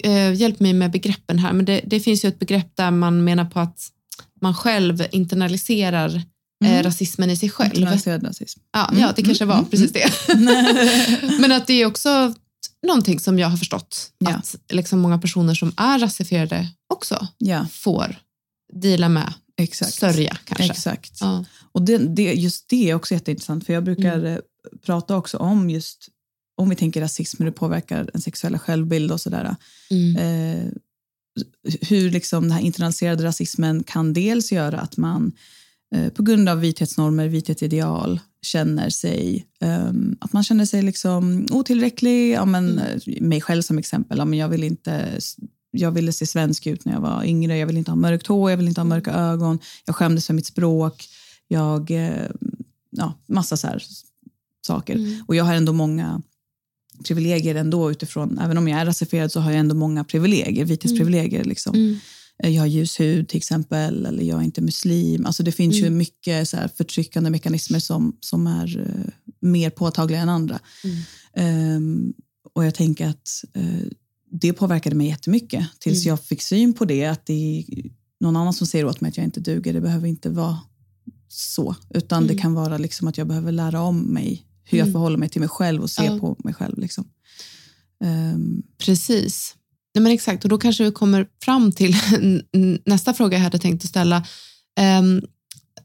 Eh, 0.03 0.33
hjälp 0.33 0.59
mig 0.59 0.73
med 0.73 0.91
begreppen 0.91 1.39
här, 1.39 1.53
men 1.53 1.65
det, 1.65 1.81
det, 1.85 1.99
finns 1.99 2.25
ju 2.25 2.29
ett 2.29 2.39
begrepp 2.39 2.75
där 2.75 2.91
man 2.91 3.23
menar 3.23 3.45
på 3.45 3.59
att 3.59 3.79
man 4.41 4.53
själv 4.53 5.05
internaliserar 5.11 6.15
eh, 6.65 6.71
mm. 6.71 6.83
rasismen 6.83 7.29
i 7.29 7.37
sig 7.37 7.49
själv. 7.49 7.73
Internaliserad 7.73 8.27
rasism. 8.27 8.59
Ja, 8.73 8.89
mm. 8.89 9.01
ja 9.01 9.13
det 9.15 9.23
kanske 9.23 9.45
var 9.45 9.57
mm. 9.57 9.69
precis 9.69 9.93
det. 9.93 10.11
men 11.39 11.51
att 11.51 11.67
det 11.67 11.73
är 11.73 11.85
också 11.85 12.33
någonting 12.87 13.19
som 13.19 13.39
jag 13.39 13.47
har 13.47 13.57
förstått 13.57 14.11
ja. 14.17 14.29
att 14.29 14.55
liksom 14.69 14.99
många 14.99 15.17
personer 15.17 15.55
som 15.55 15.73
är 15.77 15.99
rasifierade 15.99 16.67
också 16.93 17.27
ja. 17.37 17.65
får 17.71 18.15
dela 18.73 19.09
med 19.09 19.33
Exakt. 19.61 19.93
sörja 19.93 20.37
kanske. 20.43 20.65
Exakt. 20.65 21.17
Ja. 21.19 21.45
Och 21.71 21.81
det, 21.81 21.97
det, 21.97 22.33
just 22.33 22.69
det 22.69 22.89
är 22.89 22.95
också 22.95 23.13
jätteintressant 23.13 23.65
för 23.65 23.73
jag 23.73 23.83
brukar 23.83 24.17
mm. 24.19 24.33
Eh, 24.33 24.39
prata 24.85 25.17
också 25.17 25.37
om 25.37 25.69
just 25.69 26.09
om 26.55 26.69
vi 26.69 26.75
tänker 26.75 27.01
rasism, 27.01 27.37
hur 27.43 27.45
det 27.45 27.57
påverkar 27.57 28.09
en 28.13 28.21
sexuella 28.21 28.59
självbild 28.59 29.11
och 29.11 29.21
sådär. 29.21 29.55
Mm. 29.91 30.15
Eh, 30.15 30.71
hur 31.81 32.11
liksom 32.11 32.43
den 32.43 32.51
här 32.51 32.61
internaliserade 32.61 33.23
rasismen 33.23 33.83
kan 33.83 34.13
dels 34.13 34.51
göra 34.51 34.79
att 34.79 34.97
man 34.97 35.31
eh, 35.95 36.09
på 36.09 36.23
grund 36.23 36.49
av 36.49 36.59
vithetsnormer, 36.59 37.27
vithetsideal 37.27 38.19
känner 38.41 38.89
sig, 38.89 39.47
um, 39.61 40.17
att 40.21 40.33
man 40.33 40.43
känner 40.43 40.65
sig 40.65 40.81
liksom 40.81 41.47
otillräcklig. 41.51 42.31
Ja, 42.31 42.45
men, 42.45 42.79
mm. 42.79 42.99
Mig 43.21 43.41
själv 43.41 43.61
som 43.61 43.77
exempel, 43.77 44.17
ja, 44.17 44.25
men 44.25 44.39
jag 44.39 44.49
vill 44.49 44.63
inte 44.63 45.19
jag 45.75 45.91
ville 45.91 46.13
se 46.13 46.25
svensk 46.25 46.67
ut 46.67 46.85
när 46.85 46.93
jag 46.93 47.01
var 47.01 47.23
yngre. 47.23 47.57
Jag 47.57 47.67
ville 47.67 47.79
inte 47.79 47.91
ha 47.91 47.95
mörkt 47.95 48.27
hår, 48.27 48.49
jag 48.49 48.57
ville 48.57 48.69
inte 48.69 48.81
ha 48.81 48.85
mörka 48.85 49.11
ögon. 49.11 49.59
Jag 49.85 49.95
skämdes 49.95 50.27
för 50.27 50.33
mitt 50.33 50.45
språk. 50.45 51.05
Jag, 51.47 51.91
eh, 51.91 52.27
ja, 52.89 53.13
massa 53.25 53.57
så 53.57 53.67
här 53.67 53.83
saker. 54.67 54.95
Mm. 54.95 55.23
Och 55.27 55.35
jag 55.35 55.43
har 55.43 55.53
ändå 55.53 55.73
många 55.73 56.21
privilegier 57.07 57.55
ändå 57.55 57.91
utifrån, 57.91 58.39
även 58.39 58.57
om 58.57 58.67
jag 58.67 58.79
är 58.79 58.85
rasifierad 58.85 59.31
så 59.31 59.39
har 59.39 59.51
jag 59.51 59.59
ändå 59.59 59.75
många 59.75 60.03
privilegier, 60.03 60.65
vithetsprivilegier. 60.65 61.39
Mm. 61.39 61.49
Liksom. 61.49 61.75
Mm. 61.75 61.97
Eh, 62.43 62.49
jag 62.49 62.61
har 62.61 62.67
ljus 62.67 62.99
hud 62.99 63.29
till 63.29 63.37
exempel, 63.37 64.05
eller 64.05 64.23
jag 64.23 64.39
är 64.39 64.43
inte 64.43 64.61
muslim. 64.61 65.25
Alltså 65.25 65.43
det 65.43 65.51
finns 65.51 65.75
mm. 65.75 65.85
ju 65.85 65.97
mycket 65.97 66.49
så 66.49 66.57
här 66.57 66.67
förtryckande 66.67 67.29
mekanismer 67.29 67.79
som, 67.79 68.17
som 68.19 68.47
är 68.47 68.77
uh, 68.77 69.09
mer 69.39 69.69
påtagliga 69.69 70.19
än 70.19 70.29
andra. 70.29 70.59
Um, 71.37 72.13
och 72.53 72.65
jag 72.65 72.75
tänker 72.75 73.07
att 73.07 73.43
uh, 73.57 73.87
det 74.41 74.53
påverkade 74.53 74.95
mig 74.95 75.07
jättemycket 75.07 75.67
tills 75.79 76.05
mm. 76.05 76.09
jag 76.09 76.23
fick 76.23 76.41
syn 76.41 76.73
på 76.73 76.85
det. 76.85 77.05
Att 77.05 77.25
det 77.25 77.33
är 77.33 77.65
någon 78.19 78.35
annan 78.35 78.53
som 78.53 78.67
säger 78.67 78.85
åt 78.85 79.01
mig 79.01 79.09
att 79.09 79.17
jag 79.17 79.23
inte 79.23 79.39
duger. 79.39 79.73
Det 79.73 79.81
behöver 79.81 80.07
inte 80.07 80.29
vara 80.29 80.59
så. 81.27 81.75
Utan 81.89 82.23
mm. 82.23 82.35
det 82.35 82.41
kan 82.41 82.53
vara 82.53 82.77
liksom 82.77 83.07
att 83.07 83.17
jag 83.17 83.27
behöver 83.27 83.51
lära 83.51 83.81
om 83.81 83.99
mig 83.99 84.45
hur 84.63 84.77
jag 84.77 84.91
förhåller 84.91 85.17
mig 85.17 85.29
till 85.29 85.41
mig 85.41 85.49
själv 85.49 85.81
och 85.81 85.89
ser 85.89 86.03
Ja. 86.03 86.19
på 86.19 86.35
mig 86.43 86.53
själv. 86.53 86.79
Liksom. 86.79 87.05
Ehm, 88.03 88.63
Precis. 88.77 89.55
Nej, 89.95 90.03
men 90.03 90.11
exakt, 90.11 90.43
och 90.43 90.49
då 90.49 90.57
kanske 90.57 90.83
vi 90.83 90.91
kommer 90.91 91.27
fram 91.43 91.71
till 91.71 91.95
nästa 92.85 93.13
fråga 93.13 93.37
jag 93.37 93.43
hade 93.43 93.59
tänkt 93.59 93.83
att 93.83 93.89
ställa. 93.89 94.25
Ehm, 94.79 95.21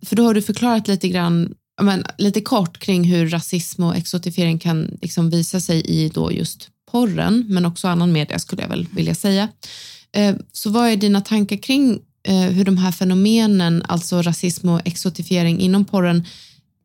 för 0.02 0.16
då 0.16 0.24
har 0.24 0.34
du 0.34 0.42
förklarat 0.42 0.88
lite 0.88 1.08
grann, 1.08 1.54
men, 1.82 2.04
lite 2.18 2.40
kort 2.40 2.78
kring 2.78 3.04
hur 3.04 3.28
rasism 3.28 3.82
och 3.82 3.96
exotifiering 3.96 4.58
kan 4.58 4.98
liksom 5.02 5.30
visa 5.30 5.60
sig 5.60 5.80
i 5.80 6.08
då 6.08 6.32
just 6.32 6.70
porren, 6.90 7.44
men 7.48 7.66
också 7.66 7.88
annan 7.88 8.12
media 8.12 8.38
skulle 8.38 8.62
jag 8.62 8.68
väl 8.68 8.86
vilja 8.90 9.14
säga. 9.14 9.48
Eh, 10.12 10.36
så 10.52 10.70
vad 10.70 10.88
är 10.88 10.96
dina 10.96 11.20
tankar 11.20 11.56
kring 11.56 12.00
eh, 12.22 12.34
hur 12.34 12.64
de 12.64 12.76
här 12.78 12.92
fenomenen, 12.92 13.82
alltså 13.88 14.22
rasism 14.22 14.68
och 14.68 14.80
exotifiering 14.84 15.60
inom 15.60 15.84
porren, 15.84 16.24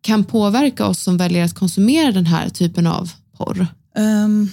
kan 0.01 0.23
påverka 0.23 0.85
oss 0.85 1.03
som 1.03 1.17
väljer 1.17 1.45
att 1.45 1.53
konsumera 1.53 2.11
den 2.11 2.25
här 2.25 2.49
typen 2.49 2.87
av 2.87 3.11
porr? 3.37 3.67
Um, 3.95 4.51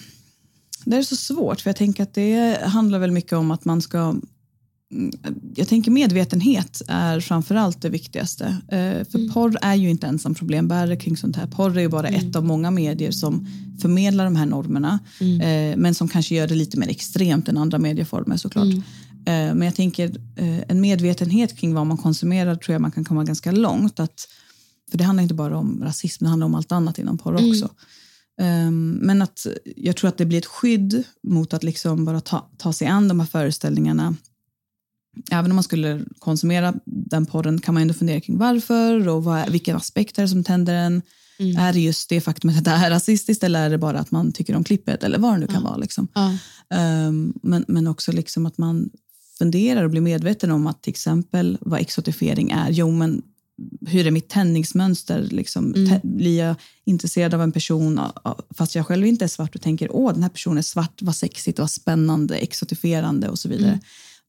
det 0.84 0.96
är 0.96 1.02
så 1.02 1.16
svårt, 1.16 1.60
för 1.60 1.70
jag 1.70 1.76
tänker 1.76 2.02
att 2.02 2.14
det 2.14 2.60
handlar 2.64 2.98
väl 2.98 3.10
mycket 3.10 3.32
om 3.32 3.50
att 3.50 3.64
man 3.64 3.82
ska 3.82 4.14
mm, 4.92 5.10
Jag 5.56 5.68
tänker 5.68 5.90
medvetenhet 5.90 6.82
är 6.88 7.20
framför 7.20 7.54
allt 7.54 7.82
det 7.82 7.88
viktigaste. 7.88 8.44
Eh, 8.68 9.04
för 9.08 9.32
porr 9.32 9.58
är 9.62 9.74
ju 9.74 9.90
inte 9.90 10.06
ensam 10.06 10.34
problembärare 10.34 10.96
kring 10.96 11.16
sånt 11.16 11.36
här. 11.36 11.46
Porr 11.46 11.76
är 11.76 11.80
ju 11.80 11.88
bara 11.88 12.08
ett 12.08 12.36
av 12.36 12.44
många 12.44 12.70
medier 12.70 13.10
som 13.10 13.46
förmedlar 13.80 14.24
de 14.24 14.36
här 14.36 14.46
normerna, 14.46 14.98
eh, 15.20 15.76
men 15.76 15.94
som 15.94 16.08
kanske 16.08 16.34
gör 16.34 16.48
det 16.48 16.54
lite 16.54 16.78
mer 16.78 16.88
extremt 16.88 17.48
än 17.48 17.58
andra 17.58 17.78
medieformer 17.78 18.36
såklart. 18.36 18.74
Eh, 19.26 19.54
men 19.54 19.62
jag 19.62 19.74
tänker 19.74 20.16
en 20.68 20.80
medvetenhet 20.80 21.56
kring 21.56 21.74
vad 21.74 21.86
man 21.86 21.96
konsumerar 21.96 22.54
tror 22.54 22.74
jag 22.74 22.82
man 22.82 22.92
kan 22.92 23.04
komma 23.04 23.24
ganska 23.24 23.52
långt. 23.52 24.00
Att, 24.00 24.28
för 24.90 24.98
det 24.98 25.04
handlar 25.04 25.22
inte 25.22 25.34
bara 25.34 25.58
om 25.58 25.80
rasism, 25.84 26.24
det 26.24 26.30
handlar 26.30 26.46
om 26.46 26.54
allt 26.54 26.72
annat 26.72 26.98
inom 26.98 27.18
porr 27.18 27.34
också. 27.34 27.70
Um, 28.40 28.90
men 28.90 29.22
att 29.22 29.46
jag 29.76 29.96
tror 29.96 30.08
att 30.08 30.18
det 30.18 30.26
blir 30.26 30.38
ett 30.38 30.46
skydd 30.46 31.04
mot 31.22 31.54
att 31.54 31.62
liksom 31.64 32.04
bara 32.04 32.20
ta, 32.20 32.50
ta 32.58 32.72
sig 32.72 32.86
an 32.86 33.08
de 33.08 33.20
här 33.20 33.26
föreställningarna. 33.26 34.14
Även 35.30 35.50
om 35.50 35.54
man 35.54 35.64
skulle 35.64 36.00
konsumera 36.18 36.74
den 36.84 37.26
porren 37.26 37.60
kan 37.60 37.74
man 37.74 37.80
ändå 37.82 37.94
fundera 37.94 38.20
kring 38.20 38.38
varför 38.38 39.08
och 39.08 39.24
vad, 39.24 39.38
är- 39.38 39.50
vilken 39.50 39.76
aspekt 39.76 40.18
är 40.18 40.22
det 40.22 40.28
som 40.28 40.44
tänder 40.44 40.74
en. 40.74 41.02
Är 41.58 41.72
det 41.72 41.80
just 41.80 42.08
det 42.08 42.20
faktumet 42.20 42.58
att 42.58 42.64
det 42.64 42.70
är 42.70 42.90
rasistiskt 42.90 43.44
eller 43.44 43.62
är 43.66 43.70
det 43.70 43.78
bara 43.78 43.98
att 43.98 44.10
man 44.10 44.32
tycker 44.32 44.56
om 44.56 44.64
klippet 44.64 45.04
eller 45.04 45.18
vad 45.18 45.34
det 45.34 45.38
nu 45.38 45.46
kan 45.46 45.62
vara. 45.62 45.76
Liksom. 45.76 46.08
Ja. 46.14 46.36
Um, 47.08 47.32
men, 47.42 47.64
men 47.68 47.86
också 47.86 48.12
liksom 48.12 48.46
att 48.46 48.58
man 48.58 48.90
funderar 49.38 49.84
och 49.84 49.90
blir 49.90 50.00
medveten 50.00 50.50
om 50.50 50.66
att 50.66 50.82
till 50.82 50.90
exempel 50.90 51.58
vad 51.60 51.80
exotifiering 51.80 52.50
är. 52.50 52.70
Jo, 52.70 52.90
men 52.90 53.22
hur 53.86 54.06
är 54.06 54.10
mitt 54.10 54.28
tändningsmönster? 54.28 55.22
Liksom, 55.30 55.72
tä- 55.74 56.00
blir 56.02 56.38
jag 56.38 56.54
intresserad 56.84 57.34
av 57.34 57.42
en 57.42 57.52
person 57.52 58.00
fast 58.56 58.74
jag 58.74 58.86
själv 58.86 59.06
inte 59.06 59.24
är 59.24 59.28
svart 59.28 59.54
och 59.54 59.60
tänker 59.62 59.88
åh 59.96 60.12
den 60.12 60.22
här 60.22 60.30
personen 60.30 60.58
är 60.58 60.62
svart, 60.62 61.02
vad 61.02 61.16
sexigt, 61.16 61.58
vad 61.58 61.70
spännande, 61.70 62.36
exotifierande 62.36 63.28
och 63.28 63.38
så 63.38 63.48
vidare. 63.48 63.80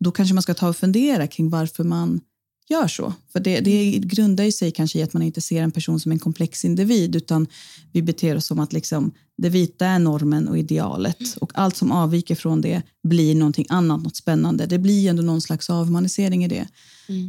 Då 0.03 0.11
kanske 0.11 0.33
man 0.33 0.43
ska 0.43 0.53
ta 0.53 0.69
och 0.69 0.77
fundera 0.77 1.27
kring 1.27 1.49
varför 1.49 1.83
man 1.83 2.21
gör 2.69 2.87
så. 2.87 3.13
För 3.31 3.39
det, 3.39 3.59
det 3.59 3.91
grundar 3.99 4.43
ju 4.43 4.51
sig 4.51 4.71
kanske 4.71 4.99
i 4.99 5.03
att 5.03 5.13
man 5.13 5.21
inte 5.23 5.41
ser 5.41 5.61
en 5.63 5.71
person 5.71 5.99
som 5.99 6.11
en 6.11 6.19
komplex 6.19 6.65
individ 6.65 7.15
utan 7.15 7.47
vi 7.91 8.01
beter 8.01 8.35
oss 8.35 8.45
som 8.45 8.59
att 8.59 8.73
liksom, 8.73 9.11
det 9.37 9.49
vita 9.49 9.85
är 9.85 9.99
normen 9.99 10.47
och 10.47 10.57
idealet 10.57 11.17
och 11.41 11.51
allt 11.55 11.75
som 11.75 11.91
avviker 11.91 12.35
från 12.35 12.61
det 12.61 12.81
blir 13.03 13.35
någonting 13.35 13.65
annat, 13.69 14.03
något 14.03 14.15
spännande. 14.15 14.65
Det 14.65 14.79
blir 14.79 15.09
ändå 15.09 15.23
någon 15.23 15.41
slags 15.41 15.69
avhumanisering 15.69 16.45
i 16.45 16.47
det. 16.47 16.67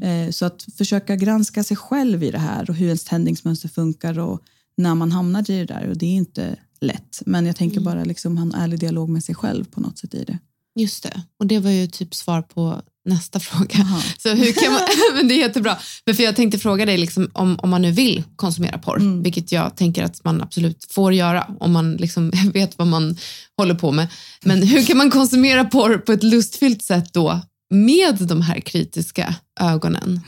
Eh, 0.02 0.30
Så 0.30 0.44
att 0.44 0.66
försöka 0.76 1.16
granska 1.16 1.64
sig 1.64 1.76
själv 1.76 2.22
i 2.22 2.30
det 2.30 2.38
här 2.38 2.70
och 2.70 2.76
hur 2.76 2.87
ens 2.87 3.04
tändningsmönster 3.04 3.68
funkar 3.68 4.18
och 4.18 4.40
när 4.76 4.94
man 4.94 5.12
hamnar 5.12 5.50
i 5.50 5.58
det 5.58 5.64
där. 5.64 5.88
Och 5.88 5.96
det 5.96 6.06
är 6.06 6.14
inte 6.14 6.56
lätt, 6.80 7.22
men 7.26 7.46
jag 7.46 7.56
tänker 7.56 7.80
bara 7.80 8.04
liksom 8.04 8.37
ha 8.38 8.42
en 8.44 8.54
ärlig 8.54 8.78
dialog 8.78 9.08
med 9.08 9.24
sig 9.24 9.35
själv 9.35 9.64
på 9.64 9.80
något 9.80 9.98
sätt 9.98 10.14
i 10.14 10.24
det. 10.24 10.38
Just 10.74 11.02
det, 11.02 11.22
och 11.38 11.46
det 11.46 11.58
var 11.58 11.70
ju 11.70 11.87
typ 11.87 12.14
svar 12.14 12.42
på 12.42 12.82
nästa 13.04 13.40
fråga. 13.50 14.02
Så 14.18 14.28
hur 14.28 14.52
kan 14.52 14.72
man, 14.72 14.82
men 15.14 15.28
det 15.28 15.35
är 15.35 15.38
jättebra. 15.38 15.78
Men 16.06 16.14
för 16.14 16.22
jag 16.22 16.37
tänkte 16.37 16.58
fråga 16.58 16.87
dig 16.87 16.96
liksom, 16.98 17.30
om, 17.32 17.58
om 17.58 17.70
man 17.70 17.82
nu 17.82 17.90
vill 17.90 18.24
konsumera 18.37 18.78
porr, 18.78 19.22
vilket 19.22 19.52
jag 19.52 19.76
tänker 19.76 20.04
att 20.04 20.24
man 20.24 20.42
absolut 20.42 20.87
får 20.90 21.12
göra 21.12 21.46
om 21.61 21.72
man 21.72 21.96
liksom 21.96 22.32
vet 22.52 22.78
vad 22.78 22.87
man 22.87 23.16
håller 23.56 23.74
på 23.74 23.92
med. 23.92 24.08
Men 24.44 24.62
hur 24.62 24.82
kan 24.82 24.96
man 24.96 25.11
konsumera 25.11 25.64
porr 25.64 25.98
på 25.98 26.12
ett 26.12 26.22
lustfyllt 26.22 26.82
sätt 26.82 27.12
då 27.12 27.40
med 27.70 28.16
de 28.16 28.40
här 28.40 28.61
kritiska 28.61 29.35
ögonen? 29.61 30.20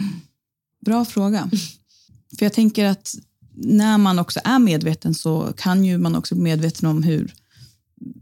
Bra 0.87 1.05
fråga. 1.05 1.51
För 2.39 2.47
jag 2.47 2.53
tänker 2.53 2.85
att 2.85 3.15
när 3.57 3.99
man 3.99 4.19
också 4.19 4.41
är 4.45 4.59
medveten 4.59 5.15
så 5.15 5.53
kan 5.57 5.85
ju 5.85 5.99
man 5.99 6.17
också 6.17 6.35
bli 6.35 6.45
medveten 6.45 6.89
om 6.89 7.03
hur, 7.03 7.35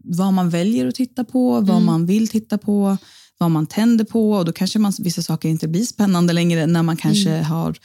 vad 0.05 0.33
man 0.33 0.51
väljer 0.51 0.87
att 0.87 0.95
titta 0.95 1.25
på, 1.25 1.61
vad 1.61 1.83
man 1.83 2.07
vill 2.07 2.29
titta 2.29 2.59
på, 2.59 2.97
vad 3.39 3.51
man 3.51 3.67
tänder 3.67 4.05
på 4.05 4.33
och 4.33 4.45
då 4.45 4.53
kanske 4.53 4.79
man, 4.79 4.93
vissa 4.99 5.23
saker 5.23 5.49
inte 5.49 5.69
blir 5.69 5.85
spännande 5.85 6.33
längre 6.33 6.67
när 6.67 6.83
man 6.83 6.97
kanske 6.97 7.31
har 7.31 7.77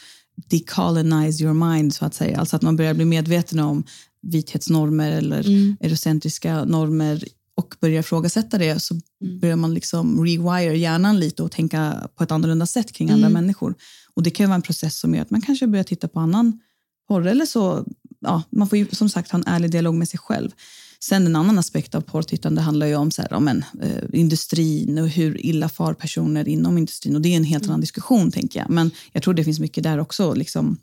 decolonize 0.50 1.43
your 1.43 1.54
mind 1.54 1.93
så 1.93 2.06
att 2.06 2.13
säga. 2.13 2.39
Alltså 2.39 2.56
att 2.56 2.62
man 2.62 2.76
börjar 2.76 2.93
bli 2.93 3.06
medveten 3.06 3.60
om 3.60 3.84
vithetsnormer 4.21 5.12
eller 5.12 5.39
eurocentriska 5.82 6.65
normer 6.65 7.23
och 7.56 7.76
börjar 7.82 8.00
ifrågasätta 8.00 8.58
det 8.58 8.80
så 8.80 8.95
börjar 9.41 9.56
man 9.56 9.73
liksom 9.73 10.26
rewire 10.26 10.78
hjärnan 10.78 11.19
lite 11.19 11.43
och 11.43 11.52
tänka 11.52 12.10
på 12.15 12.23
ett 12.23 12.32
annorlunda 12.32 12.65
sätt 12.65 12.91
kring 12.91 13.10
andra 13.10 13.30
människor. 13.30 13.76
Och 14.13 14.23
det 14.23 14.30
kan 14.30 14.50
vara 14.50 14.56
en 14.56 14.62
process 14.62 15.00
som 15.00 15.15
gör 15.15 15.21
att 15.21 15.32
man 15.32 15.41
kanske 15.41 15.67
börjar 15.67 15.84
titta 15.84 16.08
på 16.08 16.19
annan 16.19 16.60
porr 17.08 17.28
eller 17.28 17.45
så. 17.45 17.86
Ja, 18.19 18.43
man 18.50 18.69
får 18.69 18.78
ju 18.78 18.88
som 18.91 19.10
sagt 19.10 19.32
ha 19.32 19.39
en 19.39 19.47
ärlig 19.47 19.71
dialog 19.71 19.95
med 19.95 20.10
sig 20.10 20.19
själv. 20.19 20.52
Sen 21.00 21.26
en 21.26 21.36
annan 21.36 21.60
aspekt 21.60 21.96
av 21.96 22.02
porrtittande 22.02 22.62
handlar 22.62 22.88
ju 22.88 22.96
om 22.96 23.12
så 23.12 23.22
här, 23.22 23.30
ja, 23.32 23.40
men, 23.40 23.66
eh, 23.82 24.04
industrin 24.14 24.98
och 24.98 25.08
hur 25.08 25.46
illa 25.46 25.70
far 25.70 25.94
personer 25.94 26.48
inom 26.48 26.78
industrin. 26.78 27.16
Och 27.16 27.22
det 27.22 27.30
är 27.30 27.38
en 27.38 27.44
helt 27.44 27.68
annan 27.68 27.82
diskussion 27.82 28.32
tänker 28.32 28.60
jag. 28.60 28.70
Men 28.70 28.92
jag 29.12 29.24
tror 29.24 29.34
det 29.34 29.44
finns 29.44 29.60
mycket 29.60 29.84
där 29.84 30.00
också. 30.00 30.34
Liksom, 30.34 30.78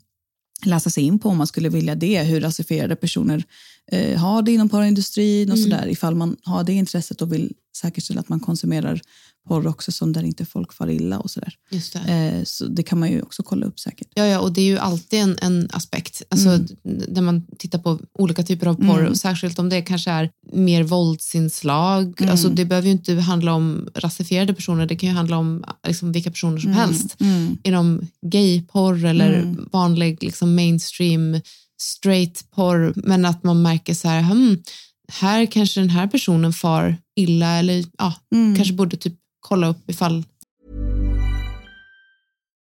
läsa 0.65 0.89
sig 0.89 1.03
in 1.03 1.19
på 1.19 1.29
om 1.29 1.37
man 1.37 1.47
skulle 1.47 1.69
vilja 1.69 1.95
det. 1.95 2.23
Hur 2.23 2.41
rasifierade 2.41 2.95
personer 2.95 3.43
eh, 3.91 4.19
har 4.19 4.41
det 4.41 4.51
inom 4.51 4.69
porrindustrin 4.69 5.51
och 5.51 5.59
sådär. 5.59 5.87
Ifall 5.87 6.15
man 6.15 6.37
har 6.43 6.63
det 6.63 6.73
intresset 6.73 7.21
och 7.21 7.33
vill 7.33 7.53
säkerställa 7.77 8.19
att 8.19 8.29
man 8.29 8.39
konsumerar 8.39 9.01
porr 9.47 9.67
också 9.67 9.91
som 9.91 10.13
där 10.13 10.23
inte 10.23 10.45
folk 10.45 10.73
far 10.73 10.89
illa 10.89 11.19
och 11.19 11.31
sådär. 11.31 11.53
Just 11.69 11.93
det. 11.93 11.99
Eh, 11.99 12.43
så 12.43 12.65
det 12.65 12.83
kan 12.83 12.99
man 12.99 13.11
ju 13.11 13.21
också 13.21 13.43
kolla 13.43 13.65
upp 13.65 13.79
säkert. 13.79 14.07
Ja, 14.13 14.25
ja, 14.25 14.39
och 14.39 14.53
det 14.53 14.61
är 14.61 14.65
ju 14.65 14.77
alltid 14.77 15.19
en, 15.19 15.37
en 15.41 15.69
aspekt. 15.73 16.21
Alltså, 16.29 16.59
När 16.83 17.21
man 17.21 17.45
tittar 17.57 17.79
på 17.79 17.99
olika 18.13 18.43
typer 18.43 18.67
av 18.67 18.75
porr, 18.75 19.05
och 19.05 19.17
särskilt 19.17 19.59
om 19.59 19.69
det 19.69 19.81
kanske 19.81 20.11
är 20.11 20.29
mer 20.53 20.83
våldsinslag. 20.83 22.21
Alltså, 22.29 22.49
det 22.49 22.65
behöver 22.65 22.85
ju 22.87 22.91
inte 22.91 23.13
handla 23.13 23.53
om 23.53 23.89
rasifierade 23.95 24.53
personer, 24.53 24.85
det 24.85 24.95
kan 24.95 25.09
ju 25.09 25.15
handla 25.15 25.37
om 25.37 25.63
liksom, 25.87 26.11
vilka 26.11 26.31
personer 26.31 26.57
som 26.57 26.71
helst. 26.73 27.17
Inom 27.63 28.07
gayporr 28.21 29.05
eller 29.05 29.55
vanlig 29.71 30.23
liksom, 30.23 30.55
mainstream 30.55 31.41
straight 31.81 32.51
porr. 32.55 32.93
Men 32.95 33.25
att 33.25 33.43
man 33.43 33.61
märker 33.61 33.93
så 33.93 34.07
här, 34.07 34.21
hmm, 34.21 34.63
här 35.07 35.45
kanske 35.45 35.79
den 35.79 35.89
här 35.89 36.07
personen 36.07 36.53
far 36.53 36.97
illa 37.15 37.57
eller 37.57 37.85
ja, 37.97 38.13
kanske 38.55 38.73
borde 38.73 38.97
typ 38.97 39.13
kolla 39.47 39.67
upp 39.73 39.89
ifall 39.93 40.17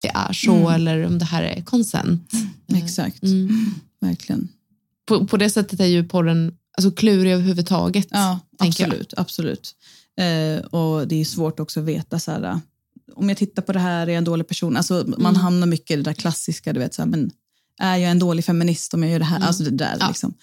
Det 0.00 0.08
är 0.08 0.32
så 0.32 0.70
eller 0.70 1.06
om 1.06 1.18
det 1.18 1.24
här 1.24 1.42
är 1.42 1.62
konsent. 1.62 2.30
Exakt, 2.74 3.22
Mm. 3.22 3.74
verkligen. 4.00 4.48
På, 5.06 5.26
på 5.26 5.36
det 5.36 5.50
sättet 5.50 5.80
är 5.80 5.86
ju 5.86 6.04
porren 6.08 6.52
alltså, 6.76 6.90
klurig 6.90 7.32
överhuvudtaget. 7.32 8.06
Ja, 8.10 8.40
jag. 8.58 8.68
absolut. 8.68 9.14
absolut. 9.16 9.74
Eh, 10.20 10.64
och 10.64 11.08
det 11.08 11.20
är 11.20 11.24
svårt 11.24 11.60
också 11.60 11.80
att 11.80 11.86
veta 11.86 12.18
så 12.18 12.30
här, 12.30 12.42
ah, 12.44 12.60
om 13.14 13.28
jag 13.28 13.38
tittar 13.38 13.62
på 13.62 13.72
det 13.72 13.78
här, 13.78 14.02
är 14.06 14.10
jag 14.10 14.18
en 14.18 14.24
dålig 14.24 14.48
person? 14.48 14.76
Alltså, 14.76 15.04
man 15.06 15.20
Mm. 15.20 15.34
hamnar 15.36 15.66
mycket 15.66 15.90
i 15.90 15.96
det 15.96 16.02
där 16.02 16.12
klassiska, 16.12 16.72
du 16.72 16.80
vet, 16.80 16.94
så 16.94 17.02
här, 17.02 17.08
men 17.08 17.30
är 17.80 17.96
jag 17.96 18.10
en 18.10 18.18
dålig 18.18 18.44
feminist 18.44 18.94
om 18.94 19.02
jag 19.02 19.12
gör 19.12 19.18
det 19.18 19.24
här? 19.24 19.40
Alltså 19.40 19.62
det 19.62 19.70
där 19.70 19.86
Mm. 19.86 19.98
Ja. 20.00 20.08
liksom. 20.08 20.34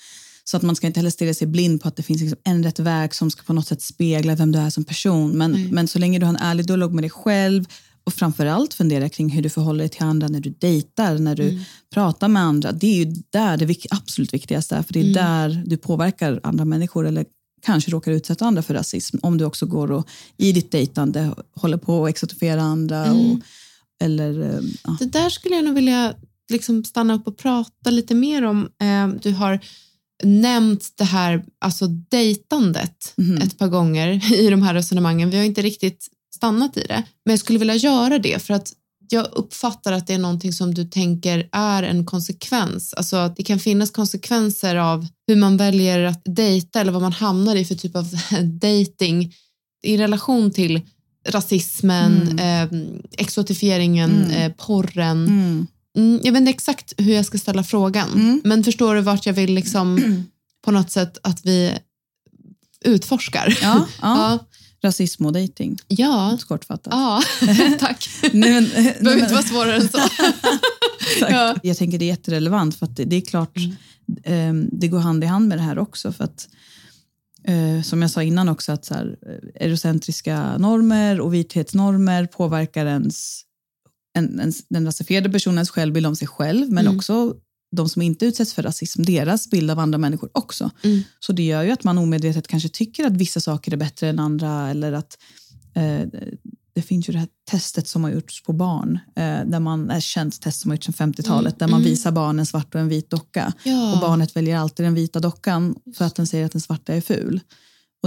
Så 0.44 0.58
att 0.58 0.64
man 0.64 0.76
ska 0.76 0.88
inte 0.88 1.00
heller 1.00 1.10
stirra 1.10 1.34
sig 1.34 1.48
blind 1.48 1.82
på 1.82 1.88
att 1.88 1.96
det 1.96 2.04
finns 2.04 2.22
liksom 2.22 2.40
en 2.44 2.64
rätt 2.64 2.80
väg 2.80 3.16
som 3.16 3.32
ska 3.32 3.44
på 3.44 3.54
något 3.54 3.68
sätt 3.68 3.82
spegla 3.82 4.36
vem 4.36 4.52
du 4.52 4.60
är 4.60 4.70
som 4.70 4.84
person. 4.84 5.38
Men, 5.38 5.52
Nej. 5.52 5.72
men 5.72 5.88
så 5.88 6.00
länge 6.00 6.20
du 6.20 6.26
har 6.26 6.34
en 6.34 6.40
ärlig 6.42 6.68
dialog 6.68 6.94
med 6.94 7.04
dig 7.04 7.10
själv 7.10 7.66
och 8.08 8.14
framförallt 8.14 8.74
fundera 8.74 9.10
kring 9.10 9.30
hur 9.30 9.42
du 9.42 9.50
förhåller 9.50 9.80
dig 9.80 9.90
till 9.90 10.04
andra 10.04 10.28
när 10.28 10.40
du 10.40 10.50
dejtar, 10.50 11.18
när 11.18 11.36
du 11.36 11.50
Mm. 11.50 11.64
pratar 11.94 12.28
med 12.28 12.44
andra. 12.44 12.72
Det 12.72 12.88
är 12.88 13.06
ju 13.06 13.14
där 13.30 13.58
det 13.58 13.78
absolut 13.90 14.34
viktigaste 14.34 14.76
är, 14.76 14.84
för 14.84 14.94
det 14.94 15.00
är 15.00 15.04
Mm. 15.04 15.14
där 15.14 15.64
du 15.66 15.78
påverkar 15.78 16.40
andra 16.44 16.66
människor 16.66 17.08
eller 17.08 17.26
kanske 17.62 17.92
råkar 17.92 18.12
utsätta 18.12 18.46
andra 18.46 18.62
för 18.62 18.74
rasism. 18.74 19.18
Om 19.22 19.38
du 19.38 19.46
också 19.46 19.66
går 19.66 19.92
och 19.92 20.08
i 20.38 20.52
ditt 20.52 20.72
dejtande 20.72 21.34
håller 21.56 21.78
på 21.78 22.04
att 22.06 22.10
exotifiera 22.10 22.62
andra. 22.62 23.06
Mm. 23.06 23.32
Och, 23.32 23.40
eller, 24.04 24.42
eh, 24.42 24.60
ja. 24.84 24.98
Det 25.00 25.06
där 25.06 25.30
skulle 25.30 25.56
jag 25.56 25.66
nog 25.66 25.76
vilja 25.76 26.14
liksom 26.52 26.84
stanna 26.84 27.14
upp 27.14 27.28
och 27.28 27.38
prata 27.38 27.90
lite 27.90 28.16
mer 28.16 28.44
om. 28.46 28.70
Eh, 28.82 29.08
Du 29.22 29.32
har 29.32 29.60
nämnt 30.24 30.94
det 30.98 31.04
här 31.04 31.46
alltså 31.60 31.88
dejtandet 31.88 33.14
Mhm. 33.18 33.38
ett 33.38 33.58
par 33.58 33.68
gånger 33.68 34.34
i 34.40 34.50
de 34.50 34.62
här 34.62 34.74
resonemangen. 34.74 35.30
Vi 35.30 35.38
har 35.38 35.44
inte 35.44 35.62
riktigt 35.62 36.08
stannat 36.38 36.78
i 36.78 36.82
det, 36.82 37.04
men 37.26 37.32
jag 37.34 37.40
skulle 37.40 37.60
vilja 37.60 37.76
göra 37.76 38.20
det 38.20 38.42
för 38.44 38.54
att 38.54 38.74
jag 39.10 39.28
uppfattar 39.34 39.92
att 39.92 40.08
det 40.08 40.14
är 40.14 40.18
någonting 40.18 40.54
som 40.54 40.74
du 40.74 40.86
tänker 40.86 41.50
är 41.52 41.84
en 41.84 42.06
konsekvens. 42.06 42.94
Alltså 42.94 43.16
att 43.18 43.36
det 43.36 43.44
kan 43.44 43.60
finnas 43.60 43.92
konsekvenser 43.92 44.76
av 44.76 45.08
hur 45.28 45.36
man 45.36 45.58
väljer 45.58 46.04
att 46.04 46.22
dejta 46.26 46.80
eller 46.82 46.92
vad 46.92 47.02
man 47.02 47.12
hamnar 47.12 47.56
i 47.56 47.66
för 47.66 47.76
typ 47.76 47.96
av 47.96 48.08
dating 48.62 49.34
i 49.84 49.98
relation 49.98 50.52
till 50.52 50.82
rasismen, 51.30 52.40
eh, 52.40 52.68
exotifieringen, 53.18 54.12
Mm. 54.26 54.32
eh, 54.32 54.52
porren. 54.58 55.28
Mm. 55.28 55.68
Mm, 55.98 56.20
jag 56.24 56.32
vet 56.32 56.40
inte 56.40 56.52
exakt 56.52 56.94
hur 56.98 57.14
jag 57.14 57.26
ska 57.26 57.38
ställa 57.38 57.64
frågan, 57.64 58.10
Mm. 58.14 58.42
men 58.44 58.64
förstår 58.64 58.96
du 58.96 59.02
vart 59.02 59.26
jag 59.26 59.34
vill 59.34 59.54
liksom 59.54 59.98
på 60.66 60.72
något 60.72 60.92
sätt 60.92 61.18
att 61.24 61.46
vi 61.46 61.74
utforskar? 62.86 63.58
Ja, 63.62 63.88
ja. 63.88 63.88
ja. 64.02 64.40
Rasism 64.88 65.26
och 65.26 65.34
dejting, 65.34 65.78
ja. 65.88 66.38
kortfattat. 66.48 66.94
ja. 66.94 67.22
tack. 67.80 68.10
Nej, 68.34 68.52
men, 68.52 68.64
Det 68.64 68.70
behöver 68.74 69.04
nej, 69.04 69.20
inte 69.20 69.34
vara 69.34 69.44
svårare 69.44 69.76
än 69.76 69.90
så. 69.90 70.00
Ja. 71.20 71.56
Jag 71.64 71.78
tänker 71.78 72.00
det 72.00 72.06
är 72.06 72.08
jätterelevant 72.08 72.76
för 72.76 72.86
att 72.86 72.96
det, 72.96 73.06
det 73.06 73.16
är 73.16 73.22
klart, 73.22 73.58
eh, 74.24 74.54
det 74.72 74.88
går 74.88 75.00
hand 75.00 75.24
i 75.24 75.28
hand 75.28 75.48
med 75.48 75.58
det 75.58 75.62
här 75.62 75.80
också. 75.80 76.12
För 76.12 76.24
att, 76.24 76.48
eh, 77.44 77.82
som 77.84 78.02
jag 78.02 78.12
sa 78.12 78.24
innan 78.24 78.50
också, 78.50 78.72
att 78.72 78.86
så 78.86 78.94
här, 78.94 79.18
eh, 79.28 79.66
eurocentriska 79.68 80.58
normer 80.58 81.20
och 81.22 81.34
vithetsnormer 81.34 82.26
påverkar 82.26 82.86
ens, 82.86 83.42
en, 84.18 84.40
ens, 84.40 84.68
den 84.68 84.86
rasifierade 84.86 85.30
personens 85.30 85.70
självbild 85.70 86.06
om 86.08 86.16
sig 86.16 86.28
själv, 86.28 86.72
men 86.72 86.86
Mm. 86.86 86.98
också 86.98 87.36
de 87.72 87.90
som 87.90 88.02
inte 88.02 88.26
utsätts 88.26 88.54
för 88.54 88.64
rasism, 88.64 89.04
deras 89.04 89.50
bild 89.50 89.72
av 89.72 89.80
andra 89.80 89.98
människor 89.98 90.30
också. 90.34 90.72
Mm. 90.84 91.02
Så 91.20 91.34
det 91.34 91.44
gör 91.44 91.64
ju 91.64 91.72
att 91.72 91.84
man 91.84 91.98
omedvetet 91.98 92.48
kanske 92.48 92.70
tycker 92.70 93.06
att 93.06 93.14
vissa 93.14 93.40
saker 93.40 93.74
är 93.74 93.78
bättre 93.78 94.10
än 94.10 94.20
andra 94.20 94.70
eller 94.70 94.92
att 94.92 95.18
eh, 95.76 96.08
det 96.78 96.82
finns 96.82 97.10
ju 97.10 97.14
det 97.14 97.20
här 97.20 97.28
testet 97.52 97.88
som 97.88 98.04
har 98.04 98.12
gjorts 98.12 98.44
på 98.44 98.54
barn, 98.54 99.00
eh, 99.16 99.46
där 99.46 99.60
man, 99.60 99.92
ett 99.92 100.04
känt 100.04 100.42
test 100.42 100.62
som 100.62 100.72
har 100.72 100.76
gjorts 100.76 100.86
sedan 100.86 101.14
50-talet, 101.14 101.60
där 101.60 101.68
man 101.68 101.80
mm. 101.80 101.92
visar 101.92 102.12
barn 102.12 102.40
en 102.40 102.46
svart 102.46 102.76
och 102.76 102.82
en 102.82 102.90
vit 102.90 103.10
docka. 103.10 103.54
Ja. 103.64 103.94
Och 103.94 104.00
barnet 104.00 104.36
väljer 104.36 104.58
alltid 104.58 104.86
den 104.86 104.94
vita 104.94 105.20
dockan 105.20 105.76
för 105.98 106.06
att 106.06 106.16
den 106.16 106.28
säger 106.28 106.46
att 106.46 106.52
den 106.52 106.62
svarta 106.62 106.94
är 106.94 107.02
ful. 107.02 107.42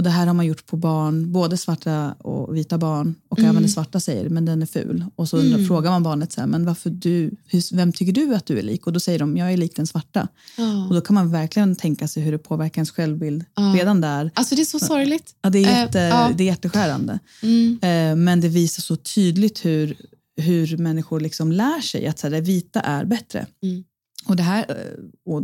Och 0.01 0.05
det 0.05 0.09
här 0.09 0.27
har 0.27 0.33
man 0.33 0.45
gjort 0.45 0.65
på 0.65 0.77
barn, 0.77 1.31
både 1.31 1.57
svarta 1.57 2.13
och 2.19 2.55
vita 2.57 2.77
barn, 2.77 3.15
och 3.29 3.39
Mm. 3.39 3.49
även 3.51 3.61
den 3.63 3.69
svarta 3.71 3.99
säger 3.99 4.29
men 4.29 4.45
den 4.45 4.61
är 4.61 4.65
ful. 4.65 5.05
Och 5.15 5.29
så 5.29 5.37
undrar, 5.37 5.65
frågar 5.65 5.91
man 5.91 6.03
barnet 6.03 6.31
så 6.31 6.39
här, 6.41 6.47
men 6.47 6.65
varför 6.65 6.89
du, 6.89 7.31
hur, 7.47 7.75
vem 7.75 7.93
tycker 7.93 8.13
du 8.13 8.35
att 8.35 8.45
du 8.45 8.59
är 8.59 8.63
lik? 8.63 8.87
Och 8.87 8.93
då 8.93 8.99
säger 8.99 9.19
de, 9.19 9.37
jag 9.37 9.53
är 9.53 9.57
lik 9.57 9.75
den 9.75 9.87
svarta. 9.87 10.27
Ja. 10.57 10.87
Och 10.87 10.93
då 10.95 11.01
kan 11.01 11.13
man 11.13 11.31
verkligen 11.31 11.75
tänka 11.75 12.07
sig 12.07 12.23
hur 12.23 12.31
det 12.31 12.37
påverkar 12.37 12.79
ens 12.79 12.91
självbild 12.91 13.45
Ja. 13.55 13.73
redan 13.77 14.01
där. 14.01 14.31
Alltså 14.33 14.55
det 14.55 14.61
är 14.61 14.65
så 14.65 14.79
sorgligt. 14.79 15.35
Ja, 15.41 15.49
det, 15.49 15.59
är 15.63 15.67
Eh, 15.73 15.79
jätte, 15.79 15.99
ja. 15.99 16.31
det 16.37 16.43
är 16.43 16.45
jätteskärande. 16.45 17.19
Mm. 17.43 17.79
Eh, 17.81 18.15
men 18.23 18.41
det 18.41 18.47
visar 18.47 18.81
så 18.81 18.95
tydligt 18.95 19.65
hur, 19.65 19.95
hur 20.41 20.77
människor 20.77 21.19
liksom 21.19 21.51
lär 21.51 21.81
sig 21.81 22.07
att 22.07 22.19
så 22.19 22.27
här, 22.27 22.31
det 22.31 22.41
vita 22.41 22.79
är 22.79 23.05
bättre. 23.05 23.45
Mm. 23.63 23.83
Och, 24.25 24.35
det 24.35 24.43
här, 24.43 24.65
eh, 24.69 25.33
och, 25.33 25.41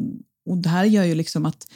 och 0.50 0.58
det 0.58 0.70
här 0.70 0.86
gör 0.86 1.04
ju 1.04 1.16
liksom 1.16 1.46
att 1.46 1.68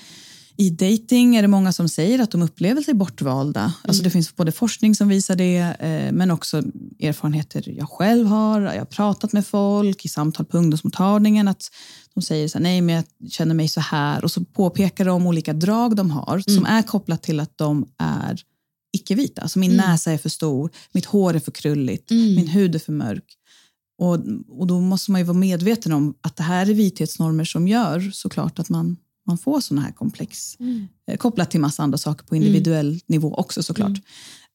i 0.61 0.69
dating 0.69 1.35
är 1.35 1.41
det 1.41 1.47
många 1.47 1.71
som 1.71 1.89
säger 1.89 2.19
att 2.19 2.31
de 2.31 2.41
upplever 2.41 2.81
sig 2.81 2.93
bortvalda. 2.93 3.73
Alltså 3.83 4.03
det 4.03 4.09
finns 4.09 4.35
både 4.35 4.51
forskning 4.51 4.95
som 4.95 5.07
visar 5.07 5.35
det, 5.35 5.57
eh, 5.57 6.11
men 6.11 6.31
också 6.31 6.57
erfarenheter 6.99 7.73
jag 7.77 7.89
själv 7.89 8.27
har. 8.27 8.61
Jag 8.61 8.79
har 8.79 8.85
pratat 8.85 9.33
med 9.33 9.45
folk 9.45 10.05
i 10.05 10.07
samtal 10.07 10.45
på 10.45 10.57
ungdomsmottagningen 10.57 11.47
att 11.47 11.71
de 12.13 12.21
säger 12.21 12.47
så 12.47 12.57
här, 12.57 12.63
nej 12.63 12.81
men 12.81 12.95
jag 12.95 13.31
känner 13.31 13.55
mig 13.55 13.67
så 13.67 13.81
här 13.81 14.23
och 14.23 14.31
så 14.31 14.43
påpekar 14.43 15.05
de 15.05 15.27
olika 15.27 15.53
drag 15.53 15.95
de 15.95 16.11
har 16.11 16.39
som 16.39 16.65
är 16.65 16.83
kopplat 16.83 17.23
till 17.23 17.39
att 17.39 17.57
de 17.57 17.85
är 17.97 18.41
icke-vita. 18.93 19.41
Alltså 19.41 19.59
min 19.59 19.77
näsa 19.77 20.11
är 20.11 20.17
för 20.17 20.29
stor, 20.29 20.71
mitt 20.91 21.05
hår 21.05 21.35
är 21.35 21.39
för 21.39 21.51
krulligt, 21.51 22.11
Mm. 22.11 22.35
min 22.35 22.47
hud 22.47 22.75
är 22.75 22.79
för 22.79 22.93
mörk. 22.93 23.25
Och, 23.97 24.17
och 24.59 24.67
då 24.67 24.79
måste 24.79 25.11
man 25.11 25.21
ju 25.21 25.25
vara 25.25 25.37
medveten 25.37 25.91
om 25.91 26.13
att 26.21 26.35
det 26.35 26.43
här 26.43 26.69
är 26.69 26.73
vithetsnormer 26.73 27.45
som 27.45 27.67
gör 27.67 28.09
såklart 28.13 28.59
att 28.59 28.69
man, 28.69 28.97
man 29.27 29.37
får 29.37 29.59
sådana 29.61 29.85
här 29.85 29.91
komplex. 29.91 30.57
Eh, 31.07 31.17
kopplat 31.17 31.51
till 31.51 31.59
massa 31.59 31.83
andra 31.83 31.97
saker 31.97 32.25
på 32.25 32.35
individuell 32.35 32.99
nivå 33.07 33.33
också 33.33 33.63
såklart. 33.63 34.01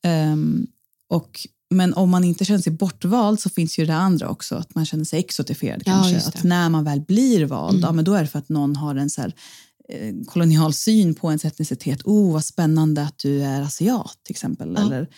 Ehm, 0.05 0.67
och, 1.09 1.47
men 1.71 1.95
om 1.95 2.11
man 2.11 2.25
inte 2.25 2.45
känner 2.45 2.61
sig 2.61 2.73
bortvald 2.73 3.41
så 3.41 3.51
finns 3.51 3.79
ju 3.79 3.87
det 3.87 3.95
andra 3.95 4.29
också, 4.29 4.55
att 4.55 4.75
man 4.75 4.87
känner 4.87 5.05
sig 5.05 5.19
exotifierad 5.19 5.83
Ja, 5.87 5.93
kanske. 5.93 6.29
Att 6.29 6.45
när 6.45 6.69
man 6.69 6.85
väl 6.85 7.01
blir 7.01 7.45
vald, 7.45 7.83
ja, 7.83 7.93
men 7.93 8.05
då 8.05 8.15
är 8.15 8.23
det 8.23 8.29
för 8.29 8.39
att 8.39 8.49
någon 8.49 8.77
har 8.77 8.95
en 8.95 9.11
så 9.11 9.21
här, 9.21 9.35
eh, 9.89 10.15
kolonial 10.27 10.73
syn 10.73 11.15
på 11.15 11.29
ens 11.31 11.45
etnicitet. 11.45 12.03
Oh, 12.05 12.33
vad 12.33 12.45
spännande 12.45 13.03
att 13.03 13.19
du 13.19 13.43
är 13.43 13.63
asiat 13.63 14.19
till 14.23 14.33
exempel. 14.33 14.75
Ja. 14.77 14.87
Eller, 14.87 15.09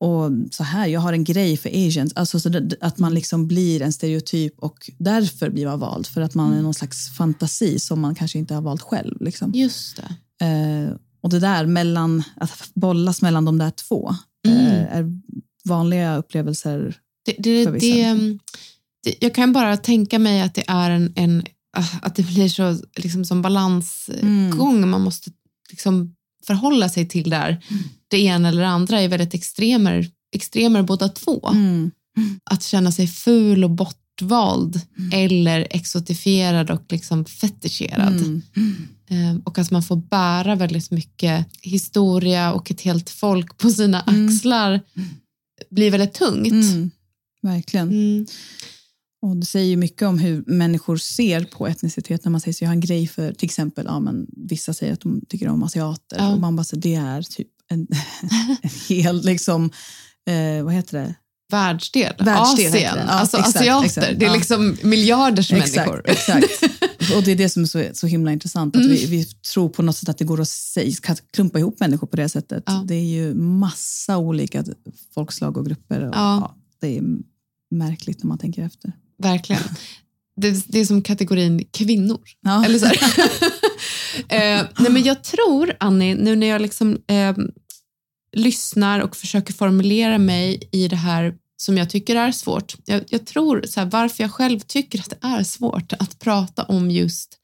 och 0.00 0.30
så 0.50 0.64
här, 0.64 0.86
jag 0.86 1.00
har 1.00 1.12
en 1.12 1.24
grej 1.24 1.56
för 1.56 1.68
asians. 1.68 2.12
Alltså 2.14 2.40
så 2.40 2.48
det, 2.48 2.76
att 2.80 2.98
man 2.98 3.14
liksom 3.14 3.46
blir 3.48 3.82
en 3.82 3.92
stereotyp 3.92 4.58
och 4.58 4.90
därför 4.98 5.50
blir 5.50 5.66
man 5.66 5.80
vald. 5.80 6.06
För 6.06 6.20
att 6.20 6.34
man 6.34 6.52
är 6.52 6.62
någon 6.62 6.74
slags 6.74 7.16
fantasi 7.16 7.78
som 7.78 8.00
man 8.00 8.14
kanske 8.14 8.38
inte 8.38 8.54
har 8.54 8.62
valt 8.62 8.82
själv. 8.82 9.22
Liksom. 9.22 9.52
Just 9.54 9.96
det. 9.96 10.44
Eh, 10.46 10.96
och 11.20 11.30
det 11.30 11.38
där 11.40 11.66
mellan, 11.66 12.22
att 12.36 12.70
bollas 12.74 13.22
mellan 13.22 13.44
de 13.44 13.58
där 13.58 13.70
två 13.70 14.14
Mm. 14.46 14.66
eh, 14.66 14.96
är 14.96 15.20
vanliga 15.64 16.16
upplevelser. 16.16 16.96
Det, 17.24 17.34
det, 17.38 17.64
För 17.64 17.72
vissa. 17.72 17.86
det, 17.86 18.02
mm, 18.02 18.38
det, 19.04 19.14
jag 19.20 19.34
kan 19.34 19.52
bara 19.52 19.76
tänka 19.76 20.18
mig 20.18 20.40
att 20.40 20.54
det 20.54 20.64
är 20.68 20.90
en, 20.90 21.12
en 21.16 21.42
ah, 21.76 21.84
att 22.02 22.14
det 22.14 22.22
blir 22.22 22.48
så 22.48 22.78
liksom 22.96 23.24
som 23.24 23.42
balansgång. 23.42 24.88
Man 24.90 25.00
måste 25.02 25.30
liksom 25.70 26.14
förhålla 26.46 26.88
sig 26.88 27.08
till 27.08 27.30
där. 27.30 27.64
Det 28.08 28.18
ena 28.18 28.48
eller 28.48 28.62
det 28.62 28.68
andra 28.68 29.00
är 29.00 29.08
väldigt 29.08 29.34
extremer, 29.34 30.10
extremer 30.34 30.82
båda 30.82 31.08
två. 31.08 31.48
Mm. 31.48 31.90
Att 32.44 32.62
känna 32.62 32.92
sig 32.92 33.06
ful 33.06 33.64
och 33.64 33.70
bortvald 33.70 34.80
eller 35.12 35.66
exotifierad 35.70 36.70
och 36.70 36.82
liksom 36.88 37.24
fetischerad. 37.24 38.16
Mm. 38.16 38.42
Eh, 39.10 39.42
Och 39.44 39.58
att 39.58 39.70
man 39.70 39.82
får 39.82 39.96
bära 39.96 40.54
väldigt 40.54 40.90
mycket 40.90 41.46
historia 41.62 42.52
och 42.52 42.70
ett 42.70 42.80
helt 42.80 43.10
folk 43.10 43.58
på 43.58 43.70
sina 43.70 44.00
axlar 44.00 44.80
blir 45.70 45.90
väldigt 45.90 46.14
tungt. 46.14 46.52
Mm. 46.52 46.90
Verkligen. 47.42 47.88
Mm. 47.88 48.26
Och 49.22 49.36
det 49.36 49.46
säger 49.46 49.66
ju 49.66 49.76
mycket 49.76 50.02
om 50.02 50.18
hur 50.18 50.44
människor 50.46 50.96
ser 50.96 51.44
på 51.44 51.66
etnicitet. 51.66 52.24
När 52.24 52.30
man 52.30 52.40
säger 52.40 52.54
så 52.54 52.64
jag 52.64 52.68
har 52.68 52.74
en 52.74 52.80
grej 52.80 53.06
för, 53.06 53.32
till 53.32 53.46
exempel, 53.46 53.84
ja, 53.88 54.00
men 54.00 54.26
vissa 54.36 54.74
säger 54.74 54.92
att 54.92 55.00
de 55.00 55.20
tycker 55.28 55.48
om 55.48 55.62
asiater. 55.62 56.16
Ja. 56.18 56.32
Och 56.32 56.40
man 56.40 56.56
bara 56.56 56.64
säger 56.64 56.82
det 56.82 56.94
är 56.94 57.22
typ 57.22 57.48
en, 57.70 57.80
en 58.62 58.70
hel, 58.88 59.24
liksom, 59.24 59.70
eh, 60.30 60.64
vad 60.64 60.74
heter 60.74 60.98
det? 60.98 61.14
Världsdel, 61.50 62.12
Världsdel 62.18 62.66
Asien, 62.66 62.72
det. 62.72 62.80
Ja, 62.80 63.12
alltså 63.12 63.36
exakt, 63.36 63.56
asiater. 63.56 63.86
exakt. 63.86 64.18
Det 64.18 64.24
är 64.24 64.28
Ja. 64.30 64.34
liksom 64.36 64.76
miljarders 64.82 65.52
människor. 65.52 66.02
Exakt, 66.04 66.44
exakt. 66.44 66.62
Och 67.16 67.22
det 67.22 67.32
är 67.32 67.36
det 67.36 67.48
som 67.48 67.62
är 67.62 67.66
så, 67.66 67.84
så 67.92 68.06
himla 68.06 68.32
intressant. 68.32 68.76
Att 68.76 68.84
vi, 68.86 69.06
vi 69.06 69.24
tror 69.24 69.68
på 69.68 69.82
något 69.82 69.96
sätt 69.96 70.08
att 70.08 70.18
det 70.18 70.24
går 70.24 70.40
att 70.40 70.48
säga, 70.48 70.92
klumpa 71.32 71.58
ihop 71.58 71.80
människor 71.80 72.06
på 72.06 72.16
det 72.16 72.28
sättet. 72.28 72.62
Ja. 72.66 72.84
Det 72.86 72.94
är 72.94 73.04
ju 73.04 73.34
massa 73.34 74.18
olika 74.18 74.64
folkslag 75.14 75.56
och 75.56 75.66
grupper. 75.66 76.00
Och, 76.08 76.14
Ja. 76.14 76.56
det 76.80 76.98
är 76.98 77.02
märkligt 77.70 78.22
när 78.22 78.28
man 78.28 78.38
tänker 78.38 78.62
efter. 78.62 78.92
Verkligen. 79.22 79.62
Det, 80.36 80.64
det 80.68 80.78
är 80.80 80.84
som 80.84 81.02
kategorin 81.02 81.64
kvinnor. 81.72 82.20
Eller 82.64 82.78
så. 82.78 82.86
eh, 84.28 84.66
nej 84.78 84.90
men 84.92 85.02
jag 85.02 85.24
tror, 85.24 85.76
Annie, 85.80 86.14
nu 86.14 86.36
när 86.36 86.46
jag 86.46 86.62
liksom, 86.62 86.98
eh, 87.06 87.36
lyssnar 88.36 89.00
och 89.00 89.16
försöker 89.16 89.52
formulera 89.52 90.18
mig 90.18 90.68
i 90.72 90.88
det 90.88 90.96
här 90.96 91.34
som 91.56 91.78
jag 91.78 91.90
tycker 91.90 92.16
är 92.16 92.32
svårt. 92.32 92.76
Jag, 92.84 93.04
jag 93.08 93.26
tror 93.26 93.64
så 93.68 93.80
här, 93.80 93.86
varför 93.86 94.24
jag 94.24 94.32
själv 94.32 94.60
tycker 94.60 94.98
att 95.00 95.10
det 95.10 95.26
är 95.26 95.42
svårt 95.42 95.92
att 95.92 96.18
prata 96.18 96.62
om 96.62 96.90
just 96.90 97.38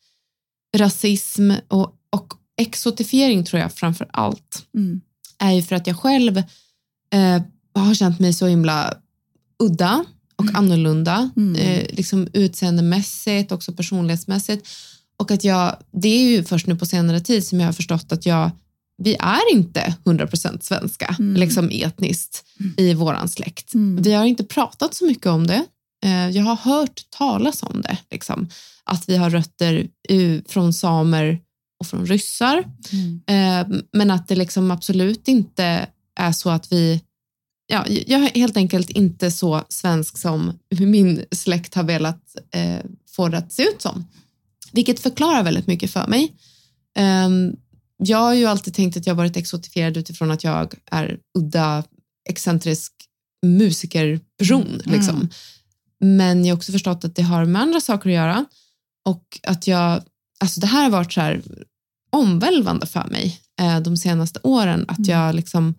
rasism 0.77 1.53
och, 1.69 1.95
och 2.11 2.35
exotifiering 2.61 3.45
tror 3.45 3.63
jag 3.63 3.73
framför 3.73 4.09
allt 4.13 4.67
Mm. 4.75 5.01
är 5.39 5.53
ju 5.53 5.63
för 5.63 5.77
att 5.77 5.87
jag 5.87 5.99
själv 5.99 6.37
eh, 7.11 7.43
har 7.75 7.95
känt 7.95 8.21
mig 8.21 8.33
så 8.33 8.47
himla 8.47 8.95
udda 9.59 10.05
och 10.37 10.47
annorlunda, 10.55 11.31
Mm. 11.37 11.55
eh, 11.57 11.87
liksom 11.91 12.29
utseendemässigt, 12.33 13.53
också 13.53 13.73
personlighetsmässigt. 13.73 14.69
Och 15.17 15.31
att 15.31 15.45
jag, 15.45 15.77
det 15.93 16.09
är 16.09 16.31
ju 16.31 16.45
först 16.45 16.67
nu 16.67 16.77
på 16.77 16.87
senare 16.87 17.21
tid 17.21 17.47
som 17.47 17.61
jag 17.61 17.67
har 17.67 17.73
förstått 17.73 18.13
att 18.13 18.27
jag, 18.27 18.51
vi 19.03 19.17
är 19.21 19.53
inte 19.53 19.97
100% 20.05 20.61
svenska, 20.61 21.17
Mm. 21.19 21.37
liksom 21.41 21.69
etniskt, 21.73 22.45
i 22.77 22.95
våran 22.95 23.29
släkt. 23.29 23.75
Mm. 23.75 24.03
Vi 24.03 24.13
har 24.13 24.25
inte 24.25 24.45
pratat 24.45 24.95
så 24.95 25.05
mycket 25.07 25.27
om 25.27 25.47
det. 25.47 25.65
Eh, 26.05 26.29
jag 26.31 26.45
har 26.45 26.57
hört 26.57 27.03
talas 27.11 27.63
om 27.63 27.81
det, 27.81 27.99
liksom. 28.11 28.49
att 28.85 29.09
vi 29.09 29.17
har 29.17 29.31
rötter 29.31 29.89
från 30.49 30.73
samer 30.73 31.41
och 31.81 31.87
från 31.87 32.07
ryssar. 32.07 32.65
Mm. 32.93 33.21
Eh, 33.27 33.79
men 33.93 34.11
att 34.11 34.29
det 34.29 34.37
liksom 34.37 34.71
absolut 34.71 35.29
inte 35.29 35.87
är 36.21 36.33
så 36.33 36.51
att 36.51 36.73
vi... 36.73 37.01
Ja, 37.67 37.85
jag 37.89 38.23
är 38.23 38.35
helt 38.35 38.57
enkelt 38.57 38.91
inte 38.91 39.31
så 39.31 39.63
svensk 39.69 40.19
som 40.19 40.53
min 40.71 41.25
släkt 41.31 41.75
har 41.75 41.83
velat 41.83 42.37
eh, 42.55 42.79
få 43.17 43.29
det 43.29 43.39
att 43.39 43.53
se 43.53 43.63
ut 43.63 43.83
som. 43.83 44.05
Vilket 44.75 45.01
förklarar 45.01 45.43
väldigt 45.43 45.67
mycket 45.67 45.91
för 45.91 46.07
mig. 46.07 46.37
Ehm, 46.97 47.57
jag 47.97 48.19
har 48.19 48.35
ju 48.35 48.47
alltid 48.47 48.75
tänkt 48.75 48.97
att 48.97 49.07
jag 49.07 49.15
varit 49.15 49.37
exotifierad 49.37 49.97
utifrån 49.97 50.31
att 50.31 50.45
jag 50.45 50.75
är 50.91 51.19
udda, 51.39 51.85
excentrisk 52.29 52.93
musikerperson. 53.47 54.67
Mm. 54.67 54.81
Liksom. 54.85 55.29
Men 56.01 56.45
jag 56.45 56.55
har 56.55 56.57
också 56.57 56.73
förstått 56.73 57.05
att 57.05 57.17
det 57.17 57.23
har 57.23 57.45
med 57.45 57.63
andra 57.63 57.81
saker 57.81 58.11
att 58.11 58.15
göra. 58.15 58.45
Och 59.05 59.41
att 59.43 59.67
jag, 59.67 60.03
alltså 60.41 60.61
det 60.61 60.67
här 60.67 60.83
har 60.83 60.91
varit 60.91 61.13
så 61.13 61.21
här 61.21 61.43
omvälvande 62.13 62.87
för 62.87 63.09
mig 63.11 63.41
eh, 63.61 63.81
de 63.81 63.97
senaste 63.97 64.41
åren. 64.43 64.85
Att 64.89 65.07
jag 65.07 65.35
liksom 65.35 65.75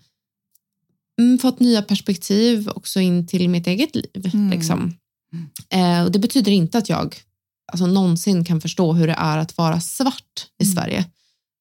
mm, 1.19 1.37
fått 1.37 1.59
nya 1.59 1.81
perspektiv 1.81 2.69
också 2.69 2.99
in 2.99 3.27
till 3.27 3.49
mitt 3.49 3.67
eget 3.67 3.95
liv. 3.95 4.31
Mm. 4.33 4.49
Liksom. 4.49 4.97
Eh, 5.69 6.03
och 6.03 6.11
det 6.11 6.19
betyder 6.19 6.51
inte 6.51 6.77
att 6.77 6.89
jag 6.89 7.15
alltså, 7.71 7.85
någonsin 7.85 8.45
kan 8.45 8.61
förstå 8.61 8.93
hur 8.93 9.07
det 9.07 9.13
är 9.17 9.37
att 9.37 9.57
vara 9.57 9.79
svart 9.79 10.47
i 10.59 10.63
Mm. 10.63 10.75
Sverige. 10.75 11.05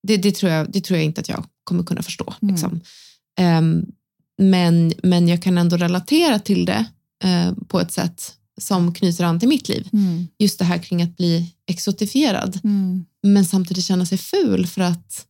Det, 0.07 0.17
det, 0.17 0.33
tror 0.35 0.53
jag, 0.53 0.73
det 0.73 0.81
tror 0.81 0.97
jag 0.97 1.05
inte 1.05 1.21
att 1.21 1.29
jag 1.29 1.45
kommer 1.65 1.83
kunna 1.85 2.03
förstå. 2.03 2.35
Mm. 2.43 2.55
Liksom. 2.55 2.81
Ehm, 3.39 3.87
men, 4.39 4.93
men 5.03 5.29
jag 5.29 5.43
kan 5.43 5.59
ändå 5.59 5.77
relatera 5.77 6.39
till 6.39 6.65
det 6.65 6.85
eh, 7.25 7.53
på 7.69 7.81
ett 7.81 7.93
sätt 7.93 8.35
som 8.61 8.95
knyter 8.95 9.25
an 9.25 9.41
till 9.41 9.49
mitt 9.49 9.69
liv. 9.69 9.89
Mm. 9.93 10.27
Just 10.39 10.59
det 10.59 10.65
här 10.65 10.79
kring 10.79 11.03
att 11.03 11.17
bli 11.17 11.55
exotifierad 11.67 12.61
Mm. 12.65 13.05
men 13.23 13.45
samtidigt 13.45 13.85
känna 13.85 14.07
sig 14.07 14.19
ful 14.19 14.67
för 14.67 14.81
att 14.81 15.27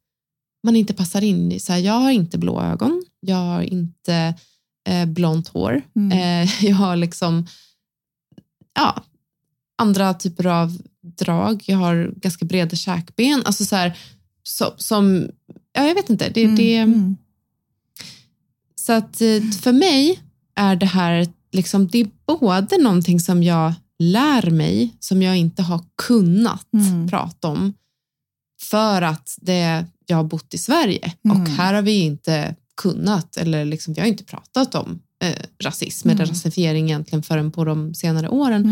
man 0.66 0.76
inte 0.76 0.94
passar 0.94 1.22
in. 1.24 1.52
i 1.52 1.60
Så 1.60 1.72
här, 1.72 1.80
jag 1.80 1.92
har 2.00 2.10
inte 2.10 2.38
blå 2.38 2.62
ögon, 2.62 3.04
jag 3.20 3.36
har 3.36 3.62
inte 3.62 4.34
eh, 4.88 5.06
blont 5.06 5.48
hår, 5.48 5.82
Mm. 5.96 6.12
eh, 6.42 6.64
jag 6.64 6.76
har 6.76 6.96
liksom 6.96 7.46
ja, 8.74 9.02
andra 9.78 10.14
typer 10.14 10.46
av 10.46 10.78
drag, 11.18 11.62
jag 11.66 11.76
har 11.78 12.12
ganska 12.16 12.44
breda 12.44 12.76
käkben. 12.76 13.42
Alltså 13.44 13.64
så 13.64 13.76
här, 13.76 13.98
så, 14.42 14.74
som, 14.76 15.28
ja, 15.72 15.84
jag 15.86 15.94
vet 15.94 16.10
inte. 16.10 16.28
Det, 16.34 16.42
Mm. 16.44 16.56
det, 16.56 16.76
Mm. 16.76 17.16
så 18.74 18.92
att 18.92 19.20
eh, 19.20 19.42
för 19.62 19.72
mig 19.72 20.20
är 20.56 20.76
det 20.76 20.86
här 20.86 21.26
liksom, 21.52 21.86
det 21.88 21.98
är 22.00 22.08
både 22.26 22.78
någonting 22.78 23.20
som 23.20 23.42
jag 23.42 23.72
lär 23.98 24.50
mig, 24.50 24.96
som 25.00 25.22
jag 25.22 25.36
inte 25.36 25.62
har 25.62 25.84
kunnat 26.06 26.66
Mm. 26.74 27.08
prata 27.08 27.48
om, 27.48 27.74
för 28.62 29.02
att 29.02 29.38
det, 29.40 29.86
jag 30.06 30.16
har 30.16 30.24
bott 30.24 30.54
i 30.54 30.58
Sverige 30.58 31.12
och 31.24 31.34
Mm. 31.36 31.50
här 31.50 31.74
har 31.74 31.82
vi 31.82 31.92
inte 32.00 32.54
kunnat, 32.76 33.36
eller 33.36 33.64
liksom, 33.64 33.94
vi 33.94 34.00
har 34.00 34.08
inte 34.08 34.24
pratat 34.24 34.74
om 34.74 35.00
eh, 35.22 35.34
rasism 35.62 36.08
eller 36.08 36.24
Mm. 36.24 36.30
rasifiering 36.30 36.84
egentligen 36.84 37.22
förrän 37.22 37.52
på 37.52 37.64
de 37.64 37.94
senare 37.94 38.28
åren. 38.28 38.64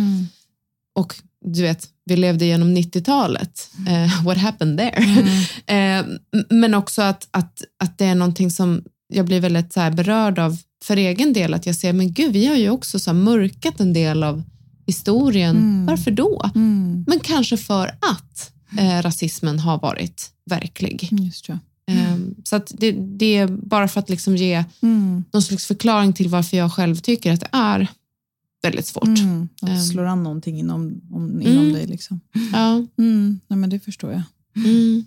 Mm. 0.97 1.05
Och 1.05 1.15
du 1.45 1.63
vet, 1.63 1.89
vi 2.05 2.17
levde 2.17 2.45
genom 2.45 2.77
90-talet. 2.77 3.71
Eh, 3.89 4.25
what 4.25 4.39
happened 4.39 4.79
there? 4.79 4.91
Mm. 4.91 5.39
M- 6.35 6.45
men 6.51 6.75
också 6.75 7.03
att, 7.03 7.29
att, 7.31 7.63
att 7.79 7.99
det 7.99 8.05
är 8.05 8.15
någonting 8.15 8.51
som 8.51 8.83
jag 9.09 9.27
blir 9.27 9.41
väldigt 9.41 9.73
så 9.73 9.91
berörd 9.91 10.39
av 10.39 10.59
för 10.85 10.97
egen 10.97 11.33
del. 11.33 11.55
Att 11.55 11.67
jag 11.67 11.77
ser, 11.77 11.93
men 11.93 12.13
gud, 12.13 12.33
vi 12.33 12.47
har 12.47 12.57
ju 12.57 12.71
också 12.71 12.99
så 12.99 13.13
mörkat 13.13 13.81
en 13.81 13.93
del 13.93 14.23
av 14.23 14.43
historien. 14.87 15.57
Mm. 15.57 15.87
Varför 15.87 16.11
då? 16.11 16.51
Mm. 16.55 17.05
Men 17.07 17.21
kanske 17.21 17.57
för 17.57 17.87
att 17.89 18.53
eh, 18.79 19.03
rasismen 19.03 19.59
har 19.59 19.79
varit 19.79 20.31
verklig. 20.51 21.09
Just 21.11 21.47
det. 21.47 21.59
Eh, 21.93 22.17
så 22.45 22.57
att 22.57 22.73
det, 22.79 22.93
det 22.93 23.37
är 23.37 23.47
bara 23.47 23.89
för 23.89 24.01
att 24.01 24.09
liksom 24.11 24.37
ge 24.37 24.65
Mm. 24.83 25.25
någon 25.33 25.43
slags 25.43 25.67
förklaring 25.67 26.13
till 26.13 26.29
varför 26.29 26.57
jag 26.57 26.73
själv 26.73 26.97
tycker 26.97 27.33
att 27.33 27.41
det 27.41 27.49
är 27.53 27.87
väldigt 28.63 28.87
svårt. 28.87 29.05
Mm. 29.19 29.49
Att 29.63 29.69
Ehm. 29.69 29.83
slår 29.83 30.05
an 30.05 30.23
någonting 30.23 30.59
inom, 30.59 31.01
om, 31.11 31.41
inom 31.43 31.59
Mm. 31.63 31.73
dig. 31.73 31.87
Liksom. 31.87 32.21
Ja. 32.53 32.87
Mm. 32.99 33.41
Nej, 33.49 33.59
men 33.59 33.71
det 33.71 33.81
förstår 33.81 34.13
jag. 34.13 34.23
Mm. 34.65 35.05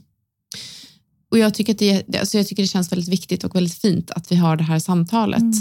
Och 1.32 1.38
jag 1.38 1.54
tycker, 1.54 1.74
att 1.74 1.80
det, 1.80 2.18
alltså 2.20 2.38
jag 2.38 2.48
tycker 2.48 2.64
det 2.64 2.68
känns 2.68 2.92
väldigt 2.92 3.10
viktigt 3.10 3.44
och 3.44 3.56
väldigt 3.56 3.74
fint 3.74 4.12
att 4.12 4.32
vi 4.32 4.36
har 4.36 4.56
det 4.58 4.64
här 4.64 4.80
samtalet. 4.80 5.42
Mm. 5.42 5.54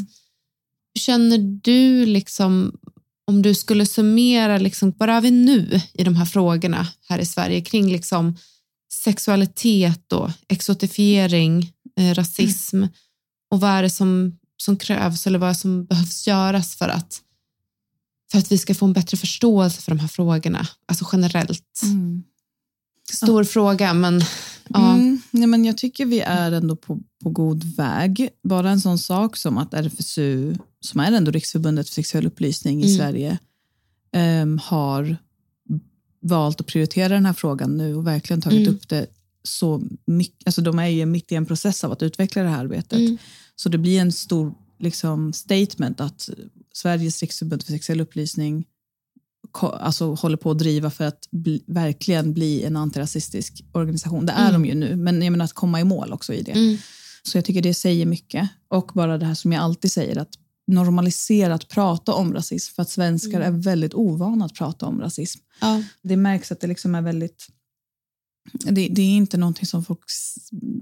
Hur 0.95 1.01
känner 1.01 1.39
du, 1.63 2.07
liksom, 2.07 2.73
om 3.27 3.43
du 3.43 3.55
skulle 3.55 3.87
summera, 3.87 4.59
liksom, 4.59 4.93
var 4.99 5.09
är 5.09 5.21
vi 5.21 5.31
nu 5.31 5.81
i 5.95 6.05
de 6.05 6.17
här 6.17 6.25
frågorna 6.25 6.87
här 7.09 7.19
i 7.19 7.27
Sverige 7.27 7.61
kring 7.61 7.93
liksom, 7.93 8.37
sexualitet 9.05 10.13
och 10.13 10.31
exotifiering, 10.49 11.73
eh, 11.99 12.15
rasism 12.15 12.85
och 13.51 13.61
vad 13.61 13.71
är 13.71 13.83
det 13.83 13.91
som, 13.91 14.39
som 14.57 14.77
krävs 14.77 15.27
eller 15.27 15.39
vad 15.39 15.57
som 15.57 15.85
behövs 15.85 16.27
göras 16.27 16.75
för 16.75 16.89
att, 16.89 17.21
för 18.35 18.39
att 18.39 18.53
vi 18.53 18.59
ska 18.59 18.75
få 18.75 18.87
en 18.87 18.93
bättre 18.93 19.17
förståelse 19.17 19.83
för 19.83 19.91
de 19.91 19.99
här 19.99 20.09
frågorna, 20.09 20.67
alltså 20.87 21.09
generellt. 21.13 21.81
Mm. 21.83 22.23
Stor 23.13 23.45
fråga, 23.45 23.95
men 23.95 24.23
ja. 24.69 24.95
Mm. 24.95 25.23
Nej, 25.31 25.47
men 25.47 25.65
jag 25.65 25.79
tycker 25.79 26.07
vi 26.07 26.21
är 26.21 26.53
ändå 26.53 26.77
på, 26.77 27.01
på 27.23 27.31
god 27.31 27.65
väg. 27.77 28.29
Bara 28.43 28.71
en 28.71 28.81
sån 28.81 28.99
sak 28.99 29.37
som 29.37 29.59
att 29.59 29.75
RFSU, 29.75 30.55
som 30.81 31.01
är 31.01 31.13
ändå 31.13 31.31
Riksförbundet 31.31 31.89
för 31.89 31.95
sexuell 31.95 32.27
upplysning 32.27 32.83
i 32.85 32.87
Mm. 32.87 32.97
Sverige, 32.97 33.39
ehm, 34.13 34.59
har 34.59 35.17
valt 36.23 36.61
att 36.61 36.67
prioritera 36.67 37.09
den 37.09 37.27
här 37.27 37.33
frågan 37.33 37.77
nu 37.77 37.95
och 37.95 38.07
verkligen 38.07 38.41
tagit 38.43 38.67
Mm. 38.69 38.75
upp 38.75 38.89
det 38.89 39.07
så 39.43 39.83
mycket. 40.07 40.49
Alltså 40.49 40.63
de 40.63 40.79
är 40.79 40.87
ju 40.87 41.07
mitt 41.07 41.33
i 41.33 41.35
en 41.35 41.47
process 41.47 41.85
av 41.85 41.93
att 41.93 42.03
utveckla 42.03 42.43
det 42.43 42.49
här 42.49 42.59
arbetet. 42.59 42.99
Mm. 42.99 43.19
Så 43.57 43.69
det 43.69 43.79
blir 43.79 44.01
en 44.01 44.13
stor 44.13 44.55
liksom, 44.79 45.33
statement 45.33 46.01
att 46.01 46.31
Sveriges 46.77 47.21
riksförbund 47.21 47.63
för 47.63 47.73
sexuell 47.73 48.01
upplysning 48.01 48.65
alltså, 49.63 50.15
håller 50.15 50.37
på 50.37 50.51
att 50.51 50.59
driva 50.59 50.91
för 50.91 51.05
att 51.05 51.29
bli, 51.31 51.65
verkligen 51.67 52.35
bli 52.35 52.65
en 52.65 52.77
antirasistisk 52.77 53.65
organisation. 53.73 54.27
Det 54.27 54.33
är 54.33 54.49
Mm. 54.49 54.53
de 54.63 54.69
ju 54.69 54.75
nu, 54.75 54.97
men 54.97 55.23
jag 55.23 55.31
menar 55.31 55.45
att 55.45 55.53
komma 55.53 55.81
i 55.81 55.85
mål 55.85 56.13
också 56.13 56.35
i 56.35 56.43
det. 56.43 56.53
Mm. 56.53 56.79
Så 57.23 57.39
jag 57.39 57.45
tycker 57.45 57.63
det 57.63 57.75
säger 57.75 58.07
mycket. 58.07 58.49
Och 58.69 58.91
bara 58.95 59.19
det 59.19 59.27
här 59.27 59.35
som 59.35 59.53
jag 59.53 59.63
alltid 59.63 59.93
säger, 59.93 60.17
att 60.19 60.35
normalisera 60.67 61.55
att 61.55 61.69
prata 61.69 62.13
om 62.13 62.35
rasism. 62.35 62.75
För 62.75 62.83
att 62.83 62.91
svenskar 62.91 63.41
är 63.41 63.51
väldigt 63.51 63.95
ovana 63.95 64.45
att 64.45 64.55
prata 64.55 64.87
om 64.87 65.01
rasism. 65.01 65.41
Ja. 65.61 65.83
Det 66.03 66.17
märks 66.17 66.53
att 66.53 66.61
det 66.61 66.67
liksom 66.67 66.95
är 66.95 67.03
väldigt... 67.03 67.47
Det, 68.53 68.89
det 68.91 69.03
är 69.03 69.17
inte 69.17 69.37
någonting 69.37 69.67
som 69.67 69.85
folk 69.85 69.99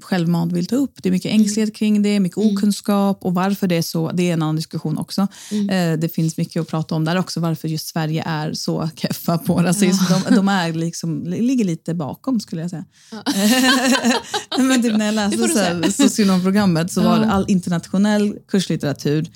självmant 0.03 0.53
vill 0.53 0.67
ta 0.67 0.77
upp. 0.77 0.93
Det 1.03 1.09
är 1.09 1.11
mycket 1.11 1.33
ängslighet 1.33 1.75
kring 1.75 2.03
det, 2.03 2.21
mycket 2.21 2.39
Mm. 2.39 2.55
okunskap 2.57 3.19
och 3.25 3.35
varför 3.35 3.67
det 3.67 3.75
är 3.77 3.83
så, 3.83 4.11
det 4.13 4.23
är 4.29 4.33
en 4.33 4.43
annan 4.43 4.57
diskussion 4.57 4.99
också. 4.99 5.27
Mm. 5.51 5.71
Eh, 5.71 5.99
det 5.99 6.09
finns 6.09 6.37
mycket 6.37 6.61
att 6.63 6.69
prata 6.69 6.95
om 6.95 7.05
där 7.05 7.19
också, 7.19 7.41
varför 7.41 7.69
just 7.69 7.87
Sverige 7.89 8.23
är 8.27 8.53
så 8.53 8.89
keffa 8.97 9.39
på 9.39 9.63
rasism. 9.63 10.05
De, 10.29 10.35
de 10.35 10.49
är 10.49 10.73
liksom, 10.73 11.25
ligger 11.27 11.65
lite 11.65 11.95
bakom 11.95 12.41
skulle 12.41 12.61
jag 12.63 12.71
säga. 12.71 12.85
Men 14.59 14.83
typ 14.83 14.97
när 14.97 15.07
jag 15.07 15.15
läste 15.15 15.49
så 15.49 15.59
här, 15.59 15.91
socionomprogrammet 15.91 16.93
så 16.93 17.03
var 17.03 17.19
det 17.19 17.25
Ja. 17.27 17.31
all 17.33 17.45
internationell 17.49 18.37
kurslitteratur 18.49 19.31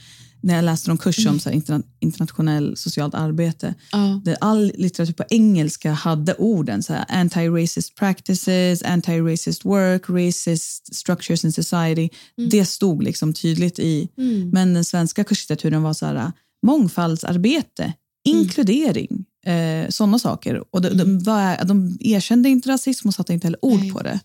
när 0.47 0.55
jag 0.55 0.64
läste 0.64 0.90
någon 0.90 0.99
kurs 0.99 1.26
om 1.26 1.40
så 1.40 1.49
här, 1.49 1.57
interna- 1.57 1.82
internationell 2.01 2.76
socialt 2.76 3.14
arbete. 3.14 3.74
Ja. 3.92 4.20
Där 4.24 4.36
all 4.40 4.72
litteratur 4.74 5.12
på 5.12 5.24
engelska 5.30 5.92
hade 5.92 6.34
orden 6.34 6.82
så 6.82 6.92
här, 6.92 7.05
anti-racist 7.05 7.94
practices, 7.99 8.82
anti-racist 8.82 9.64
work, 9.64 10.03
racist 10.09 10.94
structures 10.94 11.44
in 11.44 11.53
society. 11.53 12.09
Det 12.51 12.64
stod 12.64 13.03
liksom 13.03 13.32
tydligt 13.34 13.78
i. 13.78 14.09
Mm. 14.18 14.51
Men 14.51 14.74
den 14.74 14.84
svenska 14.84 15.24
kurslitteraturen 15.24 15.82
var 15.82 15.92
så 15.92 16.07
här, 16.07 16.32
mångfaldsarbete, 16.66 17.92
inkludering, 18.24 19.24
eh, 19.47 19.88
sådana 19.88 20.18
saker. 20.18 20.64
Och 20.70 20.82
de, 20.82 20.88
de, 20.88 21.18
var, 21.18 21.64
de 21.64 21.97
erkände 22.01 22.49
inte 22.49 22.68
rasism 22.68 23.09
och 23.09 23.14
satte 23.14 23.32
inte 23.32 23.47
heller 23.47 23.64
ord 23.64 23.80
Nej. 23.80 23.92
på 23.92 24.03
det. 24.03 24.20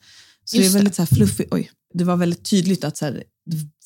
Så 0.46 0.58
Just 0.58 0.66
det 0.66 0.70
är 0.70 0.74
det. 0.74 0.78
väldigt 0.78 0.96
så 0.96 1.02
här 1.02 1.16
fluffigt. 1.16 1.54
Oj, 1.54 1.72
det 1.94 2.04
var 2.04 2.16
väldigt 2.18 2.44
tydligt 2.50 2.84
att 2.84 2.98
så 2.98 3.06
här, 3.06 3.24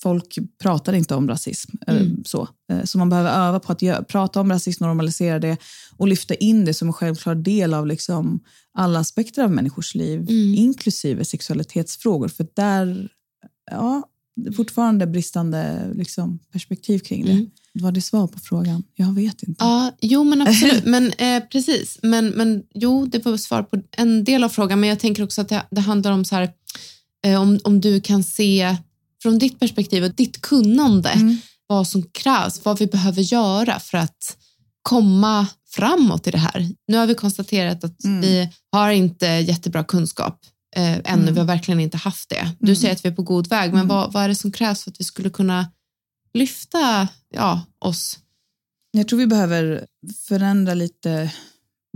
folk 0.02 0.38
pratar 0.62 0.94
inte 0.94 1.16
om 1.16 1.28
rasism. 1.28 1.72
eh, 1.88 1.96
Mm. 1.96 2.24
Så. 2.26 2.48
Eh, 2.72 2.84
så 2.84 2.98
man 2.98 3.10
behöver 3.10 3.48
öva 3.48 3.60
på 3.60 3.72
att 3.72 4.08
prata 4.08 4.42
om 4.42 4.50
rasism, 4.52 4.84
normalisera 4.84 5.40
det 5.40 5.58
och 5.98 6.08
lyfta 6.08 6.34
in 6.36 6.66
det 6.66 6.74
som 6.74 6.88
en 6.88 6.94
självklar 6.94 7.36
del 7.36 7.74
av 7.74 7.88
liksom 7.88 8.40
alla 8.74 9.00
aspekter 9.00 9.44
av 9.44 9.52
människors 9.52 9.96
liv, 9.96 10.20
Mm. 10.20 10.56
inklusive 10.56 11.26
sexualitetsfrågor. 11.26 12.28
För 12.28 12.48
där, 12.56 13.10
ja, 13.72 14.04
fortfarande 14.56 15.08
bristande 15.08 15.92
liksom, 15.94 16.40
perspektiv 16.52 17.00
kring 17.00 17.26
det. 17.26 17.32
Mm. 17.32 17.50
Var 17.74 17.92
det 17.92 18.02
svar 18.02 18.28
på 18.28 18.40
frågan? 18.40 18.84
Jag 18.96 19.14
vet 19.16 19.44
inte. 19.44 19.64
Ja, 19.66 19.92
jo 20.02 20.24
men 20.24 20.42
absolut. 20.48 20.86
Men, 20.86 21.12
eh, 21.18 21.44
precis. 21.52 22.00
Men, 22.04 22.28
men 22.28 22.64
jo, 22.74 23.06
det 23.06 23.26
var 23.26 23.38
svar 23.38 23.64
på 23.64 23.82
en 23.92 24.24
del 24.24 24.44
av 24.44 24.50
frågan. 24.50 24.80
Men 24.80 24.90
jag 24.90 25.00
tänker 25.00 25.24
också 25.24 25.42
att 25.42 25.50
det, 25.50 25.64
det 25.72 25.82
handlar 25.82 26.12
om 26.12 26.26
så 26.26 26.36
här, 26.36 26.50
eh, 27.26 27.42
om, 27.42 27.60
om 27.64 27.82
du 27.82 28.02
kan 28.02 28.24
se 28.24 28.78
från 29.26 29.40
ditt 29.40 29.60
perspektiv 29.60 30.04
och 30.04 30.12
ditt 30.16 30.42
kunnande 30.42 31.10
Mm. 31.10 31.38
vad 31.68 31.88
som 31.88 32.04
krävs, 32.04 32.66
vad 32.66 32.80
vi 32.80 32.88
behöver 32.88 33.22
göra 33.22 33.80
för 33.80 33.98
att 33.98 34.38
komma 34.82 35.48
framåt 35.70 36.28
i 36.28 36.32
det 36.32 36.38
här. 36.38 36.70
Nu 36.88 36.98
har 36.98 37.08
vi 37.08 37.16
konstaterat 37.16 37.84
att 37.84 38.04
Mm. 38.04 38.22
vi 38.22 38.50
har 38.72 38.90
inte 38.92 39.26
jättebra 39.28 39.84
kunskap 39.84 40.40
eh, 40.76 40.94
ännu. 40.98 41.22
Mm. 41.22 41.34
Vi 41.34 41.40
har 41.40 41.48
verkligen 41.48 41.80
inte 41.80 41.98
haft 41.98 42.30
det. 42.30 42.52
Du 42.60 42.66
Mm. 42.72 42.76
säger 42.76 42.94
att 42.94 43.06
vi 43.06 43.10
är 43.10 43.14
på 43.16 43.22
god 43.24 43.48
väg, 43.48 43.70
men 43.70 43.80
Mm. 43.80 43.88
vad, 43.88 44.14
vad 44.14 44.24
är 44.24 44.28
det 44.30 44.36
som 44.36 44.52
krävs 44.52 44.84
för 44.84 44.92
att 44.92 45.00
vi 45.00 45.04
skulle 45.06 45.30
kunna 45.30 45.72
lyfta 46.34 47.08
ja, 47.34 47.62
oss? 47.80 48.20
Jag 48.92 49.08
tror 49.08 49.20
vi 49.20 49.28
behöver 49.28 49.86
förändra 50.28 50.74
lite, 50.74 51.32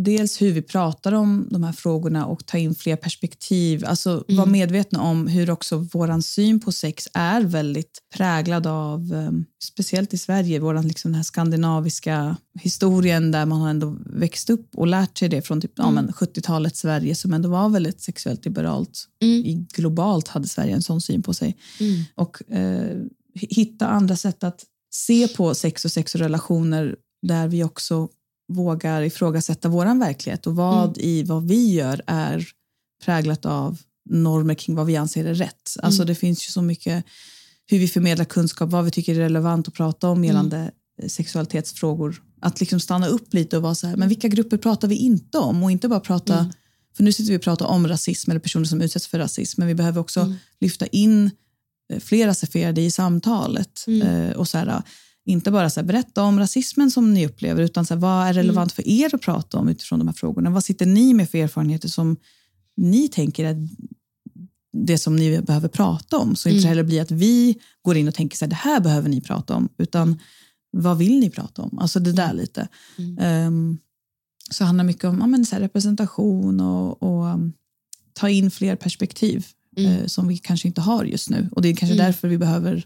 dels 0.04 0.41
hur 0.41 0.52
vi 0.52 0.62
pratar 0.62 1.12
om 1.12 1.47
de 1.52 1.64
här 1.64 1.72
frågorna 1.72 2.26
och 2.26 2.45
ta 2.45 2.58
in 2.58 2.76
fler 2.76 2.95
perspektiv. 2.95 3.86
Alltså 3.86 4.24
Mm. 4.28 4.38
vara 4.38 4.50
medvetna 4.50 5.02
om 5.02 5.28
hur 5.28 5.50
också 5.50 5.88
vår 5.93 6.22
syn 6.22 6.60
på 6.60 6.72
sex 6.72 7.08
är 7.14 7.41
väldigt 7.41 8.00
präglad 8.16 8.68
av, 8.68 9.14
eh, 9.14 9.32
speciellt 9.64 10.14
i 10.14 10.18
Sverige, 10.18 10.60
vår 10.60 10.84
liksom 10.84 11.12
den 11.12 11.16
här 11.16 11.24
skandinaviska 11.24 12.38
historien 12.62 13.32
där 13.32 13.45
man 13.45 13.62
har 13.62 13.70
ändå 13.70 13.97
växt 14.06 14.50
upp 14.50 14.76
och 14.76 14.88
lärt 14.88 15.18
sig 15.18 15.30
det 15.30 15.41
från 15.41 15.62
typ, 15.62 15.72
ja, 15.76 15.91
men 15.91 16.12
70-talets 16.12 16.80
Sverige 16.80 17.16
som 17.16 17.34
ändå 17.34 17.50
var 17.50 17.70
väldigt 17.70 18.02
sexuellt 18.02 18.45
liberalt. 18.45 19.06
Mm. 19.22 19.66
Globalt 19.74 20.28
hade 20.28 20.47
Sverige 20.47 20.74
en 20.76 20.82
sån 20.82 21.02
syn 21.02 21.24
på 21.24 21.34
sig 21.34 21.58
Mm. 21.80 22.04
och 22.16 22.52
eh, 22.54 22.97
hitta 23.36 23.88
andra 23.88 24.16
sätt 24.16 24.43
att 24.43 24.66
se 24.91 25.28
på 25.28 25.56
sex 25.56 25.86
och 25.86 25.91
sex 25.91 26.16
och 26.16 26.22
relationer 26.22 26.95
där 27.22 27.47
vi 27.47 27.64
också 27.64 28.10
vågar 28.50 29.02
ifrågasätta 29.02 29.70
vår 29.70 30.00
verklighet 30.00 30.47
och 30.47 30.56
vad 30.56 30.97
i 30.97 31.24
vad 31.24 31.47
vi 31.47 31.74
gör 31.74 32.02
är 32.08 32.47
präglat 33.06 33.45
av 33.45 33.78
normer 34.10 34.54
kring 34.54 34.76
vad 34.76 34.86
vi 34.86 34.95
anser 34.95 35.26
är 35.26 35.34
rätt. 35.34 35.76
Alltså 35.80 36.06
det 36.06 36.16
finns 36.16 36.47
ju 36.47 36.52
så 36.52 36.62
mycket 36.62 37.06
hur 37.68 37.80
vi 37.80 37.88
förmedlar 37.88 38.26
kunskap, 38.26 38.70
vad 38.70 38.86
vi 38.86 38.91
tycker 38.91 39.16
är 39.16 39.20
relevant 39.20 39.68
att 39.68 39.74
prata 39.74 40.10
om 40.10 40.26
gällande 40.26 40.72
eh, 41.02 41.08
sexualitetsfrågor. 41.08 42.24
Att 42.41 42.60
liksom 42.60 42.80
stanna 42.80 43.08
upp 43.08 43.34
lite 43.34 43.58
och 43.58 43.64
vara 43.64 43.76
så 43.76 43.88
här, 43.88 43.95
men 43.95 44.10
vilka 44.10 44.28
grupper 44.28 44.58
pratar 44.58 44.88
vi 44.88 44.95
inte 44.95 45.38
om? 45.38 45.64
Och 45.64 45.72
inte 45.72 45.88
bara 45.88 46.00
prata, 46.00 46.54
för 46.97 47.04
nu 47.04 47.12
sitter 47.12 47.32
vi 47.32 47.38
och 47.38 47.41
pratar 47.41 47.66
om 47.66 47.88
rasism 47.88 48.32
eller 48.32 48.41
personer 48.41 48.66
som 48.66 48.82
utsätts 48.82 49.08
för 49.08 49.20
rasism, 49.20 49.62
men 49.62 49.68
vi 49.68 49.76
behöver 49.76 50.02
också 50.02 50.34
lyfta 50.60 50.88
in 50.88 51.32
eh, 51.93 52.00
fler 52.00 52.28
rasifierade 52.28 52.82
i 52.82 52.91
samtalet. 52.91 53.86
Eh, 54.04 54.38
och 54.38 54.47
så 54.47 54.58
här, 54.58 54.84
inte 55.30 55.51
bara 55.51 55.69
så 55.69 55.80
här, 55.80 55.88
berätta 55.88 56.23
om 56.23 56.39
rasismen 56.39 56.91
som 56.91 57.13
ni 57.13 57.25
upplever, 57.25 57.63
utan 57.63 57.86
så 57.86 57.93
här, 57.93 58.01
vad 58.01 58.27
är 58.27 58.34
relevant 58.34 58.71
för 58.71 58.88
er 58.88 59.15
att 59.15 59.21
prata 59.21 59.57
om 59.57 59.69
utifrån 59.69 59.99
de 59.99 60.07
här 60.07 60.15
frågorna? 60.15 60.49
Vad 60.49 60.63
sitter 60.63 60.86
ni 60.86 61.13
med 61.13 61.30
för 61.30 61.38
erfarenheter 61.38 61.88
som 61.88 62.17
ni 62.77 63.07
tänker 63.07 63.45
är 63.45 63.67
det 64.73 64.97
som 64.97 65.15
ni 65.15 65.41
behöver 65.41 65.67
prata 65.67 66.17
om? 66.17 66.36
Så 66.36 66.49
inte 66.49 66.67
heller 66.67 66.84
blir 66.84 67.01
att 67.01 67.11
vi 67.11 67.57
går 67.82 67.97
in 67.97 68.07
och 68.07 68.15
tänker 68.15 68.38
så 68.38 68.45
här, 68.45 68.49
det 68.49 68.55
här 68.55 68.80
behöver 68.80 69.09
ni 69.09 69.21
prata 69.21 69.55
om, 69.55 69.69
utan 69.77 70.19
vad 70.71 70.97
vill 70.97 71.19
ni 71.19 71.30
prata 71.30 71.61
om? 71.61 71.80
Alltså 71.80 71.99
det 71.99 72.11
där 72.11 72.34
lite. 72.34 72.67
Ehm, 73.19 73.77
så 74.51 74.63
handlar 74.63 74.84
mycket 74.84 75.03
om 75.03 75.19
ja, 75.19 75.27
men, 75.27 75.45
så 75.45 75.55
representation 75.55 76.59
och, 76.59 77.03
och 77.03 77.25
um, 77.25 77.53
ta 78.13 78.30
in 78.30 78.51
fler 78.51 78.75
perspektiv 78.75 79.45
eh, 79.77 80.05
som 80.05 80.27
vi 80.27 80.38
kanske 80.38 80.67
inte 80.67 80.82
har 80.82 81.05
just 81.05 81.30
nu. 81.30 81.49
Och 81.51 81.61
det 81.61 81.69
är 81.69 81.75
kanske 81.75 81.97
därför 81.97 82.27
vi 82.27 82.38
behöver 82.38 82.86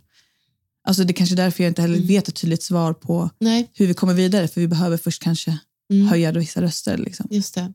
Alltså 0.87 1.03
det 1.03 1.11
är 1.11 1.15
kanske 1.15 1.35
därför 1.35 1.63
jag 1.63 1.71
inte 1.71 1.81
heller 1.81 1.99
vet 1.99 2.27
ett 2.27 2.35
tydligt 2.35 2.63
svar 2.63 2.93
på 2.93 3.29
Nej, 3.39 3.71
hur 3.73 3.87
vi 3.87 3.93
kommer 3.93 4.13
vidare, 4.13 4.47
för 4.47 4.61
vi 4.61 4.67
behöver 4.67 4.97
först 4.97 5.21
kanske 5.23 5.57
Mm. 5.93 6.07
höja 6.07 6.31
vissa 6.31 6.61
röster. 6.61 6.97
Liksom. 6.97 7.27
just 7.31 7.55
det. 7.55 7.73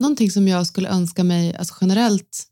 Någonting 0.00 0.30
som 0.30 0.48
jag 0.48 0.66
skulle 0.66 0.88
önska 0.88 1.24
mig 1.24 1.54
alltså 1.56 1.74
generellt, 1.80 2.44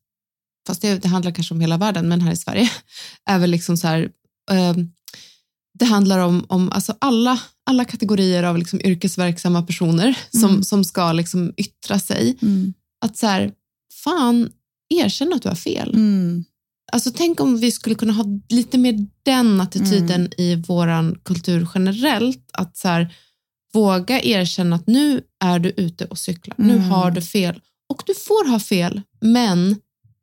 fast 0.67 0.83
det, 0.83 0.99
det 0.99 1.09
handlar 1.09 1.33
kanske 1.33 1.55
om 1.55 1.61
hela 1.61 1.77
världen, 1.77 2.09
men 2.09 2.21
här 2.21 2.33
i 2.33 2.37
Sverige, 2.37 2.71
är 3.31 3.39
väl 3.39 3.51
liksom 3.51 3.77
så 3.77 3.87
här, 3.87 4.11
ehm, 4.51 4.93
det 5.79 5.85
handlar 5.85 6.19
om, 6.19 6.45
om 6.49 6.71
alltså 6.73 6.95
alla, 6.99 7.41
alla 7.67 7.85
kategorier 7.85 8.43
av 8.43 8.59
liksom 8.59 8.81
yrkesverksamma 8.81 9.63
personer 9.63 10.19
som, 10.31 10.51
Mm. 10.51 10.63
som 10.65 10.85
ska 10.85 11.13
liksom 11.13 11.53
yttra 11.57 11.99
sig. 11.99 12.37
Att 13.05 13.17
så 13.19 13.27
här, 13.27 13.53
fan, 14.05 14.51
erkänn 14.95 15.33
att 15.33 15.43
du 15.43 15.49
har 15.49 15.57
fel. 15.57 15.95
Mm. 15.95 16.45
Alltså 16.93 17.11
tänk 17.15 17.41
om 17.41 17.59
vi 17.59 17.71
skulle 17.73 17.95
kunna 17.95 18.13
ha 18.13 18.25
lite 18.49 18.79
mer 18.79 19.07
den 19.23 19.61
attityden 19.61 20.31
i 20.39 20.55
våran 20.57 21.19
kultur 21.23 21.69
generellt. 21.75 22.49
Att 22.53 22.77
så 22.77 22.89
här, 22.89 23.15
våga 23.73 24.23
erkänna 24.23 24.77
att 24.77 24.87
nu 24.87 25.21
är 25.45 25.59
du 25.59 25.69
ute 25.77 26.05
och 26.05 26.19
cyklar. 26.19 26.55
Nu 26.59 26.75
Mm. 26.75 26.85
har 26.91 27.11
du 27.11 27.21
fel. 27.23 27.61
Och 27.89 28.03
du 28.07 28.15
får 28.15 28.49
ha 28.51 28.61
fel, 28.61 29.03
men 29.21 29.77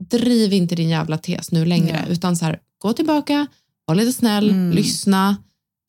driv 0.09 0.53
inte 0.53 0.75
din 0.75 0.89
jävla 0.89 1.17
tes 1.17 1.51
nu 1.51 1.65
längre. 1.65 2.03
Ja. 2.07 2.11
Utan 2.13 2.37
så 2.37 2.45
här, 2.45 2.59
gå 2.77 2.93
tillbaka, 2.93 3.47
var 3.85 3.95
lite 3.95 4.13
snäll, 4.13 4.49
Mm. 4.49 4.71
lyssna, 4.71 5.37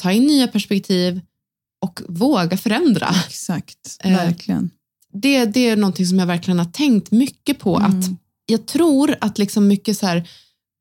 ta 0.02 0.12
in 0.12 0.26
nya 0.26 0.48
perspektiv 0.48 1.20
och 1.80 2.00
våga 2.08 2.56
förändra. 2.56 3.14
Exakt, 3.28 3.96
Eh, 4.04 4.12
verkligen. 4.16 4.70
Det, 5.12 5.44
det 5.44 5.68
är 5.68 5.76
någonting 5.76 6.06
som 6.06 6.18
jag 6.18 6.26
verkligen 6.26 6.58
har 6.58 6.66
tänkt 6.66 7.10
mycket 7.10 7.58
på. 7.58 7.76
Mm. 7.78 7.90
att 8.00 8.06
Jag 8.46 8.66
tror 8.66 9.16
att 9.20 9.38
liksom 9.38 9.68
mycket 9.68 9.98
så 9.98 10.06
här 10.06 10.28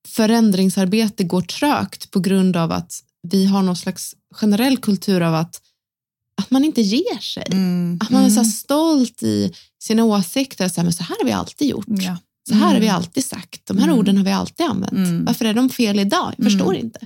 förändringsarbete 0.08 1.24
går 1.24 1.42
trögt 1.42 2.12
på 2.12 2.20
grund 2.20 2.58
av 2.58 2.72
att 2.72 3.04
vi 3.28 3.46
har 3.46 3.62
någon 3.64 3.76
slags 3.76 4.16
generell 4.34 4.78
kultur 4.78 5.22
av 5.22 5.36
att, 5.36 5.62
att 6.38 6.52
man 6.52 6.64
inte 6.64 6.82
ger 6.82 7.20
sig. 7.20 7.44
Mm. 7.52 8.00
Att 8.02 8.10
man 8.10 8.24
är 8.24 8.30
så 8.30 8.40
Mm. 8.40 8.52
stolt 8.52 9.24
i 9.24 9.54
sina 9.80 10.04
åsikter. 10.04 10.70
Så 10.70 10.76
här, 10.76 10.84
men 10.84 10.94
så 10.94 11.04
här 11.04 11.16
har 11.20 11.26
vi 11.26 11.32
alltid 11.32 11.68
gjort. 11.68 11.86
Ja. 11.88 12.18
Så 12.50 12.56
här 12.56 12.66
har 12.74 12.80
vi 12.80 12.86
Mm. 12.88 12.96
alltid 12.96 13.26
sagt. 13.26 13.66
De 13.66 13.78
här 13.78 13.86
Mm. 13.88 14.00
orden 14.00 14.18
har 14.18 14.24
vi 14.24 14.32
alltid 14.32 14.66
använt. 14.66 14.92
Mm. 14.94 15.26
Varför 15.26 15.46
är 15.46 15.54
de 15.54 15.70
fel 15.70 16.00
idag? 16.00 16.34
Jag 16.38 16.46
förstår 16.46 16.76
inte. 16.76 17.00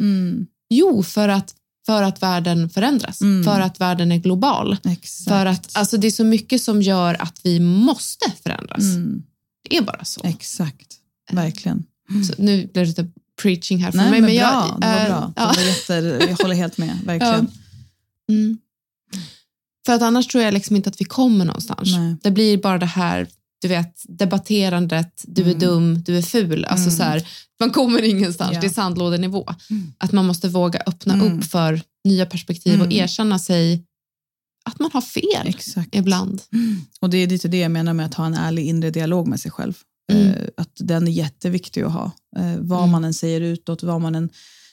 Jo, 0.70 1.04
för 1.04 1.30
att, 1.30 1.56
för 1.86 2.04
att 2.04 2.24
världen 2.24 2.70
förändras. 2.70 3.20
För 3.46 3.60
att 3.60 3.82
världen 3.82 4.12
är 4.12 4.18
global. 4.18 4.78
Exakt. 4.84 5.30
För 5.30 5.46
att 5.46 5.78
alltså, 5.78 5.98
det 5.98 6.08
är 6.08 6.12
så 6.12 6.24
mycket 6.24 6.62
som 6.62 6.82
gör 6.82 7.22
att 7.22 7.40
vi 7.44 7.60
måste 7.60 8.32
förändras. 8.44 8.84
Det 9.70 9.78
är 9.78 9.82
bara 9.82 10.06
så. 10.06 10.22
Exakt, 10.24 10.96
verkligen. 11.32 11.84
Så 12.28 12.34
nu 12.38 12.58
blir 12.58 12.74
det 12.74 12.86
lite 12.86 13.08
preaching 13.42 13.78
här 13.84 13.92
för 13.92 13.98
Nej, 13.98 14.12
mig. 14.12 14.22
men, 14.22 14.30
men 14.36 14.38
bra. 14.40 14.78
jag, 14.80 14.82
det 14.82 14.88
var 14.88 15.02
eh, 15.04 15.08
bra. 15.08 15.34
ja. 15.36 15.54
Det 15.56 15.62
var 15.62 15.68
jätte, 15.68 16.26
jag 16.30 16.38
håller 16.38 16.56
helt 16.56 16.78
med, 16.78 17.00
verkligen. 17.06 17.48
Mm. 18.30 18.58
För 19.86 19.94
att 19.94 20.02
annars 20.02 20.28
tror 20.28 20.44
jag 20.44 20.54
liksom 20.54 20.76
inte 20.76 20.90
att 20.90 21.02
vi 21.02 21.06
kommer 21.06 21.46
någonstans. 21.46 21.92
Nej. 21.98 22.16
Det 22.24 22.32
blir 22.32 22.58
bara 22.58 22.78
det 22.78 22.86
här, 22.86 23.28
du 23.62 23.68
vet, 23.68 24.02
debatterandet, 24.08 25.24
du 25.28 25.42
är 25.42 25.46
Mm. 25.46 25.60
dum, 25.60 26.02
du 26.06 26.18
är 26.18 26.22
ful. 26.22 26.66
Alltså 26.66 26.88
Mm. 26.88 26.98
så 26.98 27.04
här, 27.04 27.28
man 27.60 27.72
kommer 27.72 28.02
ingenstans, 28.04 28.52
Ja. 28.54 28.62
det 28.62 28.68
är 28.68 28.72
sandlådenivå. 28.72 29.46
Att 29.98 30.12
man 30.12 30.26
måste 30.26 30.48
våga 30.50 30.80
öppna 30.86 31.14
Mm. 31.14 31.38
upp 31.40 31.46
för 31.46 31.82
nya 32.04 32.26
perspektiv 32.26 32.74
och 32.80 32.86
Mm. 32.86 32.98
erkänna 33.04 33.40
sig 33.40 33.84
att 34.66 34.80
man 34.80 34.90
har 34.94 35.02
fel 35.02 35.48
Exakt. 35.48 35.96
ibland. 35.96 36.42
Och 37.02 37.10
det 37.10 37.18
är 37.18 37.28
lite 37.28 37.48
det 37.48 37.58
jag 37.60 37.72
menar 37.72 37.94
med 37.94 38.06
att 38.06 38.14
ha 38.14 38.26
en 38.26 38.34
ärlig 38.34 38.66
inre 38.66 38.90
dialog 38.92 39.28
med 39.28 39.40
sig 39.40 39.52
själv. 39.52 39.74
Mm. 40.12 40.28
Eh, 40.28 40.48
att 40.58 40.72
den 40.80 41.08
är 41.08 41.12
jätteviktig 41.12 41.82
att 41.82 41.92
ha. 41.94 42.12
Eh, 42.38 42.56
vad 42.60 42.80
Mm. 42.80 42.92
man 42.92 43.06
än 43.06 43.14
säger 43.14 43.42
utåt, 43.42 43.84
vad 43.84 44.02
man 44.02 44.16
än, 44.16 44.30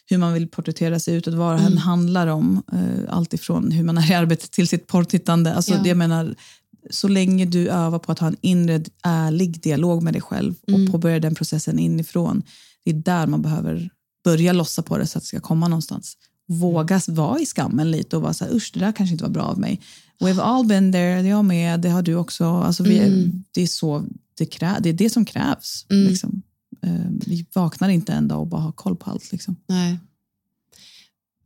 hur 0.06 0.18
man 0.18 0.32
vill 0.32 0.48
porträttera 0.48 0.98
sig 1.00 1.14
utåt, 1.14 1.34
vad 1.34 1.60
Mm. 1.60 1.76
handlar 1.76 2.26
om. 2.26 2.62
Eh, 2.72 3.14
allt 3.16 3.34
ifrån 3.34 3.70
hur 3.70 3.84
man 3.84 3.98
är 3.98 4.10
i 4.10 4.14
arbetet 4.14 4.50
till 4.50 4.68
sitt 4.68 4.86
porrtittande. 4.86 5.54
Alltså, 5.54 5.72
Ja. 5.74 5.82
det 5.82 5.88
jag 5.88 5.98
menar, 5.98 6.34
så 6.90 7.08
länge 7.08 7.44
du 7.46 7.68
övar 7.68 7.98
på 7.98 8.12
att 8.12 8.18
ha 8.18 8.26
en 8.26 8.36
inre 8.40 8.82
ärlig 9.02 9.60
dialog 9.62 10.02
med 10.02 10.14
dig 10.14 10.22
själv 10.22 10.54
Mm. 10.68 10.84
och 10.84 10.92
påbörja 10.92 11.20
den 11.20 11.34
processen 11.34 11.78
inifrån, 11.78 12.42
det 12.84 12.90
är 12.90 12.94
där 12.94 13.26
man 13.26 13.42
behöver 13.42 13.90
börja 14.24 14.52
lossa 14.52 14.82
på 14.82 14.98
det 14.98 15.06
så 15.06 15.18
att 15.18 15.22
det 15.24 15.28
ska 15.28 15.40
komma 15.40 15.68
någonstans. 15.68 16.16
Våga 16.60 17.00
vara 17.08 17.40
i 17.40 17.46
skammen 17.46 17.90
lite 17.90 18.16
och 18.16 18.22
vara 18.22 18.32
så 18.32 18.44
här, 18.44 18.54
usch 18.54 18.70
det 18.74 18.80
där 18.80 18.92
kanske 18.92 19.12
inte 19.12 19.24
var 19.24 19.30
bra 19.30 19.42
av 19.42 19.58
mig. 19.58 19.80
We've 20.20 20.40
all 20.40 20.66
been 20.66 20.92
there, 20.92 21.22
det 21.22 21.28
jag 21.28 21.44
med, 21.44 21.80
det 21.80 21.88
har 21.88 22.02
du 22.02 22.14
också. 22.14 22.44
Alltså 22.44 22.82
vi, 22.82 22.98
Mm. 22.98 23.44
det, 23.52 23.62
är 23.62 23.66
så, 23.66 24.04
det, 24.38 24.46
krä, 24.46 24.76
det 24.80 24.88
är 24.88 24.92
det 24.92 25.10
som 25.10 25.24
krävs. 25.24 25.86
Mm. 25.90 26.08
Liksom. 26.08 26.42
Eh, 26.82 27.10
vi 27.26 27.46
vaknar 27.54 27.88
inte 27.88 28.12
en 28.12 28.28
dag 28.28 28.40
och 28.40 28.46
bara 28.46 28.60
har 28.60 28.72
koll 28.72 28.96
på 28.96 29.10
allt. 29.10 29.32
Liksom. 29.32 29.56
Nej. 29.68 29.98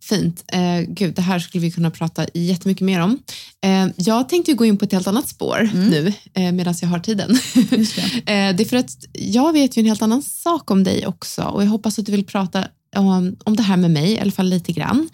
Fint. 0.03 0.45
Eh, 0.47 0.81
gud, 0.89 1.15
det 1.15 1.23
här 1.23 1.39
skulle 1.39 1.63
vi 1.63 1.71
kunna 1.71 1.91
prata 1.91 2.27
jättemycket 2.35 2.85
mer 2.85 3.01
om. 3.01 3.19
Eh, 3.65 3.89
jag 3.97 4.29
tänkte 4.29 4.53
gå 4.53 4.65
in 4.65 4.77
på 4.79 4.85
ett 4.85 4.93
helt 4.93 5.07
annat 5.07 5.29
spår 5.29 5.71
nu 5.75 6.13
eh, 6.35 6.53
medan 6.53 6.75
jag 6.81 6.89
har 6.89 6.99
tiden. 6.99 7.39
Det. 7.55 7.77
eh, 8.33 8.57
det 8.57 8.63
är 8.63 8.65
för 8.65 8.77
att 8.77 9.05
jag 9.13 9.53
vet 9.53 9.77
ju 9.77 9.81
en 9.81 9.87
helt 9.87 10.03
annan 10.03 10.23
sak 10.23 10.71
om 10.71 10.85
dig 10.85 11.07
också 11.07 11.43
och 11.43 11.63
jag 11.63 11.69
hoppas 11.69 11.99
att 11.99 12.07
du 12.07 12.13
vill 12.13 12.27
prata 12.27 12.69
om, 12.97 13.37
om 13.45 13.57
det 13.57 13.63
här 13.63 13.77
med 13.77 13.91
mig, 13.91 14.13
i 14.13 14.21
alla 14.21 14.33
fall 14.33 14.49
lite 14.49 14.73
grann. 14.73 15.09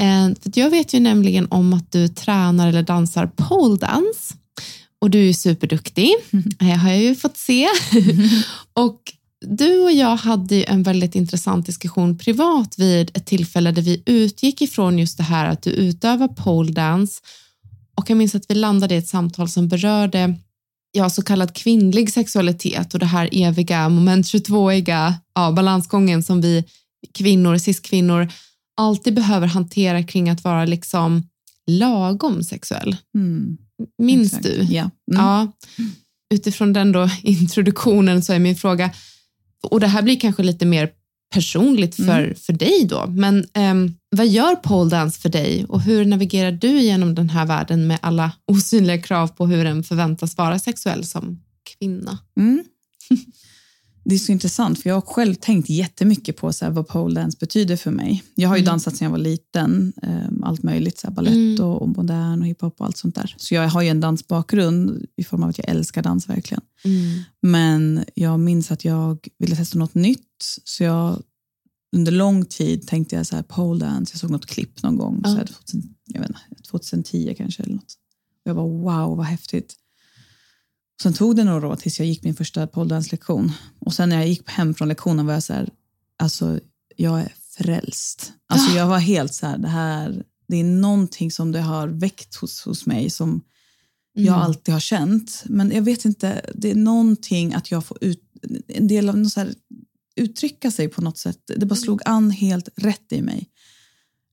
Eh, 0.00 0.28
för 0.42 0.58
jag 0.58 0.70
vet 0.70 0.94
ju 0.94 1.00
nämligen 1.00 1.46
om 1.50 1.72
att 1.72 1.92
du 1.92 2.08
tränar 2.08 2.68
eller 2.68 2.82
dansar 2.82 3.26
pole 3.26 3.76
dance 3.76 4.34
och 5.00 5.10
du 5.10 5.28
är 5.28 5.32
superduktig, 5.32 6.14
mm. 6.30 6.78
har 6.80 6.90
jag 6.90 7.02
ju 7.02 7.14
fått 7.14 7.36
se. 7.36 7.68
och 8.72 9.00
du 9.46 9.78
och 9.78 9.92
jag 9.92 10.16
hade 10.16 10.62
en 10.62 10.82
väldigt 10.82 11.14
intressant 11.14 11.66
diskussion 11.66 12.18
privat 12.18 12.78
vid 12.78 13.10
ett 13.16 13.26
tillfälle 13.26 13.72
där 13.72 13.82
vi 13.82 14.02
utgick 14.06 14.62
ifrån 14.62 14.98
just 14.98 15.16
det 15.16 15.22
här 15.22 15.46
att 15.46 15.62
du 15.62 15.70
utövar 15.70 16.28
pole 16.28 16.72
dance 16.72 17.20
och 17.94 18.10
jag 18.10 18.16
minns 18.16 18.34
att 18.34 18.44
vi 18.50 18.54
landade 18.54 18.94
i 18.94 18.98
ett 18.98 19.08
samtal 19.08 19.48
som 19.48 19.68
berörde 19.68 20.34
ja, 20.92 21.10
så 21.10 21.22
kallad 21.22 21.54
kvinnlig 21.54 22.12
sexualitet 22.12 22.94
och 22.94 23.00
det 23.00 23.06
här 23.06 23.28
eviga 23.32 23.88
moment 23.88 24.26
22iga 24.26 25.14
ja, 25.34 25.52
balansgången 25.52 26.22
som 26.22 26.40
vi 26.40 26.64
kvinnor, 27.14 27.58
cis-kvinnor 27.58 28.28
alltid 28.76 29.14
behöver 29.14 29.46
hantera 29.46 30.02
kring 30.02 30.30
att 30.30 30.44
vara 30.44 30.64
liksom 30.64 31.28
lagom 31.66 32.44
sexuell. 32.44 32.96
Mm. 33.14 33.58
Minns 33.98 34.34
Exakt. 34.34 34.44
du? 34.44 34.66
Ja. 34.74 34.80
Mm. 34.80 35.24
ja. 35.24 35.52
Utifrån 36.34 36.72
den 36.72 36.92
då 36.92 37.10
introduktionen 37.22 38.22
så 38.22 38.32
är 38.32 38.38
min 38.38 38.56
fråga, 38.56 38.90
och 39.62 39.80
det 39.80 39.86
här 39.86 40.02
blir 40.02 40.20
kanske 40.20 40.42
lite 40.42 40.66
mer 40.66 40.90
personligt 41.34 41.96
för, 41.96 42.22
mm. 42.22 42.34
för 42.34 42.52
dig 42.52 42.84
då, 42.84 43.06
men 43.06 43.46
um, 43.54 43.94
vad 44.10 44.26
gör 44.26 44.56
pole 44.56 44.90
dance 44.90 45.20
för 45.20 45.28
dig 45.28 45.64
och 45.68 45.80
hur 45.82 46.04
navigerar 46.04 46.52
du 46.52 46.80
genom 46.80 47.14
den 47.14 47.30
här 47.30 47.46
världen 47.46 47.86
med 47.86 47.98
alla 48.02 48.32
osynliga 48.46 49.02
krav 49.02 49.28
på 49.28 49.46
hur 49.46 49.66
en 49.66 49.84
förväntas 49.84 50.36
vara 50.36 50.58
sexuell 50.58 51.04
som 51.04 51.42
kvinna? 51.78 52.18
Det 54.08 54.14
är 54.14 54.18
så 54.18 54.32
intressant, 54.32 54.82
för 54.82 54.90
jag 54.90 54.96
har 54.96 55.00
själv 55.00 55.34
tänkt 55.34 55.68
jättemycket 55.68 56.36
på 56.36 56.52
så 56.52 56.64
här, 56.64 56.72
vad 56.72 56.88
pole 56.88 57.20
dance 57.20 57.38
betyder 57.40 57.76
för 57.76 57.90
mig. 57.90 58.22
Jag 58.34 58.48
har 58.48 58.56
ju 58.56 58.60
mm. 58.60 58.70
dansat 58.70 58.96
sedan 58.96 59.04
jag 59.04 59.10
var 59.10 59.18
liten, 59.18 59.92
um, 60.02 60.44
allt 60.44 60.62
möjligt, 60.62 60.98
så 60.98 61.06
här, 61.06 61.14
ballett 61.14 61.34
mm. 61.34 61.64
och, 61.64 61.82
och 61.82 61.88
modern 61.88 62.40
och 62.40 62.46
hiphop 62.46 62.80
och 62.80 62.86
allt 62.86 62.96
sånt 62.96 63.14
där. 63.14 63.34
Så 63.36 63.54
jag 63.54 63.68
har 63.68 63.82
ju 63.82 63.88
en 63.88 64.00
dansbakgrund 64.00 65.06
i 65.16 65.24
form 65.24 65.42
av 65.42 65.48
att 65.48 65.58
jag 65.58 65.68
älskar 65.68 66.02
dans 66.02 66.28
verkligen. 66.28 66.62
Mm. 66.84 67.20
Men 67.42 68.04
jag 68.14 68.40
minns 68.40 68.70
att 68.70 68.84
jag 68.84 69.28
ville 69.38 69.56
testa 69.56 69.78
något 69.78 69.94
nytt, 69.94 70.44
så 70.64 70.84
jag 70.84 71.22
under 71.96 72.12
lång 72.12 72.44
tid 72.44 72.86
tänkte 72.86 73.16
jag 73.16 73.26
så 73.26 73.36
här, 73.36 73.42
pole 73.42 73.86
dance, 73.86 74.12
jag 74.14 74.20
såg 74.20 74.30
något 74.30 74.46
klipp 74.46 74.82
någon 74.82 74.96
gång, 74.96 75.20
ja. 75.24 75.30
så 75.30 75.36
här, 75.36 75.44
2000, 75.44 75.94
jag 76.04 76.20
vet 76.20 76.30
inte, 76.30 76.62
2010 76.70 77.34
kanske 77.38 77.62
eller 77.62 77.74
något. 77.74 77.94
Och 78.44 78.50
jag 78.50 78.56
bara 78.56 78.66
wow, 78.66 79.16
vad 79.16 79.26
häftigt. 79.26 79.74
Sen 81.02 81.12
tog 81.12 81.36
det 81.36 81.44
några 81.44 81.68
år 81.68 81.76
tills 81.76 81.98
jag 81.98 82.08
gick 82.08 82.24
min 82.24 82.34
första 82.34 82.66
poledance-lektion. 82.66 83.52
Och 83.78 83.94
sen 83.94 84.08
när 84.08 84.16
jag 84.16 84.28
gick 84.28 84.50
hem 84.50 84.74
från 84.74 84.88
lektionen 84.88 85.26
var 85.26 85.34
jag 85.34 85.42
så 85.42 85.52
här, 85.52 85.70
alltså 86.18 86.60
jag 86.96 87.20
är 87.20 87.32
frälst. 87.58 88.32
Alltså 88.46 88.76
jag 88.76 88.86
var 88.86 88.98
helt 88.98 89.34
så 89.34 89.46
här, 89.46 89.58
det 89.58 89.68
här, 89.68 90.24
det 90.48 90.56
är 90.56 90.64
någonting 90.64 91.30
som 91.30 91.52
det 91.52 91.60
har 91.60 91.88
väckt 91.88 92.34
hos, 92.34 92.62
hos 92.62 92.86
mig 92.86 93.10
som 93.10 93.28
mm. 93.28 93.42
jag 94.14 94.34
alltid 94.34 94.74
har 94.74 94.80
känt. 94.80 95.42
Men 95.46 95.70
jag 95.70 95.82
vet 95.82 96.04
inte, 96.04 96.50
det 96.54 96.70
är 96.70 96.74
någonting 96.74 97.54
att 97.54 97.70
jag 97.70 97.84
får 97.84 97.98
ut, 98.00 98.22
en 98.68 98.88
del 98.88 99.08
av 99.08 99.18
något 99.18 99.32
så 99.32 99.40
här, 99.40 99.54
uttrycka 100.16 100.70
sig 100.70 100.88
på 100.88 101.00
något 101.00 101.18
sätt. 101.18 101.50
Det 101.56 101.66
bara 101.66 101.74
slog 101.74 102.00
an 102.04 102.30
helt 102.30 102.68
rätt 102.76 103.12
i 103.12 103.22
mig. 103.22 103.48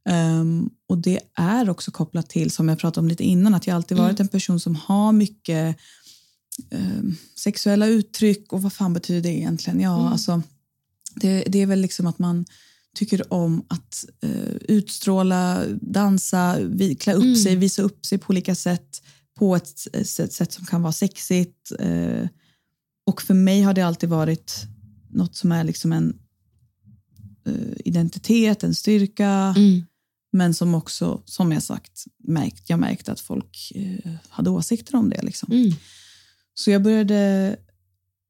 Um, 0.09 0.69
och 0.89 0.97
det 0.97 1.19
är 1.35 1.69
också 1.69 1.91
kopplat 1.91 2.29
till, 2.29 2.51
som 2.51 2.69
jag 2.69 2.79
pratade 2.79 2.99
om 3.03 3.07
lite 3.07 3.23
innan, 3.23 3.55
att 3.55 3.67
jag 3.67 3.75
alltid 3.75 3.97
varit 3.97 4.19
mm. 4.19 4.21
en 4.21 4.27
person 4.27 4.59
som 4.59 4.75
har 4.75 5.11
mycket 5.11 5.77
sexuella 7.35 7.87
uttryck 7.87 8.53
och 8.53 8.61
vad 8.61 8.73
fan 8.73 8.93
betyder 8.93 9.21
det 9.21 9.37
egentligen? 9.37 9.79
Ja, 9.79 9.99
mm. 9.99 10.11
alltså, 10.11 10.41
det, 11.15 11.43
det, 11.47 11.61
är 11.61 11.65
väl 11.65 11.81
liksom 11.81 12.07
att 12.07 12.19
man 12.19 12.45
tycker 12.95 13.33
om 13.33 13.65
att 13.67 14.05
uh, 14.23 14.55
utstråla, 14.67 15.65
dansa, 15.81 16.59
vi, 16.59 16.95
klä 16.95 17.13
upp 17.13 17.23
mm. 17.23 17.35
sig, 17.35 17.55
visa 17.55 17.81
upp 17.81 18.05
sig 18.05 18.17
på 18.17 18.29
olika 18.29 18.55
sätt 18.55 19.01
på 19.35 19.55
ett, 19.55 19.87
ett 19.93 20.33
sätt 20.33 20.53
som 20.53 20.65
kan 20.65 20.81
vara 20.81 20.93
sexigt. 20.93 21.71
Uh, 21.81 22.27
och 23.05 23.21
för 23.21 23.33
mig 23.33 23.61
har 23.61 23.73
det 23.73 23.81
alltid 23.81 24.09
varit 24.09 24.65
något 25.09 25.35
som 25.35 25.51
är 25.51 25.63
liksom 25.63 25.91
en 25.91 26.19
uh, 27.47 27.73
identitet, 27.85 28.63
en 28.63 28.75
styrka. 28.75 29.53
Mm. 29.57 29.85
Men 30.31 30.53
som 30.53 30.75
också, 30.75 31.21
som 31.25 31.51
jag 31.51 31.63
sagt, 31.63 32.05
märkt, 32.23 32.69
jag 32.69 32.79
märkte 32.79 33.11
att 33.11 33.19
folk 33.19 33.71
uh, 33.75 34.15
hade 34.29 34.49
åsikter 34.49 34.95
om 34.95 35.09
det. 35.09 35.21
Liksom. 35.21 35.51
Mm. 35.51 35.73
Så 36.55 36.71
jag 36.71 36.81
började 36.81 37.57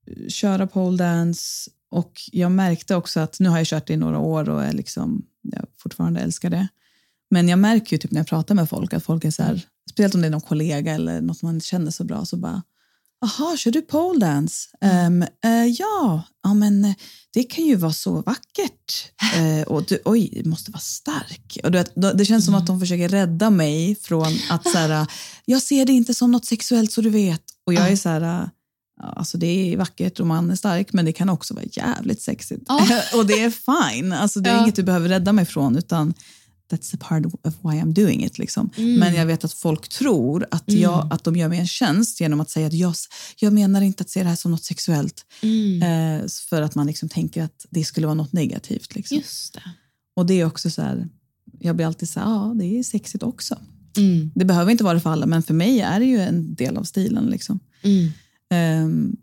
eh, 0.07 0.27
köra 0.27 0.67
pole 0.67 0.97
dance 0.97 1.71
och 1.89 2.21
jag 2.31 2.51
märkte 2.51 2.95
också 2.95 3.19
att 3.19 3.39
nu 3.39 3.49
har 3.49 3.57
jag 3.57 3.67
kört 3.67 3.87
det 3.87 3.93
i 3.93 3.97
några 3.97 4.19
år 4.19 4.49
och 4.49 4.63
är 4.63 4.73
liksom, 4.73 5.25
jag 5.41 5.65
fortfarande 5.77 6.19
älskar 6.19 6.49
det. 6.49 6.67
Men 7.29 7.49
jag 7.49 7.59
märker 7.59 7.93
ju 7.93 7.97
typ 7.97 8.11
när 8.11 8.19
jag 8.19 8.27
pratar 8.27 8.55
med 8.55 8.69
folk 8.69 8.93
att 8.93 9.03
folk 9.03 9.25
är 9.25 9.31
så 9.31 9.43
här, 9.43 9.61
speciellt 9.89 10.15
om 10.15 10.21
det 10.21 10.27
är 10.27 10.31
någon 10.31 10.41
kollega 10.41 10.91
eller 10.93 11.21
något 11.21 11.41
man 11.41 11.61
känner 11.61 11.91
så 11.91 12.03
bra, 12.03 12.25
så 12.25 12.37
bara 12.37 12.61
Jaha, 13.25 13.57
kör 13.57 13.71
du 13.71 13.81
pole 13.81 14.19
dance? 14.19 14.69
Mm. 14.81 15.21
Um, 15.21 15.27
uh, 15.45 15.67
ja, 15.67 16.23
ja, 16.43 16.53
men 16.53 16.85
eh, 16.85 16.93
det 17.33 17.43
kan 17.43 17.65
ju 17.65 17.75
vara 17.75 17.93
så 17.93 18.21
vackert. 18.21 19.11
Uh, 19.37 19.61
och 19.67 19.83
du, 19.83 19.99
oj, 20.05 20.29
det 20.43 20.49
måste 20.49 20.71
vara 20.71 20.79
stark. 20.79 21.57
Och 21.63 21.71
du, 21.71 21.83
det 21.93 22.25
känns 22.25 22.29
mm. 22.29 22.41
som 22.41 22.55
att 22.55 22.67
de 22.67 22.79
försöker 22.79 23.09
rädda 23.09 23.49
mig 23.49 23.95
från 24.01 24.33
att 24.49 24.69
så 24.69 24.77
här, 24.77 25.07
jag 25.45 25.61
ser 25.61 25.85
det 25.85 25.93
inte 25.93 26.13
som 26.13 26.31
något 26.31 26.45
sexuellt 26.45 26.91
så 26.91 27.01
du 27.01 27.09
vet. 27.09 27.43
Och 27.65 27.73
jag 27.73 27.91
är 27.91 27.95
så 27.95 28.09
här, 28.09 28.49
alltså 29.01 29.37
det 29.37 29.73
är 29.73 29.77
vackert 29.77 30.19
och 30.19 30.27
man 30.27 30.51
är 30.51 30.55
stark 30.55 30.93
men 30.93 31.05
det 31.05 31.13
kan 31.13 31.29
också 31.29 31.53
vara 31.53 31.65
jävligt 31.71 32.21
sexigt. 32.21 32.69
Oh. 32.69 32.91
och 33.19 33.25
det 33.25 33.41
är 33.43 33.49
fine, 33.49 34.13
alltså 34.13 34.39
det 34.39 34.49
är 34.49 34.55
ja. 34.55 34.61
inget 34.61 34.75
du 34.75 34.83
behöver 34.83 35.09
rädda 35.09 35.33
mig 35.33 35.45
från 35.45 35.77
utan 35.77 36.13
that's 36.71 36.95
a 36.95 36.97
part 36.99 37.25
of 37.25 37.53
why 37.61 37.81
I'm 37.81 37.93
doing 37.93 38.25
it. 38.25 38.37
Liksom. 38.37 38.69
Mm. 38.77 38.99
Men 38.99 39.15
jag 39.15 39.25
vet 39.25 39.43
att 39.43 39.53
folk 39.53 39.89
tror 39.89 40.47
att, 40.51 40.69
mm. 40.69 40.81
jag, 40.81 41.07
att 41.13 41.23
de 41.23 41.35
gör 41.35 41.49
mig 41.49 41.59
en 41.59 41.67
tjänst 41.67 42.21
genom 42.21 42.41
att 42.41 42.49
säga 42.49 42.67
att 42.67 42.73
jag, 42.73 42.93
jag 43.39 43.53
menar 43.53 43.81
inte 43.81 44.01
att 44.01 44.09
se 44.09 44.23
det 44.23 44.29
här 44.29 44.35
som 44.35 44.51
något 44.51 44.63
sexuellt. 44.63 45.25
Mm. 45.41 45.81
Eh, 46.21 46.27
för 46.49 46.61
att 46.61 46.75
man 46.75 46.87
liksom 46.87 47.09
tänker 47.09 47.43
att 47.43 47.65
det 47.69 47.83
skulle 47.83 48.07
vara 48.07 48.15
något 48.15 48.33
negativt. 48.33 48.95
Liksom. 48.95 49.17
Just 49.17 49.53
det. 49.53 49.63
Och 50.15 50.25
det 50.25 50.33
är 50.33 50.45
också 50.45 50.69
så 50.69 50.81
här, 50.81 51.07
jag 51.59 51.75
blir 51.75 51.85
alltid 51.85 52.09
så 52.09 52.19
här, 52.19 52.27
ja 52.27 52.53
det 52.59 52.79
är 52.79 52.83
sexigt 52.83 53.23
också. 53.23 53.57
Mm. 53.97 54.31
Det 54.35 54.45
behöver 54.45 54.71
inte 54.71 54.83
vara 54.83 54.93
det 54.93 54.99
för 54.99 55.09
alla, 55.09 55.25
men 55.25 55.43
för 55.43 55.53
mig 55.53 55.79
är 55.79 55.99
det 55.99 56.05
ju 56.05 56.19
en 56.19 56.55
del 56.55 56.77
av 56.77 56.83
stilen. 56.83 57.25
Liksom. 57.25 57.59
Um, 58.83 59.17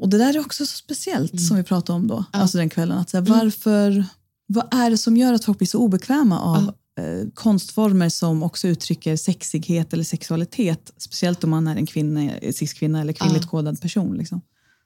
och 0.00 0.08
det 0.08 0.18
där 0.18 0.34
är 0.34 0.40
också 0.40 0.66
så 0.66 0.76
speciellt 0.76 1.40
som 1.40 1.56
vi 1.56 1.62
pratade 1.62 1.96
om 1.96 2.06
då, 2.06 2.24
ja. 2.32 2.38
alltså 2.38 2.58
den 2.58 2.70
kvällen. 2.70 2.98
Att 2.98 3.10
så 3.10 3.16
här, 3.16 3.24
varför 3.24 4.04
vad 4.48 4.74
är 4.74 4.90
det 4.90 4.98
som 4.98 5.16
gör 5.16 5.32
att 5.32 5.44
folk 5.44 5.58
blir 5.58 5.68
så 5.68 5.78
obekväma 5.78 6.40
av 6.40 6.74
ja. 6.94 7.02
eh, 7.02 7.28
konstformer 7.34 8.08
som 8.08 8.42
också 8.42 8.68
uttrycker 8.68 9.16
sexighet 9.16 9.92
eller 9.92 10.04
sexualitet? 10.04 10.92
Speciellt 10.96 11.44
om 11.44 11.50
man 11.50 11.66
är 11.66 11.76
en 11.76 11.86
kvinna, 11.86 12.32
cis-kvinna 12.52 13.00
eller 13.00 13.12
kvinnligt 13.12 13.44
ja. 13.44 13.50
kodad 13.50 13.80
person. 13.80 14.16
Liksom. 14.16 14.40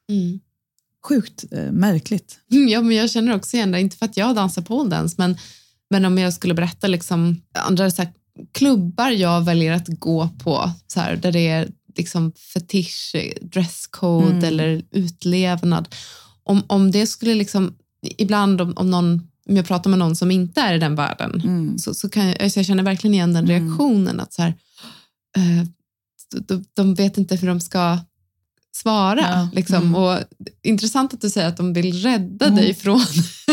Mm. 0.08 0.40
Sjukt 1.08 1.44
eh, 1.50 1.72
märkligt. 1.72 2.38
Ja, 2.48 2.80
men 2.80 2.96
jag 2.96 3.10
känner 3.10 3.36
också 3.36 3.56
igen 3.56 3.72
det, 3.72 3.80
inte 3.80 3.96
för 3.96 4.06
att 4.06 4.16
jag 4.16 4.34
dansar 4.34 4.62
poledance, 4.62 5.14
men, 5.18 5.36
men 5.90 6.04
om 6.04 6.18
jag 6.18 6.32
skulle 6.32 6.54
berätta 6.54 6.86
liksom, 6.86 7.42
andra 7.52 7.90
så 7.90 8.02
här, 8.02 8.12
klubbar 8.52 9.10
jag 9.10 9.44
väljer 9.44 9.72
att 9.72 9.88
gå 9.88 10.28
på, 10.28 10.70
så 10.86 11.00
här, 11.00 11.16
där 11.16 11.32
det 11.32 11.48
är 11.48 11.68
liksom 11.96 12.32
fetisch, 12.32 13.16
dresscode 13.42 14.26
mm. 14.26 14.44
eller 14.44 14.82
utlevnad. 14.90 15.88
Om, 16.44 16.62
om 16.66 16.90
det 16.90 17.06
skulle 17.06 17.34
liksom, 17.34 17.74
ibland 18.18 18.60
om, 18.60 18.72
om 18.76 18.90
någon 18.90 19.28
om 19.48 19.56
jag 19.56 19.66
pratar 19.66 19.90
med 19.90 19.98
någon 19.98 20.16
som 20.16 20.30
inte 20.30 20.60
är 20.60 20.74
i 20.74 20.78
den 20.78 20.94
världen, 20.94 21.40
mm. 21.44 21.78
så, 21.78 21.94
så 21.94 22.08
kan 22.08 22.26
jag, 22.26 22.42
alltså 22.42 22.58
jag 22.58 22.66
känner 22.66 22.82
verkligen 22.82 23.14
igen 23.14 23.32
den 23.32 23.44
mm. 23.44 23.60
reaktionen. 23.60 24.20
att 24.20 24.32
så 24.32 24.42
här, 24.42 24.54
de, 26.48 26.64
de, 26.74 26.94
vet 26.94 27.18
inte 27.18 27.36
hur 27.36 27.48
de 27.48 27.60
ska 27.60 27.98
svara. 28.74 29.20
Ja. 29.20 29.48
Liksom. 29.52 29.82
Mm. 29.82 29.94
Och, 29.94 30.18
intressant 30.62 31.14
att 31.14 31.20
du 31.20 31.30
säger 31.30 31.48
att 31.48 31.56
de 31.56 31.72
vill 31.72 32.02
rädda 32.02 32.46
mm. 32.46 32.56
dig 32.56 32.74
från... 32.74 33.00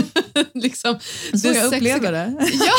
liksom, 0.54 1.00
så 1.34 1.48
jag 1.48 1.74
upplever 1.74 2.12
det. 2.12 2.36
ja, 2.54 2.74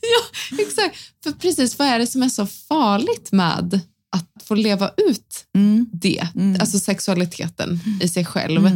ja, 0.00 0.58
exakt. 0.58 0.96
För 1.24 1.32
precis, 1.32 1.78
vad 1.78 1.88
är 1.88 1.98
det 1.98 2.06
som 2.06 2.22
är 2.22 2.28
så 2.28 2.46
farligt 2.46 3.32
med 3.32 3.80
att 4.16 4.44
få 4.44 4.54
leva 4.54 4.90
ut 4.96 5.44
mm. 5.54 5.86
det? 5.92 6.28
Mm. 6.34 6.60
Alltså 6.60 6.78
sexualiteten 6.78 7.80
i 8.00 8.08
sig 8.08 8.24
själv. 8.24 8.66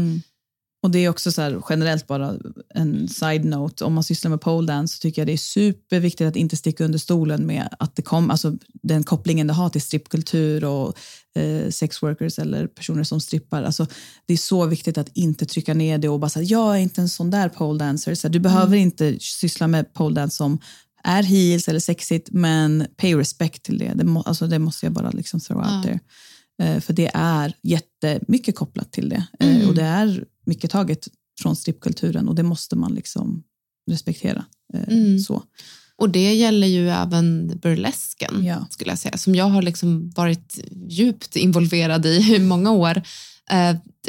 Och 0.86 0.92
det 0.92 0.98
är 0.98 1.08
också 1.08 1.32
så 1.32 1.42
här, 1.42 1.62
generellt 1.68 2.06
bara 2.06 2.34
en 2.74 3.08
side-note. 3.08 3.84
Om 3.84 3.94
man 3.94 4.04
sysslar 4.04 4.30
med 4.30 4.40
pole 4.40 4.66
dance 4.66 4.96
så 4.96 5.00
tycker 5.00 5.22
jag 5.22 5.26
det 5.26 5.32
är 5.32 5.36
superviktigt 5.36 6.28
att 6.28 6.36
inte 6.36 6.56
sticka 6.56 6.84
under 6.84 6.98
stolen 6.98 7.46
med 7.46 7.68
att 7.78 7.96
det 7.96 8.02
kom, 8.02 8.30
alltså 8.30 8.52
den 8.82 9.02
kopplingen 9.02 9.46
det 9.46 9.52
har 9.52 9.70
till 9.70 9.80
strippkultur 9.80 10.64
och 10.64 10.98
eh, 11.36 11.70
sexworkers 11.70 12.38
eller 12.38 12.66
personer 12.66 13.04
som 13.04 13.20
strippar. 13.20 13.62
Alltså, 13.62 13.86
det 14.26 14.32
är 14.32 14.38
så 14.38 14.66
viktigt 14.66 14.98
att 14.98 15.08
inte 15.14 15.46
trycka 15.46 15.74
ner 15.74 15.98
det 15.98 16.08
och 16.08 16.20
bara 16.20 16.28
säga 16.28 16.44
jag 16.44 16.76
är 16.76 16.80
inte 16.80 17.00
en 17.00 17.08
sån 17.08 17.30
där 17.30 17.48
pole 17.48 17.78
dancer. 17.78 18.14
Så 18.14 18.28
du 18.28 18.38
behöver 18.38 18.66
mm. 18.66 18.80
inte 18.80 19.16
syssla 19.20 19.66
med 19.66 19.94
pole 19.94 20.14
dance 20.20 20.36
som 20.36 20.58
är 21.04 21.22
heels 21.22 21.68
eller 21.68 21.80
sexigt, 21.80 22.28
men 22.30 22.86
pay 22.96 23.14
respect 23.14 23.62
till 23.62 23.78
det. 23.78 23.92
Det, 23.94 24.04
må, 24.04 24.22
alltså, 24.22 24.46
det 24.46 24.58
måste 24.58 24.86
jag 24.86 24.92
bara 24.92 25.10
liksom 25.10 25.40
throw 25.40 25.58
out 25.58 25.82
there. 25.84 26.00
Eh, 26.62 26.80
för 26.80 26.92
det 26.92 27.10
är 27.14 27.52
jättemycket 27.62 28.56
kopplat 28.56 28.92
till 28.92 29.08
det. 29.08 29.26
Eh, 29.40 29.56
mm. 29.56 29.68
och 29.68 29.74
det 29.74 29.82
är 29.82 30.24
mycket 30.46 30.70
taget 30.70 31.08
från 31.42 31.56
strippkulturen 31.56 32.28
och 32.28 32.34
det 32.34 32.42
måste 32.42 32.76
man 32.76 32.94
liksom 32.94 33.42
respektera. 33.90 34.44
Eh, 34.74 34.88
Mm. 34.88 35.18
så. 35.18 35.42
Och 35.98 36.10
det 36.10 36.34
gäller 36.34 36.66
ju 36.66 36.88
även 36.90 37.58
burlesken, 37.62 38.44
Ja. 38.44 38.66
skulle 38.70 38.90
jag 38.90 38.98
säga, 38.98 39.16
som 39.16 39.34
jag 39.34 39.44
har 39.44 39.62
liksom 39.62 40.10
varit 40.10 40.58
djupt 40.88 41.36
involverad 41.36 42.06
i 42.06 42.34
i 42.34 42.38
många 42.38 42.70
år. 42.70 43.02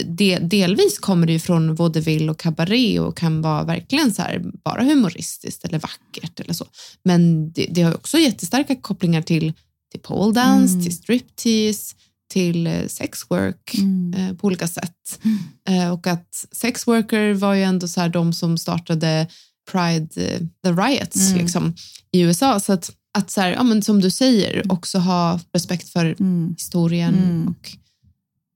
Det, 0.05 0.37
delvis 0.37 0.99
kommer 0.99 1.27
det 1.27 1.33
ju 1.33 1.39
från 1.39 1.75
vaudeville 1.75 2.31
och 2.31 2.39
cabaret 2.39 2.99
och 2.99 3.17
kan 3.17 3.41
vara 3.41 3.63
verkligen 3.63 4.13
så 4.13 4.21
här, 4.21 4.43
bara 4.63 4.83
humoristiskt 4.83 5.65
eller 5.65 5.79
vackert 5.79 6.39
eller 6.39 6.53
så. 6.53 6.65
Men 7.03 7.51
det, 7.51 7.67
det 7.71 7.81
har 7.81 7.95
också 7.95 8.17
jättestarka 8.17 8.75
kopplingar 8.75 9.21
till, 9.21 9.53
till 9.91 9.99
pole 10.01 10.33
dance, 10.33 10.73
Mm. 10.73 10.83
till 10.85 10.95
striptease, 10.97 11.95
till 12.33 12.67
eh, 12.67 12.87
sexwork 12.87 13.73
Mm. 13.77 14.13
eh, 14.13 14.33
på 14.35 14.47
olika 14.47 14.67
sätt. 14.67 15.19
Eh, 15.69 15.89
och 15.93 16.07
att 16.07 16.45
sexworker 16.51 17.33
var 17.33 17.53
ju 17.53 17.63
ändå 17.63 17.87
så 17.87 18.01
här 18.01 18.09
de 18.09 18.33
som 18.33 18.57
startade 18.57 19.27
Pride, 19.71 20.07
the 20.63 20.71
riots 20.71 21.29
Mm. 21.29 21.37
liksom, 21.41 21.75
i 22.11 22.19
USA. 22.21 22.59
Så 22.59 22.73
att, 22.73 22.91
att 23.17 23.31
så 23.31 23.41
här, 23.41 23.49
ja, 23.51 23.63
men 23.63 23.81
som 23.81 24.01
du 24.01 24.09
säger, 24.11 24.71
också 24.71 24.99
ha 24.99 25.39
respekt 25.53 25.89
för 25.89 26.15
Mm. 26.19 26.49
historien 26.57 27.15
Mm. 27.15 27.47
och 27.47 27.71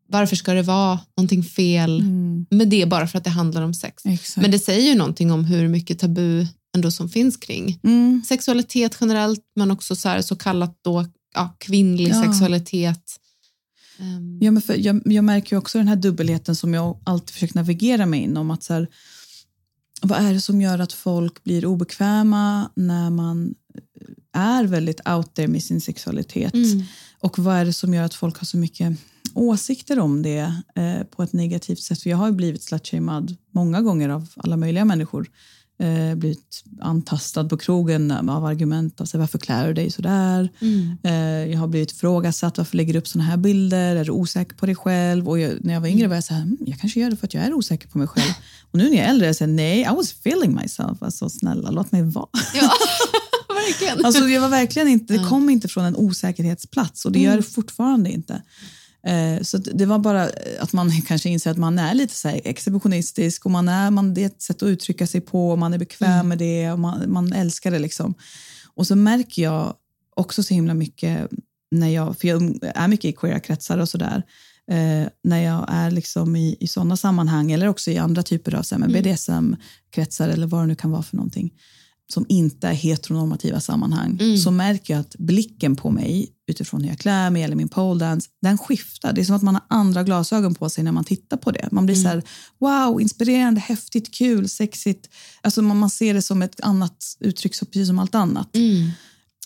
varför 0.07 0.35
ska 0.35 0.53
det 0.53 0.61
vara 0.61 0.99
någonting 1.17 1.43
fel 1.43 1.99
Mm. 1.99 2.45
med 2.49 2.67
det 2.69 2.85
bara 2.85 3.07
för 3.07 3.17
att 3.17 3.23
det 3.23 3.29
handlar 3.29 3.61
om 3.61 3.73
sex. 3.73 4.05
Exakt. 4.05 4.37
Men 4.41 4.51
det 4.51 4.59
säger 4.59 4.89
ju 4.89 4.95
någonting 4.95 5.31
om 5.31 5.45
hur 5.45 5.67
mycket 5.67 5.99
tabu 5.99 6.45
ändå 6.75 6.91
som 6.91 7.09
finns 7.09 7.37
kring 7.37 7.79
mm. 7.83 8.21
sexualitet 8.27 8.97
generellt, 9.01 9.39
men 9.55 9.71
också 9.71 9.95
så, 9.95 10.09
här, 10.09 10.21
så 10.21 10.35
kallat 10.35 10.77
då, 10.83 11.05
ja, 11.33 11.55
kvinnlig 11.59 12.07
Ja. 12.09 12.23
sexualitet. 12.23 13.01
Ehm, 14.01 14.37
Ja, 14.41 14.51
men 14.51 14.61
för, 14.61 14.73
jag, 14.73 15.01
jag 15.05 15.23
märker 15.23 15.57
också 15.57 15.77
den 15.77 15.87
här 15.87 15.95
dubbelheten 15.95 16.55
som 16.55 16.73
jag 16.73 16.99
alltid 17.03 17.29
försöker 17.29 17.55
navigera 17.55 18.05
mig 18.05 18.19
inom. 18.21 18.51
Att 18.51 18.63
så 18.63 18.73
här, 18.73 18.87
vad 20.01 20.19
är 20.19 20.33
det 20.33 20.41
som 20.41 20.61
gör 20.61 20.79
att 20.79 20.93
folk 20.93 21.43
blir 21.43 21.65
obekväma 21.65 22.69
när 22.75 23.09
man 23.09 23.55
är 24.33 24.63
väldigt 24.63 25.07
out 25.09 25.33
there 25.33 25.47
med 25.47 25.63
sin 25.63 25.81
sexualitet? 25.81 26.53
Mm. 26.53 26.83
Och 27.19 27.39
vad 27.39 27.55
är 27.55 27.65
det 27.65 27.73
som 27.73 27.93
gör 27.93 28.03
att 28.03 28.13
folk 28.13 28.37
har 28.37 28.45
så 28.45 28.57
mycket 28.57 28.97
åsikter 29.33 29.99
om 29.99 30.21
det 30.21 30.53
eh, 30.75 31.03
på 31.03 31.23
ett 31.23 31.33
negativt 31.33 31.79
sätt? 31.79 32.01
För 32.01 32.09
jag 32.09 32.17
har 32.17 32.27
ju 32.27 32.33
blivit 32.33 32.63
slutshamead 32.63 33.37
många 33.51 33.81
gånger 33.81 34.09
av 34.09 34.27
alla 34.35 34.57
möjliga 34.57 34.85
människor. 34.85 35.29
Eh, 35.81 36.15
blivit 36.15 36.63
antastad 36.81 37.49
på 37.49 37.57
krogen 37.57 38.11
av 38.11 38.45
argument. 38.45 39.01
Alltså, 39.01 39.17
varför 39.17 39.37
klär 39.39 39.67
du 39.67 39.73
dig 39.73 39.91
sådär? 39.91 40.49
Mm. 40.61 40.97
Eh, 41.03 41.51
jag 41.51 41.59
har 41.59 41.67
blivit 41.67 41.91
frågasatt 41.91 42.57
varför 42.57 42.77
lägger 42.77 42.93
du 42.93 42.99
upp 42.99 43.07
såna 43.07 43.23
här 43.23 43.37
bilder? 43.37 43.95
Är 43.95 44.05
du 44.05 44.11
osäker 44.11 44.55
på 44.55 44.65
dig 44.65 44.75
själv? 44.75 45.29
Och 45.29 45.39
jag, 45.39 45.65
när 45.65 45.73
jag 45.73 45.81
var 45.81 45.87
yngre 45.87 46.07
var 46.07 46.15
jag 46.15 46.23
så 46.23 46.33
här, 46.33 46.41
"Mm, 46.41 46.57
jag 46.65 46.79
kanske 46.79 46.99
gör 46.99 47.09
det 47.09 47.15
för 47.15 47.27
att 47.27 47.33
jag 47.33 47.43
är 47.43 47.53
osäker 47.53 47.87
på 47.87 47.97
mig 47.97 48.07
själv. 48.07 48.33
Och 48.71 48.77
nu 48.77 48.89
när 48.89 48.97
jag 48.97 49.05
är 49.05 49.09
äldre, 49.09 49.27
jag 49.27 49.35
säger 49.35 49.51
nej, 49.51 49.81
I 49.81 49.95
was 49.95 50.11
feeling 50.11 50.55
myself. 50.55 51.03
Alltså 51.03 51.29
snälla, 51.29 51.71
låt 51.71 51.91
mig 51.91 52.03
vara. 52.03 52.29
Ja, 52.53 52.71
verkligen. 53.67 54.05
Alltså, 54.05 54.23
jag 54.27 54.41
var 54.41 54.49
verkligen 54.49 54.87
inte, 54.87 55.13
det 55.13 55.23
kom 55.29 55.49
inte 55.49 55.67
från 55.67 55.85
en 55.85 55.95
osäkerhetsplats 55.95 57.05
och 57.05 57.11
det 57.11 57.19
gör 57.19 57.35
det 57.37 57.43
fortfarande 57.43 58.11
inte. 58.11 58.41
Eh, 59.07 59.41
så 59.41 59.57
det 59.57 59.85
var 59.85 59.99
bara 59.99 60.29
att 60.59 60.73
man 60.73 60.91
kanske 61.07 61.29
inser 61.29 61.51
att 61.51 61.57
man 61.57 61.79
är 61.79 61.93
lite 61.93 62.15
så 62.15 62.27
exhibitionistisk 62.27 63.45
och 63.45 63.51
man 63.51 63.69
är, 63.69 63.91
man, 63.91 64.13
det 64.13 64.21
är 64.21 64.25
ett 64.25 64.41
sätt 64.41 64.63
att 64.63 64.67
uttrycka 64.67 65.07
sig 65.07 65.21
på 65.21 65.51
och 65.51 65.59
man 65.59 65.73
är 65.73 65.77
bekväm 65.77 66.27
med 66.27 66.37
det 66.37 66.71
och 66.71 66.79
man, 66.79 67.11
man 67.11 67.33
älskar 67.33 67.71
det. 67.71 67.79
liksom. 67.79 68.13
Och 68.73 68.87
så 68.87 68.95
märker 68.95 69.43
jag 69.43 69.73
också 70.15 70.43
så 70.43 70.53
himla 70.53 70.73
mycket 70.73 71.29
när 71.71 71.89
jag, 71.89 72.17
för 72.17 72.27
jag 72.27 72.59
är 72.75 72.87
mycket 72.87 73.05
i 73.05 73.13
queera 73.13 73.39
kretsar 73.39 73.77
och 73.77 73.89
sådär, 73.89 74.23
eh, 74.71 75.07
när 75.23 75.43
jag 75.43 75.65
är 75.67 75.91
liksom 75.91 76.35
i, 76.35 76.57
i 76.59 76.67
sådana 76.67 76.97
sammanhang 76.97 77.51
eller 77.51 77.67
också 77.67 77.91
i 77.91 77.97
andra 77.97 78.23
typer 78.23 78.55
av 78.55 78.63
så 78.63 78.75
här, 78.75 78.79
med 78.79 78.91
BDSM-kretsar 78.91 80.29
eller 80.29 80.47
vad 80.47 80.63
det 80.63 80.67
nu 80.67 80.75
kan 80.75 80.91
vara 80.91 81.03
för 81.03 81.15
någonting 81.15 81.53
som 82.11 82.25
inte 82.29 82.67
är 82.67 82.73
heteronormativa 82.73 83.59
sammanhang 83.59 84.19
så 84.37 84.51
märker 84.51 84.93
jag 84.93 85.01
att 85.01 85.15
blicken 85.17 85.75
på 85.75 85.91
mig 85.91 86.29
utifrån 86.47 86.81
hur 86.81 86.89
jag 86.89 86.99
klär 86.99 87.29
mig 87.29 87.43
eller 87.43 87.55
min 87.55 87.69
pole 87.69 88.05
dance, 88.05 88.29
den 88.41 88.57
skiftar. 88.57 89.13
Det 89.13 89.21
är 89.21 89.25
som 89.25 89.35
att 89.35 89.41
man 89.41 89.55
har 89.55 89.63
andra 89.67 90.03
glasögon 90.03 90.55
på 90.55 90.69
sig 90.69 90.83
när 90.83 90.91
man 90.91 91.03
tittar 91.03 91.37
på 91.37 91.51
det. 91.51 91.67
Man 91.71 91.85
blir 91.85 91.95
så 91.95 92.07
här, 92.07 92.23
wow, 92.59 93.01
inspirerande, 93.01 93.61
häftigt, 93.61 94.13
kul, 94.13 94.49
sexigt. 94.49 95.09
Alltså 95.41 95.61
man, 95.61 95.77
man 95.77 95.89
ser 95.89 96.13
det 96.13 96.21
som 96.21 96.41
ett 96.41 96.61
annat 96.61 97.03
uttryck, 97.19 97.55
så 97.55 97.65
precis 97.65 97.87
som 97.87 97.99
allt 97.99 98.15
annat. 98.15 98.55
Mm. 98.55 98.89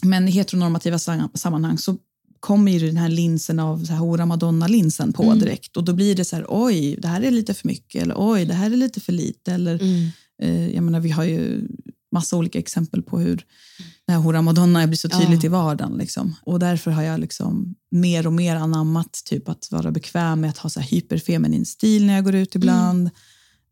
Men 0.03 0.27
i 0.27 0.31
heteronormativa 0.31 0.99
sam- 0.99 1.29
sammanhang 1.33 1.77
så 1.77 1.97
kommer 2.39 2.71
ju 2.71 2.87
den 2.87 2.97
här 2.97 3.09
linsen 3.09 3.59
av 3.59 3.85
så 3.85 3.91
här 3.93 3.99
hora 3.99 4.25
madonna-linsen 4.25 5.13
på 5.13 5.33
direkt. 5.33 5.77
Och 5.77 5.83
då 5.83 5.93
blir 5.93 6.15
det 6.15 6.25
så 6.25 6.35
här, 6.35 6.45
oj, 6.49 6.95
det 7.01 7.07
här 7.07 7.21
är 7.21 7.31
lite 7.31 7.53
för 7.53 7.67
mycket. 7.67 8.01
Eller 8.01 8.15
oj, 8.17 8.45
det 8.45 8.53
här 8.53 8.71
är 8.71 8.75
lite 8.77 8.99
för 8.99 9.13
lite. 9.13 9.53
Eller, 9.53 9.75
Mm. 9.81 10.09
eh, 10.41 10.67
jag 10.75 10.83
menar, 10.83 10.99
vi 10.99 11.09
har 11.09 11.23
ju 11.23 11.67
massa 12.15 12.37
olika 12.37 12.59
exempel 12.59 13.01
på 13.01 13.19
hur 13.19 13.45
här 14.07 14.17
hora 14.17 14.41
madonna 14.41 14.87
blir 14.87 14.97
så 14.97 15.09
tydligt 15.09 15.43
Ja. 15.43 15.47
i 15.47 15.49
vardagen. 15.49 15.97
Liksom. 15.97 16.35
Och 16.41 16.59
därför 16.59 16.91
har 16.91 17.03
jag 17.03 17.19
liksom 17.19 17.75
mer 17.91 18.27
och 18.27 18.33
mer 18.33 18.55
anammat 18.55 19.21
typ 19.25 19.49
att 19.49 19.71
vara 19.71 19.91
bekväm 19.91 20.41
med 20.41 20.49
att 20.49 20.57
ha 20.57 20.69
så 20.69 20.79
hyperfeminin 20.79 21.65
stil 21.65 22.05
när 22.05 22.13
jag 22.15 22.23
går 22.23 22.35
ut 22.35 22.55
ibland. 22.55 23.09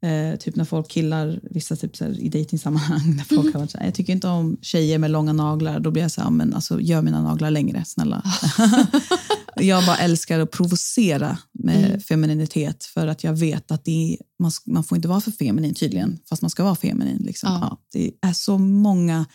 Eh, 0.04 0.38
typ 0.39 0.56
när 0.56 0.66
folk 0.66 0.89
killar, 0.89 1.39
vissa 1.52 1.76
typ 1.76 1.96
så 1.96 2.04
här, 2.06 2.20
i 2.20 2.30
dejtingsammanhang, 2.30 3.16
när 3.16 3.24
folk 3.36 3.54
har 3.54 3.60
varit 3.60 3.72
så 3.72 3.78
här, 3.78 3.86
jag 3.86 3.94
tycker 3.96 4.14
inte 4.14 4.28
om 4.28 4.58
tjejer 4.62 4.98
med 4.98 5.12
långa 5.12 5.34
naglar, 5.34 5.80
då 5.80 5.91
blir 5.91 6.02
jag 6.04 6.12
så 6.12 6.22
här, 6.22 6.30
men 6.30 6.54
alltså 6.54 6.82
gör 6.82 7.02
mina 7.02 7.22
naglar 7.22 7.52
längre, 7.52 7.86
snälla. 7.86 8.24
jag 9.56 9.86
bara 9.86 9.97
älskar 9.97 10.39
att 10.39 10.51
provocera 10.51 11.38
med 11.51 12.04
femininitet 12.04 12.84
för 12.84 13.08
att 13.08 13.24
jag 13.24 13.34
vet 13.34 13.72
att 13.72 13.86
det 13.86 14.14
är, 14.14 14.18
man, 14.39 14.51
man 14.66 14.84
får 14.84 14.95
inte 14.95 15.08
vara 15.08 15.22
för 15.22 15.32
feminin 15.32 15.74
tydligen, 15.74 16.20
fast 16.30 16.41
man 16.41 16.49
ska 16.49 16.64
vara 16.64 16.76
feminin. 16.76 17.18
Liksom. 17.18 17.51
Ja. 17.51 17.60
Ja, 17.62 17.78
det 17.91 18.12
är 18.22 18.34
så 18.34 18.58
många 18.58 19.26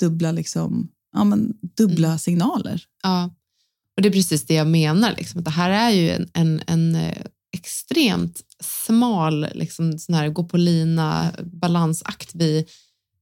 dubbla, 0.00 0.32
liksom, 0.32 0.88
ja, 1.12 1.24
men, 1.24 1.52
dubbla 1.76 2.18
signaler. 2.18 2.84
Ja, 3.02 3.34
och 3.96 4.02
det 4.02 4.08
är 4.08 4.12
precis 4.12 4.46
det 4.46 4.54
jag 4.54 4.66
menar. 4.66 5.14
Liksom. 5.16 5.38
att 5.38 5.44
Det 5.44 5.50
här 5.50 5.70
är 5.70 5.90
ju 5.90 6.10
en, 6.10 6.30
en, 6.34 6.62
en 6.66 6.94
eh, 6.94 7.26
extremt 7.56 8.40
smal 8.86 9.46
liksom, 9.54 9.98
sån 9.98 10.14
här 10.14 10.28
gå 10.28 10.44
på 10.44 10.56
lina 10.56 11.32
balansakt 11.42 12.30
vi, 12.34 12.66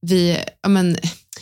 vi 0.01 0.37
ja, 0.61 0.69
men, 0.69 0.97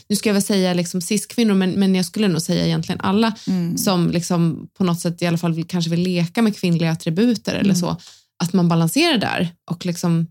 nu 0.09 0.15
ska 0.15 0.29
jag 0.29 0.33
väl 0.33 0.43
säga 0.43 0.73
liksom 0.73 1.01
cis-kvinnor, 1.01 1.53
men, 1.53 1.71
men 1.71 1.95
jag 1.95 2.05
skulle 2.05 2.27
nog 2.27 2.41
säga 2.41 2.65
egentligen 2.65 3.01
alla 3.01 3.33
som 3.77 4.11
liksom 4.11 4.67
på 4.77 4.83
något 4.83 4.99
sätt 4.99 5.21
i 5.21 5.25
alla 5.25 5.37
fall 5.37 5.53
vill, 5.53 5.65
kanske 5.67 5.91
vill 5.91 6.01
leka 6.01 6.41
med 6.41 6.57
kvinnliga 6.57 6.91
attributer 6.91 7.55
eller 7.55 7.73
så, 7.73 7.97
att 8.43 8.53
man 8.53 8.67
balanserar 8.69 9.17
där 9.17 9.49
och 9.71 9.85
liksom 9.85 10.27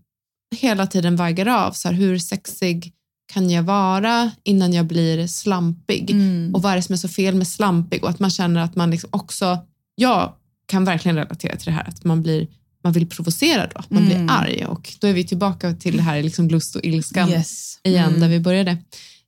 hela 0.55 0.87
tiden 0.87 1.15
vaggar 1.15 1.45
av 1.45 1.71
så 1.71 1.87
här, 1.87 1.95
hur 1.95 2.19
sexig 2.19 2.93
kan 3.33 3.49
jag 3.49 3.63
vara 3.63 4.31
innan 4.43 4.73
jag 4.73 4.85
blir 4.85 5.27
slampig? 5.27 6.15
Och 6.55 6.61
vad 6.61 6.71
är 6.71 6.75
det 6.75 6.81
som 6.81 6.93
är 6.93 6.97
så 6.97 7.07
fel 7.07 7.35
med 7.35 7.47
slampig? 7.47 8.03
Och 8.03 8.09
att 8.09 8.19
man 8.19 8.29
känner 8.29 8.61
att 8.61 8.75
man 8.75 8.91
liksom 8.91 9.09
också, 9.13 9.57
jag 9.95 10.33
kan 10.65 10.85
verkligen 10.85 11.15
relatera 11.17 11.55
till 11.55 11.65
det 11.65 11.71
här, 11.71 11.87
att 11.87 12.03
man 12.03 12.23
blir 12.23 12.47
man 12.83 12.93
vill 12.93 13.07
provocera 13.09 13.67
då, 13.73 13.79
att 13.79 13.89
man 13.89 14.05
blir 14.05 14.25
arg 14.29 14.65
och 14.65 14.93
då 14.99 15.07
är 15.07 15.13
vi 15.13 15.23
tillbaka 15.23 15.73
till 15.73 15.97
det 15.97 16.03
här 16.03 16.23
liksom 16.23 16.47
lust 16.47 16.75
och 16.75 16.83
ilskan 16.83 17.29
Yes. 17.29 17.79
igen 17.83 18.07
Mm. 18.09 18.19
där 18.19 18.27
vi 18.29 18.39
började. 18.39 18.77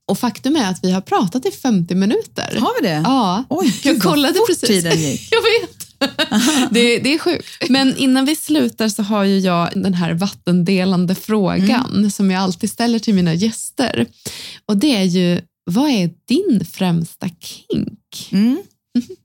Och 0.09 0.19
faktum 0.19 0.55
är 0.55 0.69
att 0.71 0.79
vi 0.83 0.91
har 0.91 1.01
pratat 1.01 1.45
i 1.45 1.51
50 1.51 1.95
minuter. 1.95 2.57
Har 2.59 2.81
vi 2.81 2.87
det? 2.87 3.01
Ja. 3.03 3.43
Oj, 3.49 3.79
jag 3.83 4.01
kollade 4.01 4.39
precis. 4.47 4.69
tiden 4.69 4.99
gick. 4.99 5.29
jag 5.31 5.41
vet. 5.41 5.79
det, 6.73 6.99
det 6.99 7.13
är 7.13 7.19
sjukt. 7.19 7.69
Men 7.69 7.97
innan 7.97 8.25
vi 8.25 8.35
slutar 8.35 8.89
så 8.89 9.03
har 9.03 9.23
ju 9.23 9.39
jag 9.39 9.69
den 9.73 9.93
här 9.93 10.13
vattendelande 10.13 11.15
frågan 11.15 11.93
Mm. 11.95 12.11
som 12.11 12.31
jag 12.31 12.41
alltid 12.41 12.69
ställer 12.69 12.99
till 12.99 13.13
mina 13.13 13.33
gäster. 13.33 14.05
Och 14.65 14.77
det 14.77 14.95
är 14.95 15.03
ju, 15.03 15.41
vad 15.71 15.89
är 15.89 16.09
din 16.27 16.65
främsta 16.65 17.29
kink? 17.29 18.29
Mm. 18.31 18.63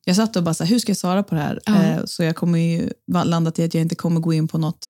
Jag 0.05 0.17
satt 0.17 0.37
och 0.37 0.43
bara, 0.43 0.55
så 0.55 0.65
här, 0.65 0.71
hur 0.71 0.79
ska 0.79 0.91
jag 0.91 0.97
svara 0.97 1.23
på 1.23 1.35
det 1.35 1.41
här? 1.41 1.61
Ja. 1.65 1.83
Eh, 1.83 2.05
så 2.05 2.23
jag 2.23 2.37
kommer 2.37 2.59
ju 2.59 2.91
landa 3.25 3.51
till 3.51 3.65
att 3.65 3.75
jag 3.75 3.81
inte 3.81 3.95
kommer 3.95 4.21
gå 4.21 4.33
in 4.33 4.49
på 4.49 4.59
något 4.59 4.85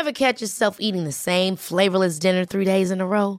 Ever 0.00 0.12
catch 0.12 0.42
yourself 0.42 0.76
eating 0.78 1.04
the 1.06 1.12
same 1.12 1.56
flavorless 1.56 2.18
dinner 2.18 2.44
three 2.44 2.64
days 2.64 2.90
in 2.90 3.00
a 3.00 3.04
row? 3.04 3.38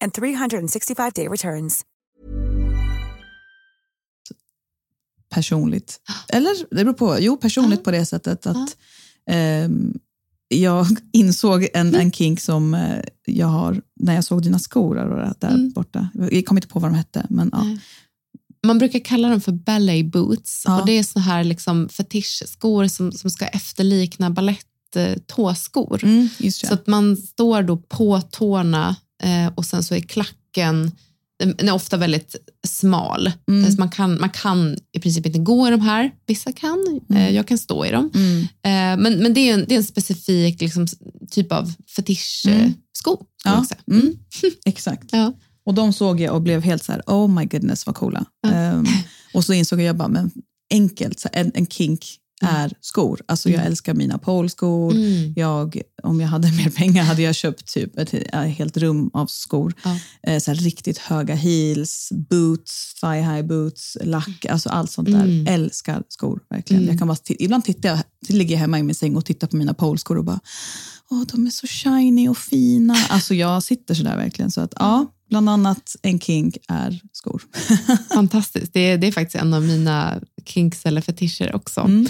and 0.00 0.12
365-day 0.12 1.28
returns. 1.28 1.84
Personligt. 5.30 6.00
Eller 6.28 6.50
det 6.76 6.84
beror 6.84 6.92
på. 6.94 7.16
Jo, 7.20 7.36
personligt 7.36 7.84
på 7.84 7.90
det 7.90 8.06
sättet 8.06 8.46
att 8.46 8.76
ehm, 9.30 9.98
jag 10.48 10.86
insåg 11.12 11.68
en, 11.74 11.94
en 11.94 12.12
kink 12.12 12.40
som 12.40 12.74
eh, 12.74 13.00
jag 13.26 13.46
har 13.46 13.82
när 14.00 14.14
jag 14.14 14.24
såg 14.24 14.42
dina 14.42 14.58
skor 14.58 14.98
Aurora, 14.98 15.34
där 15.38 15.48
Mm. 15.48 15.70
borta. 15.72 16.08
Jag 16.30 16.44
kommer 16.46 16.60
inte 16.60 16.68
på 16.72 16.78
vad 16.78 16.90
de 16.90 16.96
hette, 16.96 17.26
men 17.30 17.50
ja. 17.52 17.64
Man 18.66 18.78
brukar 18.78 18.98
kalla 18.98 19.28
dem 19.28 19.40
för 19.40 19.52
ballet 19.52 20.06
boots 20.06 20.62
Ja. 20.66 20.80
och 20.80 20.86
det 20.86 20.92
är 20.92 21.02
så 21.02 21.18
här 21.20 21.44
liksom 21.44 21.88
fetischskor 21.88 22.86
som, 22.86 23.12
som 23.12 23.30
ska 23.30 23.46
efterlikna 23.46 24.30
balett-tåskor. 24.30 26.04
Mm, 26.04 26.28
just 26.38 26.60
det. 26.60 26.66
Så 26.66 26.74
att 26.74 26.86
man 26.86 27.16
står 27.16 27.62
då 27.62 27.76
på 27.76 28.20
tårna 28.20 28.88
eh, 28.88 28.94
och 29.54 29.66
sen 29.66 29.82
så 29.82 29.94
är 29.94 30.00
klacken 30.00 30.92
den 31.38 31.68
är 31.68 31.72
ofta 31.72 31.96
väldigt 31.96 32.36
smal. 32.66 33.32
Mm. 33.48 33.72
Så 33.72 33.78
man, 33.78 33.90
kan, 33.90 34.20
man 34.20 34.30
kan 34.30 34.76
i 34.92 35.00
princip 35.00 35.26
inte 35.26 35.38
gå 35.38 35.68
i 35.68 35.70
de 35.70 35.80
här. 35.80 36.10
Vissa 36.26 36.52
kan, 36.52 37.00
eh, 37.14 37.30
jag 37.30 37.48
kan 37.48 37.58
stå 37.58 37.86
i 37.86 37.90
dem. 37.90 38.10
Mm. 38.14 38.40
Eh, 38.40 39.02
men 39.02 39.22
men 39.22 39.34
det, 39.34 39.40
är 39.40 39.54
en, 39.54 39.64
det 39.68 39.74
är 39.74 39.78
en 39.78 39.84
specifik 39.84 40.60
liksom, 40.60 40.86
typ 41.30 41.52
av 41.52 41.72
fetischsko. 41.96 42.50
Mm. 42.50 42.66
Eh, 42.66 42.72
Ja, 43.44 43.64
säga. 43.68 43.80
mm. 43.90 44.14
Exakt. 44.64 45.08
Ja. 45.12 45.32
Och 45.64 45.74
de 45.74 45.92
såg 45.92 46.20
jag 46.20 46.34
och 46.34 46.42
blev 46.42 46.62
helt 46.62 46.84
så 46.84 46.92
här, 46.92 47.02
oh 47.06 47.28
my 47.28 47.44
goodness 47.44 47.86
vad 47.86 47.94
coola. 47.94 48.24
Ehm, 48.46 48.84
och 49.34 49.44
så 49.44 49.52
insåg 49.52 49.80
jag 49.80 49.96
bara, 49.96 50.08
men 50.08 50.30
enkelt, 50.70 51.20
så 51.20 51.28
en, 51.32 51.52
en 51.54 51.66
kink 51.66 52.06
är 52.42 52.72
skor. 52.80 53.20
Alltså 53.26 53.50
jag 53.50 53.66
älskar 53.66 53.94
mina 53.94 54.18
polskor. 54.18 54.92
Mm. 54.92 55.32
Jag, 55.36 55.80
om 56.02 56.20
jag 56.20 56.28
hade 56.28 56.52
mer 56.56 56.70
pengar 56.70 57.04
hade 57.04 57.22
jag 57.22 57.34
köpt 57.34 57.74
typ 57.74 57.98
ett 57.98 58.10
helt 58.32 58.76
rum 58.76 59.10
av 59.12 59.26
skor. 59.26 59.74
Ja. 59.84 59.98
Eh, 60.22 60.38
så 60.38 60.52
riktigt 60.52 60.98
höga 60.98 61.34
heels, 61.34 62.08
boots, 62.30 62.94
thigh 63.00 63.34
high 63.34 63.46
boots, 63.46 63.96
lack, 64.04 64.46
alltså 64.46 64.68
allt 64.68 64.90
sånt 64.90 65.08
där. 65.08 65.24
Mm. 65.24 65.46
Älskar 65.46 66.02
skor, 66.08 66.40
verkligen. 66.50 66.82
Mm. 66.82 66.92
Jag 66.92 66.98
kan 66.98 67.08
bara, 67.08 67.18
ibland 67.38 67.64
tittar 67.64 67.88
jag, 67.88 67.98
ligger 68.28 68.54
jag 68.54 68.60
hemma 68.60 68.78
i 68.78 68.82
min 68.82 68.94
säng 68.94 69.16
och 69.16 69.24
tittar 69.24 69.46
på 69.46 69.56
mina 69.56 69.74
polskor 69.74 70.18
och 70.18 70.24
bara, 70.24 70.40
åh 71.10 71.22
de 71.32 71.46
är 71.46 71.50
så 71.50 71.66
shiny 71.66 72.28
och 72.28 72.38
fina. 72.38 72.96
Alltså 73.08 73.34
jag 73.34 73.62
sitter 73.62 73.94
sådär 73.94 74.16
verkligen. 74.16 74.50
Så 74.50 74.60
att 74.60 74.72
ja, 74.76 75.06
bland 75.30 75.48
annat 75.48 75.96
en 76.02 76.20
kink 76.20 76.56
är 76.68 77.00
skor. 77.12 77.42
Fantastiskt. 78.14 78.72
Det 78.72 78.80
är, 78.80 78.98
det 78.98 79.06
är 79.06 79.12
faktiskt 79.12 79.42
en 79.42 79.54
av 79.54 79.62
mina 79.62 80.20
kinks 80.46 80.86
eller 80.86 81.00
fetischer 81.00 81.54
också. 81.56 81.80
Mm. 81.80 82.06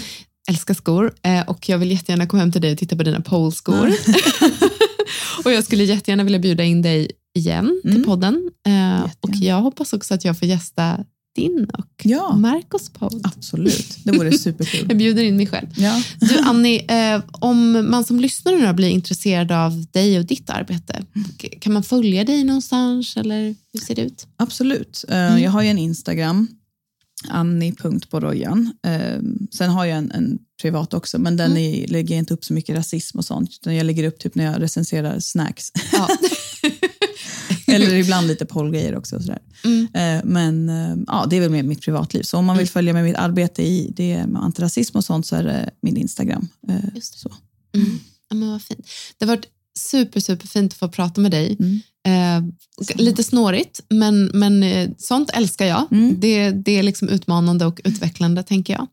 Älskar 0.49 0.73
skor 0.73 1.13
eh, 1.23 1.49
och 1.49 1.69
jag 1.69 1.77
vill 1.77 1.91
jättegärna 1.91 2.27
komma 2.27 2.39
hem 2.39 2.51
till 2.51 2.61
dig 2.61 2.71
och 2.71 2.77
titta 2.77 2.95
på 2.95 3.03
dina 3.03 3.21
polskor. 3.21 3.87
och 5.45 5.51
jag 5.51 5.63
skulle 5.63 5.83
jättegärna 5.83 6.23
vilja 6.23 6.39
bjuda 6.39 6.63
in 6.63 6.81
dig 6.81 7.11
igen 7.37 7.79
till 7.83 7.91
Mm. 7.91 8.03
podden. 8.03 8.49
Eh, 8.67 9.03
och 9.19 9.35
jag 9.35 9.61
hoppas 9.61 9.93
också 9.93 10.13
att 10.13 10.25
jag 10.25 10.39
får 10.39 10.47
gästa 10.47 11.05
din 11.35 11.67
och 11.73 11.85
Ja. 12.03 12.35
Marcos 12.35 12.89
podd. 12.89 13.21
Absolut, 13.23 13.97
det 14.03 14.11
vore 14.11 14.31
superkul. 14.37 14.85
Jag 14.87 14.97
bjuder 14.97 15.23
in 15.23 15.37
mig 15.37 15.47
själv. 15.47 15.67
Ja. 15.77 16.03
Du 16.19 16.37
Annie, 16.39 16.85
eh, 17.13 17.21
om 17.31 17.87
man 17.89 18.03
som 18.05 18.19
lyssnar 18.19 18.51
nu 18.53 18.65
då 18.67 18.73
blir 18.73 18.89
intresserad 18.89 19.51
av 19.51 19.85
dig 19.91 20.19
och 20.19 20.25
ditt 20.25 20.49
arbete, 20.49 21.05
k- 21.41 21.47
kan 21.61 21.73
man 21.73 21.83
följa 21.83 22.23
dig 22.23 22.43
någonstans 22.43 23.17
eller 23.17 23.55
hur 23.73 23.79
ser 23.79 23.95
det 23.95 24.01
ut? 24.01 24.27
Absolut. 24.37 25.05
Eh, 25.09 25.43
Jag 25.43 25.51
har 25.51 25.61
ju 25.61 25.69
en 25.69 25.77
Instagram, 25.77 26.47
annie.borojan. 27.27 28.73
Uh, 28.87 29.19
sen 29.51 29.69
har 29.69 29.85
jag 29.85 29.97
en, 29.97 30.11
en 30.11 30.39
privat 30.61 30.93
också, 30.93 31.19
men 31.19 31.37
den 31.37 31.57
är, 31.57 31.87
lägger 31.87 32.15
jag 32.15 32.19
inte 32.19 32.33
upp 32.33 32.45
så 32.45 32.53
mycket 32.53 32.75
rasism 32.75 33.17
och 33.17 33.25
sånt. 33.25 33.49
Utan 33.61 33.75
jag 33.75 33.85
lägger 33.85 34.03
upp 34.03 34.19
typ 34.19 34.35
när 34.35 34.43
jag 34.45 34.61
recenserar 34.61 35.19
snacks. 35.19 35.71
Ja. 35.93 36.07
Eller 37.75 37.93
ibland 37.93 38.27
lite 38.27 38.45
pollgrejer 38.45 38.95
också. 38.95 39.15
Och 39.15 39.21
sådär. 39.21 39.39
Mm. 39.63 39.87
Eh, 39.93 40.25
men 40.25 40.69
eh, 40.69 40.97
ja, 41.07 41.25
det 41.29 41.35
är 41.35 41.41
väl 41.41 41.49
mer 41.49 41.63
mitt 41.63 41.81
privatliv. 41.81 42.23
Så 42.23 42.37
om 42.37 42.45
man 42.45 42.57
vill 42.57 42.67
följa 42.67 42.93
med 42.93 43.03
mitt 43.03 43.15
arbete 43.15 43.63
i 43.63 43.93
det 43.95 44.27
med 44.27 44.43
antirasism 44.43 44.97
och 44.97 45.03
sånt 45.03 45.25
så 45.25 45.35
är 45.35 45.43
det 45.43 45.69
min 45.81 45.97
Instagram. 45.97 46.47
Eh, 46.67 46.75
Just 46.95 47.13
det. 47.13 47.19
så. 47.19 47.33
Mm. 47.75 47.99
Ja, 48.29 48.35
men 48.35 48.51
vad 48.51 48.61
fint. 48.61 48.87
Det 49.17 49.25
har 49.25 49.35
varit 49.35 49.47
super, 49.77 50.19
super 50.19 50.47
fint 50.47 50.73
att 50.73 50.79
få 50.79 50.89
prata 50.89 51.21
med 51.21 51.31
dig. 51.31 51.57
Mm. 51.59 51.81
Eh, 52.07 52.51
lite 52.95 53.23
snårigt, 53.23 53.81
men, 53.89 54.25
men 54.25 54.63
sånt 54.97 55.29
älskar 55.29 55.65
jag. 55.65 55.87
Mm. 55.91 56.19
Det, 56.19 56.51
det 56.51 56.71
är 56.71 56.83
liksom 56.83 57.09
utmanande 57.09 57.65
och 57.65 57.81
utvecklande, 57.83 58.43
tänker 58.43 58.73
jag. 58.73 58.87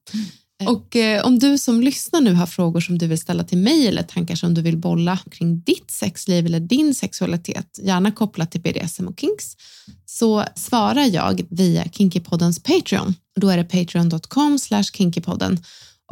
Eh. 0.63 0.69
Och 0.69 0.97
eh, 0.97 1.27
om 1.27 1.39
du 1.39 1.59
som 1.59 1.81
lyssnar 1.81 2.21
nu 2.21 2.35
har 2.35 2.47
frågor 2.47 2.81
som 2.81 2.99
du 2.99 3.07
vill 3.07 3.19
ställa 3.19 3.45
till 3.45 3.59
mig 3.59 3.87
eller 3.87 4.03
tankar 4.03 4.35
som 4.35 4.55
du 4.55 4.63
vill 4.63 4.77
bolla 4.77 5.19
kring 5.31 5.61
ditt 5.61 5.91
sexliv 5.91 6.47
eller 6.47 6.61
din 6.61 6.95
sexualitet, 6.95 7.79
gärna 7.83 8.11
kopplat 8.13 8.51
till 8.51 8.61
BDSM 8.61 9.09
och 9.09 9.21
kinks, 9.21 9.57
så 10.07 10.45
svarar 10.55 11.05
jag 11.05 11.47
via 11.51 11.85
Kinkypoddens 11.85 12.63
Patreon. 12.63 13.15
Då 13.41 13.49
är 13.49 13.57
det 13.57 13.65
patreon.com 13.65 14.59
slash 14.59 14.85
kinkypodden. 14.93 15.59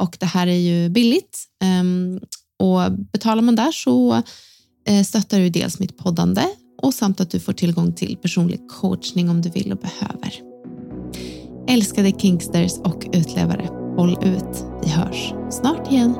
Och 0.01 0.17
det 0.19 0.25
här 0.25 0.47
är 0.47 0.57
ju 0.57 0.89
billigt. 0.89 1.43
ehm, 1.63 2.19
och 2.59 2.91
betalar 2.91 3.41
man 3.41 3.55
där 3.55 3.71
så 3.71 4.21
eh, 4.87 5.03
stöttar 5.03 5.39
du 5.39 5.49
dels 5.49 5.79
mitt 5.79 5.97
poddande 5.97 6.43
och 6.81 6.93
samt 6.93 7.21
att 7.21 7.29
du 7.29 7.39
får 7.39 7.53
tillgång 7.53 7.93
till 7.93 8.17
personlig 8.21 8.59
coachning 8.67 9.29
om 9.29 9.41
du 9.41 9.49
vill 9.49 9.71
och 9.71 9.79
behöver. 9.79 10.33
Älskade 11.67 12.11
kinksters 12.11 12.73
och 12.73 13.05
utlevare, 13.13 13.84
Håll 13.97 14.17
ut. 14.21 14.65
Vi 14.83 14.89
hörs 14.89 15.33
snart 15.49 15.91
igen. 15.91 16.15